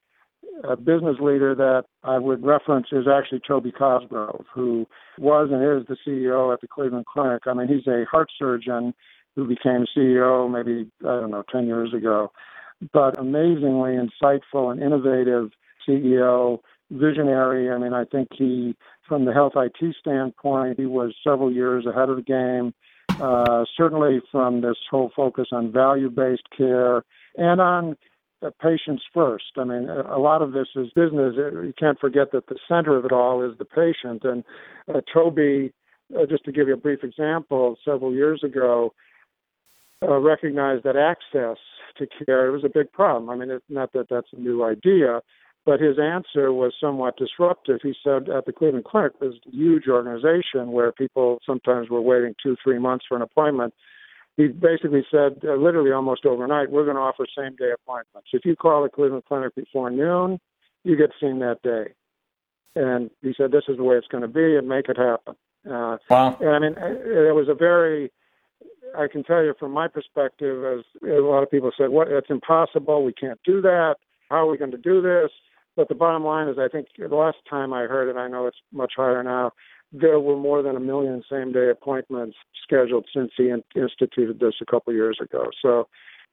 uh, 0.64 0.76
business 0.76 1.18
leader 1.20 1.56
that 1.56 1.84
I 2.04 2.18
would 2.18 2.46
reference 2.46 2.88
is 2.92 3.06
actually 3.08 3.42
Toby 3.48 3.72
Cosgrove, 3.72 4.46
who 4.54 4.88
was 5.18 5.50
and 5.52 5.62
is 5.62 5.88
the 5.88 5.98
CEO 6.08 6.54
at 6.54 6.62
the 6.62 6.68
Cleveland 6.68 7.06
Clinic. 7.06 7.44
I 7.46 7.54
mean, 7.54 7.68
he's 7.68 7.88
a 7.88 8.06
heart 8.10 8.30
surgeon 8.38 8.94
who 9.36 9.48
became 9.48 9.86
CEO 9.96 10.50
maybe, 10.50 10.90
I 11.02 11.20
don't 11.20 11.32
know, 11.32 11.44
10 11.52 11.68
years 11.68 11.94
ago, 11.94 12.32
but 12.94 13.20
amazingly 13.20 13.98
insightful 13.98 14.72
and 14.72 14.82
innovative 14.82 15.52
CEO, 15.88 16.60
visionary. 16.92 17.70
I 17.70 17.78
mean, 17.78 17.94
I 17.94 18.06
think 18.06 18.30
he, 18.38 18.76
from 19.08 19.26
the 19.26 19.34
health 19.34 19.54
IT 19.56 19.96
standpoint, 20.00 20.80
he 20.80 20.86
was 20.86 21.14
several 21.24 21.52
years 21.52 21.86
ahead 21.86 22.10
of 22.10 22.16
the 22.16 22.22
game 22.22 22.74
uh, 23.20 23.64
certainly 23.78 24.22
from 24.32 24.62
this 24.62 24.78
whole 24.90 25.12
focus 25.16 25.48
on 25.52 25.72
value 25.72 26.10
based 26.10 26.48
care 26.56 27.04
and 27.38 27.62
on 27.62 27.96
patients 28.62 29.04
first. 29.14 29.46
I 29.58 29.64
mean, 29.64 29.90
a 29.90 30.20
lot 30.20 30.42
of 30.42 30.52
this 30.52 30.68
is 30.76 30.88
business. 30.96 31.36
You 31.36 31.74
can't 31.78 32.00
forget 32.00 32.32
that 32.32 32.48
the 32.48 32.58
center 32.68 32.96
of 32.96 33.06
it 33.06 33.12
all 33.12 33.44
is 33.44 33.58
the 33.58 33.66
patient. 33.66 34.24
And 34.24 34.44
uh, 34.94 35.02
Toby, 35.14 35.74
uh, 36.16 36.26
just 36.30 36.46
to 36.46 36.52
give 36.52 36.68
you 36.68 36.74
a 36.74 36.78
brief 36.78 37.04
example, 37.04 37.78
several 37.84 38.14
years 38.14 38.44
ago, 38.44 38.94
uh, 40.04 40.20
recognized 40.20 40.84
that 40.84 40.96
access 40.96 41.58
to 41.98 42.26
care 42.26 42.52
was 42.52 42.64
a 42.64 42.70
big 42.70 42.92
problem. 42.92 43.30
I 43.30 43.36
mean, 43.36 43.50
it's 43.50 43.66
not 43.70 43.94
that 43.94 44.08
that's 44.10 44.28
a 44.34 44.40
new 44.40 44.64
idea, 44.64 45.22
but 45.66 45.80
his 45.80 45.98
answer 45.98 46.54
was 46.54 46.74
somewhat 46.80 47.18
disruptive. 47.18 47.80
He 47.82 47.96
said 48.04 48.30
at 48.30 48.46
the 48.46 48.52
Cleveland 48.52 48.86
Clinic, 48.86 49.14
a 49.22 49.30
huge 49.52 49.88
organization 49.88 50.72
where 50.72 50.92
people 50.92 51.40
sometimes 51.46 51.90
were 51.90 52.02
waiting 52.02 52.36
two, 52.42 52.56
three 52.64 52.78
months 52.78 53.06
for 53.08 53.16
an 53.16 53.24
appointment. 53.24 53.74
He 54.38 54.48
basically 54.48 55.06
said, 55.10 55.40
uh, 55.46 55.56
literally 55.56 55.92
almost 55.92 56.26
overnight, 56.26 56.70
we're 56.70 56.84
going 56.84 56.98
to 56.98 57.02
offer 57.02 57.26
same 57.38 57.56
day 57.56 57.72
appointments. 57.74 58.30
If 58.34 58.44
you 58.44 58.56
call 58.56 58.84
the 58.84 58.90
Cleveland 58.90 59.24
Clinic 59.28 59.56
before 59.56 59.90
noon, 59.90 60.40
you 60.84 60.98
get 60.98 61.12
seen 61.22 61.40
that 61.40 61.62
day. 61.64 61.94
And 62.76 63.10
he 63.22 63.34
said, 63.38 63.52
this 63.52 63.64
is 63.70 63.78
the 63.78 63.84
way 63.84 63.96
it's 63.96 64.08
going 64.08 64.24
to 64.24 64.28
be 64.28 64.58
and 64.58 64.68
make 64.68 64.90
it 64.90 64.98
happen. 64.98 65.36
Uh, 65.66 65.98
wow. 66.10 66.38
And 66.42 66.50
I 66.50 66.60
mean, 66.60 66.76
it 66.78 67.34
was 67.34 67.48
a 67.48 67.54
very, 67.54 68.12
I 68.98 69.08
can 69.08 69.24
tell 69.24 69.42
you 69.42 69.54
from 69.58 69.72
my 69.72 69.88
perspective, 69.88 70.66
as 70.66 70.84
a 71.02 71.22
lot 71.22 71.42
of 71.42 71.50
people 71.50 71.72
said, 71.78 71.90
what, 71.90 72.10
it's 72.10 72.30
impossible. 72.30 73.06
We 73.06 73.14
can't 73.14 73.40
do 73.46 73.62
that. 73.62 73.96
How 74.30 74.46
are 74.46 74.52
we 74.52 74.58
going 74.58 74.72
to 74.72 74.78
do 74.78 75.02
this? 75.02 75.32
But 75.78 75.88
the 75.88 75.96
bottom 75.96 76.24
line 76.24 76.50
is, 76.50 76.58
I 76.60 76.68
think 76.68 76.88
the 76.98 77.08
last 77.16 77.38
time 77.50 77.74
I 77.74 77.84
heard 77.84 78.10
it, 78.10 78.18
I 78.18 78.28
know 78.28 78.48
it's 78.48 78.58
much 78.72 78.94
higher 78.98 79.24
now. 79.24 79.52
There 80.00 80.20
were 80.20 80.36
more 80.36 80.62
than 80.62 80.76
a 80.76 80.80
million 80.80 81.24
same-day 81.30 81.70
appointments 81.70 82.36
scheduled 82.64 83.06
since 83.16 83.32
he 83.38 83.52
instituted 83.76 84.40
this 84.40 84.56
a 84.62 84.66
couple 84.66 84.94
years 84.94 85.20
ago. 85.22 85.46
So 85.62 85.88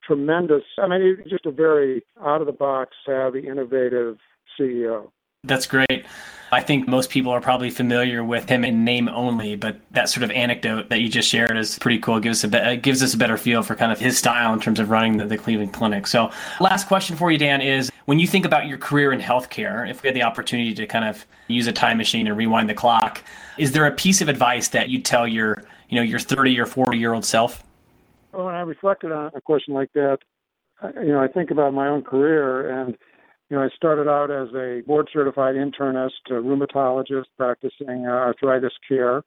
tremendous. 0.04 0.62
I 0.78 0.88
mean, 0.88 1.18
he's 1.22 1.30
just 1.30 1.46
a 1.46 1.52
very 1.52 2.04
out-of-the-box, 2.20 2.96
savvy, 3.06 3.46
innovative 3.46 4.18
CEO. 4.58 5.10
That's 5.44 5.66
great. 5.66 6.06
I 6.52 6.60
think 6.60 6.86
most 6.86 7.10
people 7.10 7.32
are 7.32 7.40
probably 7.40 7.68
familiar 7.68 8.22
with 8.22 8.48
him 8.48 8.64
in 8.64 8.84
name 8.84 9.08
only, 9.08 9.56
but 9.56 9.80
that 9.90 10.08
sort 10.08 10.22
of 10.22 10.30
anecdote 10.30 10.88
that 10.90 11.00
you 11.00 11.08
just 11.08 11.28
shared 11.28 11.56
is 11.56 11.80
pretty 11.80 11.98
cool. 11.98 12.18
It 12.18 12.22
gives 12.22 12.44
us 12.44 12.44
a 12.44 12.48
be- 12.48 12.58
uh, 12.58 12.76
gives 12.76 13.02
us 13.02 13.12
a 13.12 13.16
better 13.16 13.36
feel 13.36 13.64
for 13.64 13.74
kind 13.74 13.90
of 13.90 13.98
his 13.98 14.16
style 14.16 14.52
in 14.52 14.60
terms 14.60 14.78
of 14.78 14.88
running 14.88 15.16
the, 15.16 15.24
the 15.24 15.36
Cleveland 15.36 15.72
Clinic. 15.72 16.06
So, 16.06 16.30
last 16.60 16.86
question 16.86 17.16
for 17.16 17.32
you, 17.32 17.38
Dan, 17.38 17.60
is 17.60 17.90
when 18.04 18.20
you 18.20 18.28
think 18.28 18.44
about 18.44 18.68
your 18.68 18.78
career 18.78 19.12
in 19.12 19.18
healthcare, 19.18 19.90
if 19.90 20.04
we 20.04 20.06
had 20.06 20.14
the 20.14 20.22
opportunity 20.22 20.74
to 20.74 20.86
kind 20.86 21.06
of 21.06 21.26
use 21.48 21.66
a 21.66 21.72
time 21.72 21.96
machine 21.96 22.28
and 22.28 22.36
rewind 22.36 22.68
the 22.68 22.74
clock, 22.74 23.20
is 23.58 23.72
there 23.72 23.86
a 23.86 23.92
piece 23.92 24.20
of 24.20 24.28
advice 24.28 24.68
that 24.68 24.90
you'd 24.90 25.04
tell 25.04 25.26
your 25.26 25.64
you 25.88 25.96
know 25.96 26.02
your 26.02 26.20
30 26.20 26.60
or 26.60 26.66
40 26.66 26.96
year 26.96 27.14
old 27.14 27.24
self? 27.24 27.64
Well, 28.30 28.46
when 28.46 28.54
I 28.54 28.60
reflected 28.60 29.10
on 29.10 29.32
a 29.34 29.40
question 29.40 29.74
like 29.74 29.92
that, 29.94 30.18
you 31.02 31.08
know, 31.08 31.20
I 31.20 31.26
think 31.26 31.50
about 31.50 31.74
my 31.74 31.88
own 31.88 32.02
career 32.02 32.70
and 32.70 32.96
you 33.52 33.58
know, 33.58 33.64
I 33.64 33.68
started 33.76 34.08
out 34.08 34.30
as 34.30 34.48
a 34.54 34.80
board 34.86 35.10
certified 35.12 35.56
internist, 35.56 36.12
a 36.30 36.40
rheumatologist 36.40 37.26
practicing 37.36 38.06
uh, 38.06 38.10
arthritis 38.10 38.72
care, 38.88 39.22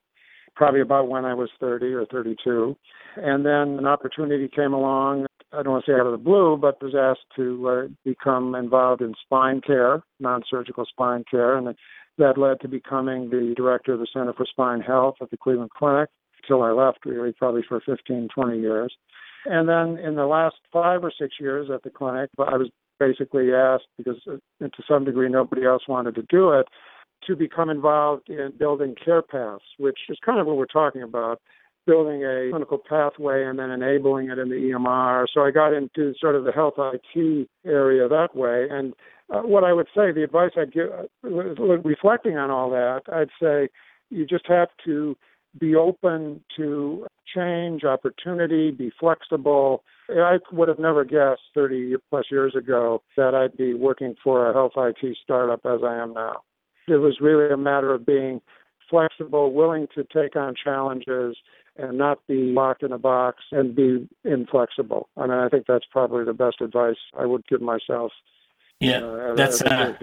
probably 0.56 0.82
about 0.82 1.10
when 1.10 1.26
I 1.26 1.36
was 1.36 1.52
30 1.60 1.94
or 1.94 2.08
32. 2.08 2.76
And 3.18 3.46
then 3.46 3.78
an 3.78 3.86
opportunity 3.86 4.48
came 4.48 4.74
along. 4.74 5.28
I 5.54 5.62
don't 5.62 5.74
want 5.74 5.86
to 5.86 5.92
say 5.92 5.94
out 5.94 6.08
of 6.08 6.12
the 6.12 6.18
blue, 6.18 6.58
but 6.60 6.82
was 6.82 6.96
asked 6.96 7.28
to 7.36 7.70
uh, 7.70 7.88
become 8.04 8.56
involved 8.56 9.04
in 9.04 9.14
spine 9.24 9.62
care, 9.62 10.02
non 10.20 10.42
surgical 10.50 10.86
spine 10.86 11.24
care. 11.30 11.56
And 11.56 11.76
that 12.18 12.40
led 12.40 12.62
to 12.62 12.68
becoming 12.68 13.30
the 13.30 13.54
director 13.56 13.94
of 13.94 14.00
the 14.00 14.08
Center 14.12 14.34
for 14.34 14.48
Spine 14.48 14.82
Health 14.82 15.18
at 15.22 15.30
the 15.30 15.38
Cleveland 15.38 15.70
Clinic 15.78 16.10
until 16.42 16.64
I 16.64 16.72
left, 16.72 17.06
really, 17.06 17.32
probably 17.32 17.62
for 17.70 17.80
15, 17.86 18.30
20 18.34 18.60
years. 18.60 18.92
And 19.46 19.70
then 19.70 20.04
in 20.04 20.16
the 20.16 20.26
last 20.26 20.56
five 20.74 21.04
or 21.04 21.12
six 21.16 21.36
years 21.40 21.70
at 21.72 21.84
the 21.84 21.92
clinic, 21.92 22.32
I 22.40 22.58
was 22.58 22.72
basically 23.00 23.54
asked, 23.54 23.88
because 23.98 24.18
uh, 24.28 24.38
to 24.62 24.84
some 24.88 25.06
degree 25.06 25.30
nobody 25.30 25.66
else 25.66 25.84
wanted 25.88 26.16
to 26.16 26.24
do 26.30 26.52
it, 26.52 26.68
to 27.28 27.36
become 27.36 27.70
involved 27.70 28.30
in 28.30 28.54
building 28.58 28.96
care 29.04 29.22
paths, 29.22 29.64
which 29.78 30.00
is 30.10 30.18
kind 30.26 30.40
of 30.40 30.46
what 30.46 30.58
we're 30.58 30.66
talking 30.66 31.02
about 31.02 31.42
building 31.86 32.24
a 32.24 32.50
clinical 32.50 32.80
pathway 32.80 33.44
and 33.44 33.60
then 33.60 33.70
enabling 33.70 34.30
it 34.30 34.40
in 34.40 34.50
the 34.50 34.56
EMR. 34.56 35.26
So 35.32 35.42
I 35.42 35.52
got 35.52 35.74
into 35.74 36.14
sort 36.20 36.36
of 36.36 36.44
the 36.44 36.52
health 36.52 36.76
IT 36.78 37.48
area 37.66 38.08
that 38.08 38.36
way. 38.36 38.68
And 38.70 38.94
uh, 39.30 39.42
what 39.42 39.64
I 39.64 39.74
would 39.74 39.88
say, 39.96 40.12
the 40.12 40.24
advice 40.24 40.52
I'd 40.58 40.74
give, 40.74 40.90
uh, 40.92 41.08
reflecting 41.28 42.38
on 42.38 42.50
all 42.50 42.70
that, 42.72 43.02
I'd 43.12 43.30
say 43.42 43.70
you 44.10 44.26
just 44.26 44.48
have 44.48 44.70
to 44.86 45.16
be 45.60 45.76
open 45.76 46.42
to 46.58 47.08
change, 47.34 47.84
opportunity, 47.84 48.72
be 48.72 48.92
flexible. 49.00 49.84
I 50.10 50.38
would 50.52 50.68
have 50.68 50.80
never 50.80 51.04
guessed 51.04 51.42
30 51.54 51.96
plus 52.10 52.26
years 52.30 52.56
ago 52.56 53.02
that 53.18 53.34
I'd 53.34 53.58
be 53.58 53.74
working 53.74 54.16
for 54.24 54.50
a 54.50 54.54
health 54.54 54.74
IT 54.78 55.18
startup 55.24 55.66
as 55.66 55.80
I 55.84 55.96
am 55.96 56.14
now. 56.14 56.42
It 56.88 56.98
was 56.98 57.18
really 57.20 57.52
a 57.52 57.58
matter 57.58 57.94
of 57.94 58.06
being 58.06 58.42
flexible, 58.90 59.52
willing 59.52 59.88
to 59.96 60.04
take 60.04 60.36
on 60.36 60.54
challenges, 60.62 61.36
and 61.78 61.98
not 61.98 62.26
be 62.28 62.36
locked 62.36 62.84
in 62.84 62.92
a 62.92 62.98
box 62.98 63.44
and 63.52 63.76
be 63.76 64.08
inflexible. 64.24 65.10
I 65.18 65.22
mean, 65.22 65.38
I 65.38 65.50
think 65.50 65.66
that's 65.68 65.86
probably 65.92 66.24
the 66.24 66.34
best 66.34 66.62
advice 66.62 66.96
I 67.18 67.26
would 67.26 67.46
give 67.48 67.62
myself 67.62 68.12
yeah, 68.82 68.98
uh, 68.98 69.36
that's 69.36 69.62
uh, 69.62 69.94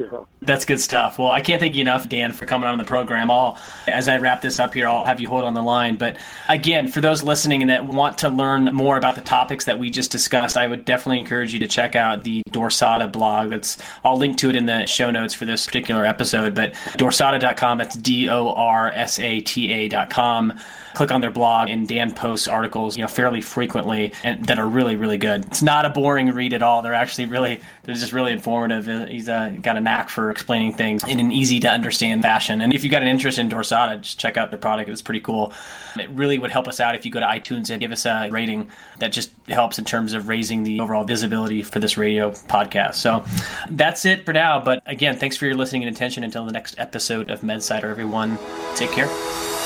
that's 0.40 0.64
good 0.64 0.80
stuff. 0.80 1.18
Well, 1.18 1.30
I 1.30 1.42
can't 1.42 1.60
thank 1.60 1.74
you 1.74 1.82
enough, 1.82 2.08
Dan, 2.08 2.32
for 2.32 2.46
coming 2.46 2.66
on 2.66 2.78
the 2.78 2.84
program. 2.84 3.30
I'll, 3.30 3.58
as 3.86 4.08
I 4.08 4.16
wrap 4.16 4.40
this 4.40 4.58
up 4.58 4.72
here, 4.72 4.88
I'll 4.88 5.04
have 5.04 5.20
you 5.20 5.28
hold 5.28 5.44
on 5.44 5.52
the 5.52 5.62
line. 5.62 5.96
But 5.96 6.16
again, 6.48 6.88
for 6.88 7.02
those 7.02 7.22
listening 7.22 7.60
and 7.60 7.70
that 7.70 7.86
want 7.86 8.16
to 8.18 8.30
learn 8.30 8.64
more 8.74 8.96
about 8.96 9.14
the 9.14 9.20
topics 9.20 9.66
that 9.66 9.78
we 9.78 9.90
just 9.90 10.10
discussed, 10.10 10.56
I 10.56 10.66
would 10.66 10.86
definitely 10.86 11.20
encourage 11.20 11.52
you 11.52 11.58
to 11.58 11.68
check 11.68 11.96
out 11.96 12.24
the 12.24 12.42
Dorsata 12.50 13.12
blog. 13.12 13.50
That's 13.50 13.76
I'll 14.04 14.16
link 14.16 14.38
to 14.38 14.48
it 14.48 14.56
in 14.56 14.64
the 14.64 14.86
show 14.86 15.10
notes 15.10 15.34
for 15.34 15.44
this 15.44 15.66
particular 15.66 16.06
episode. 16.06 16.54
But 16.54 16.72
dorsata.com. 16.96 17.76
That's 17.76 17.96
D 17.96 18.30
O 18.30 18.54
R 18.54 18.90
S 18.92 19.18
A 19.18 19.40
T 19.42 19.70
A.com 19.70 20.58
click 20.94 21.10
on 21.10 21.22
their 21.22 21.30
blog 21.30 21.70
and 21.70 21.88
Dan 21.88 22.12
posts 22.12 22.46
articles, 22.46 22.98
you 22.98 23.02
know, 23.02 23.08
fairly 23.08 23.40
frequently 23.40 24.12
and 24.24 24.44
that 24.44 24.58
are 24.58 24.68
really, 24.68 24.94
really 24.94 25.16
good. 25.16 25.46
It's 25.46 25.62
not 25.62 25.86
a 25.86 25.88
boring 25.88 26.30
read 26.32 26.52
at 26.52 26.62
all. 26.62 26.82
They're 26.82 26.92
actually 26.92 27.24
really, 27.24 27.62
they're 27.84 27.94
just 27.94 28.12
really 28.12 28.30
informative 28.30 28.61
informative. 28.62 29.08
He's 29.08 29.28
uh, 29.28 29.50
got 29.60 29.76
a 29.76 29.80
knack 29.80 30.08
for 30.08 30.30
explaining 30.30 30.72
things 30.72 31.04
in 31.04 31.20
an 31.20 31.32
easy 31.32 31.60
to 31.60 31.68
understand 31.68 32.22
fashion. 32.22 32.60
And 32.60 32.72
if 32.72 32.84
you 32.84 32.90
got 32.90 33.02
an 33.02 33.08
interest 33.08 33.38
in 33.38 33.48
Dorsata, 33.48 34.00
just 34.00 34.18
check 34.18 34.36
out 34.36 34.50
the 34.50 34.56
product. 34.56 34.88
It 34.88 34.92
was 34.92 35.02
pretty 35.02 35.20
cool. 35.20 35.52
It 35.98 36.08
really 36.10 36.38
would 36.38 36.50
help 36.50 36.68
us 36.68 36.80
out 36.80 36.94
if 36.94 37.04
you 37.04 37.10
go 37.10 37.20
to 37.20 37.26
iTunes 37.26 37.70
and 37.70 37.80
give 37.80 37.92
us 37.92 38.06
a 38.06 38.28
rating. 38.30 38.68
That 38.98 39.12
just 39.12 39.30
helps 39.48 39.78
in 39.78 39.84
terms 39.84 40.12
of 40.12 40.28
raising 40.28 40.62
the 40.62 40.80
overall 40.80 41.04
visibility 41.04 41.62
for 41.62 41.80
this 41.80 41.96
radio 41.96 42.30
podcast. 42.30 42.94
So 42.94 43.24
that's 43.70 44.04
it 44.04 44.24
for 44.24 44.32
now. 44.32 44.60
But 44.60 44.82
again, 44.86 45.16
thanks 45.16 45.36
for 45.36 45.46
your 45.46 45.56
listening 45.56 45.84
and 45.84 45.94
attention. 45.94 46.24
Until 46.24 46.44
the 46.44 46.52
next 46.52 46.78
episode 46.78 47.30
of 47.30 47.40
MedSider, 47.40 47.84
everyone, 47.84 48.38
take 48.76 48.90
care. 48.92 49.61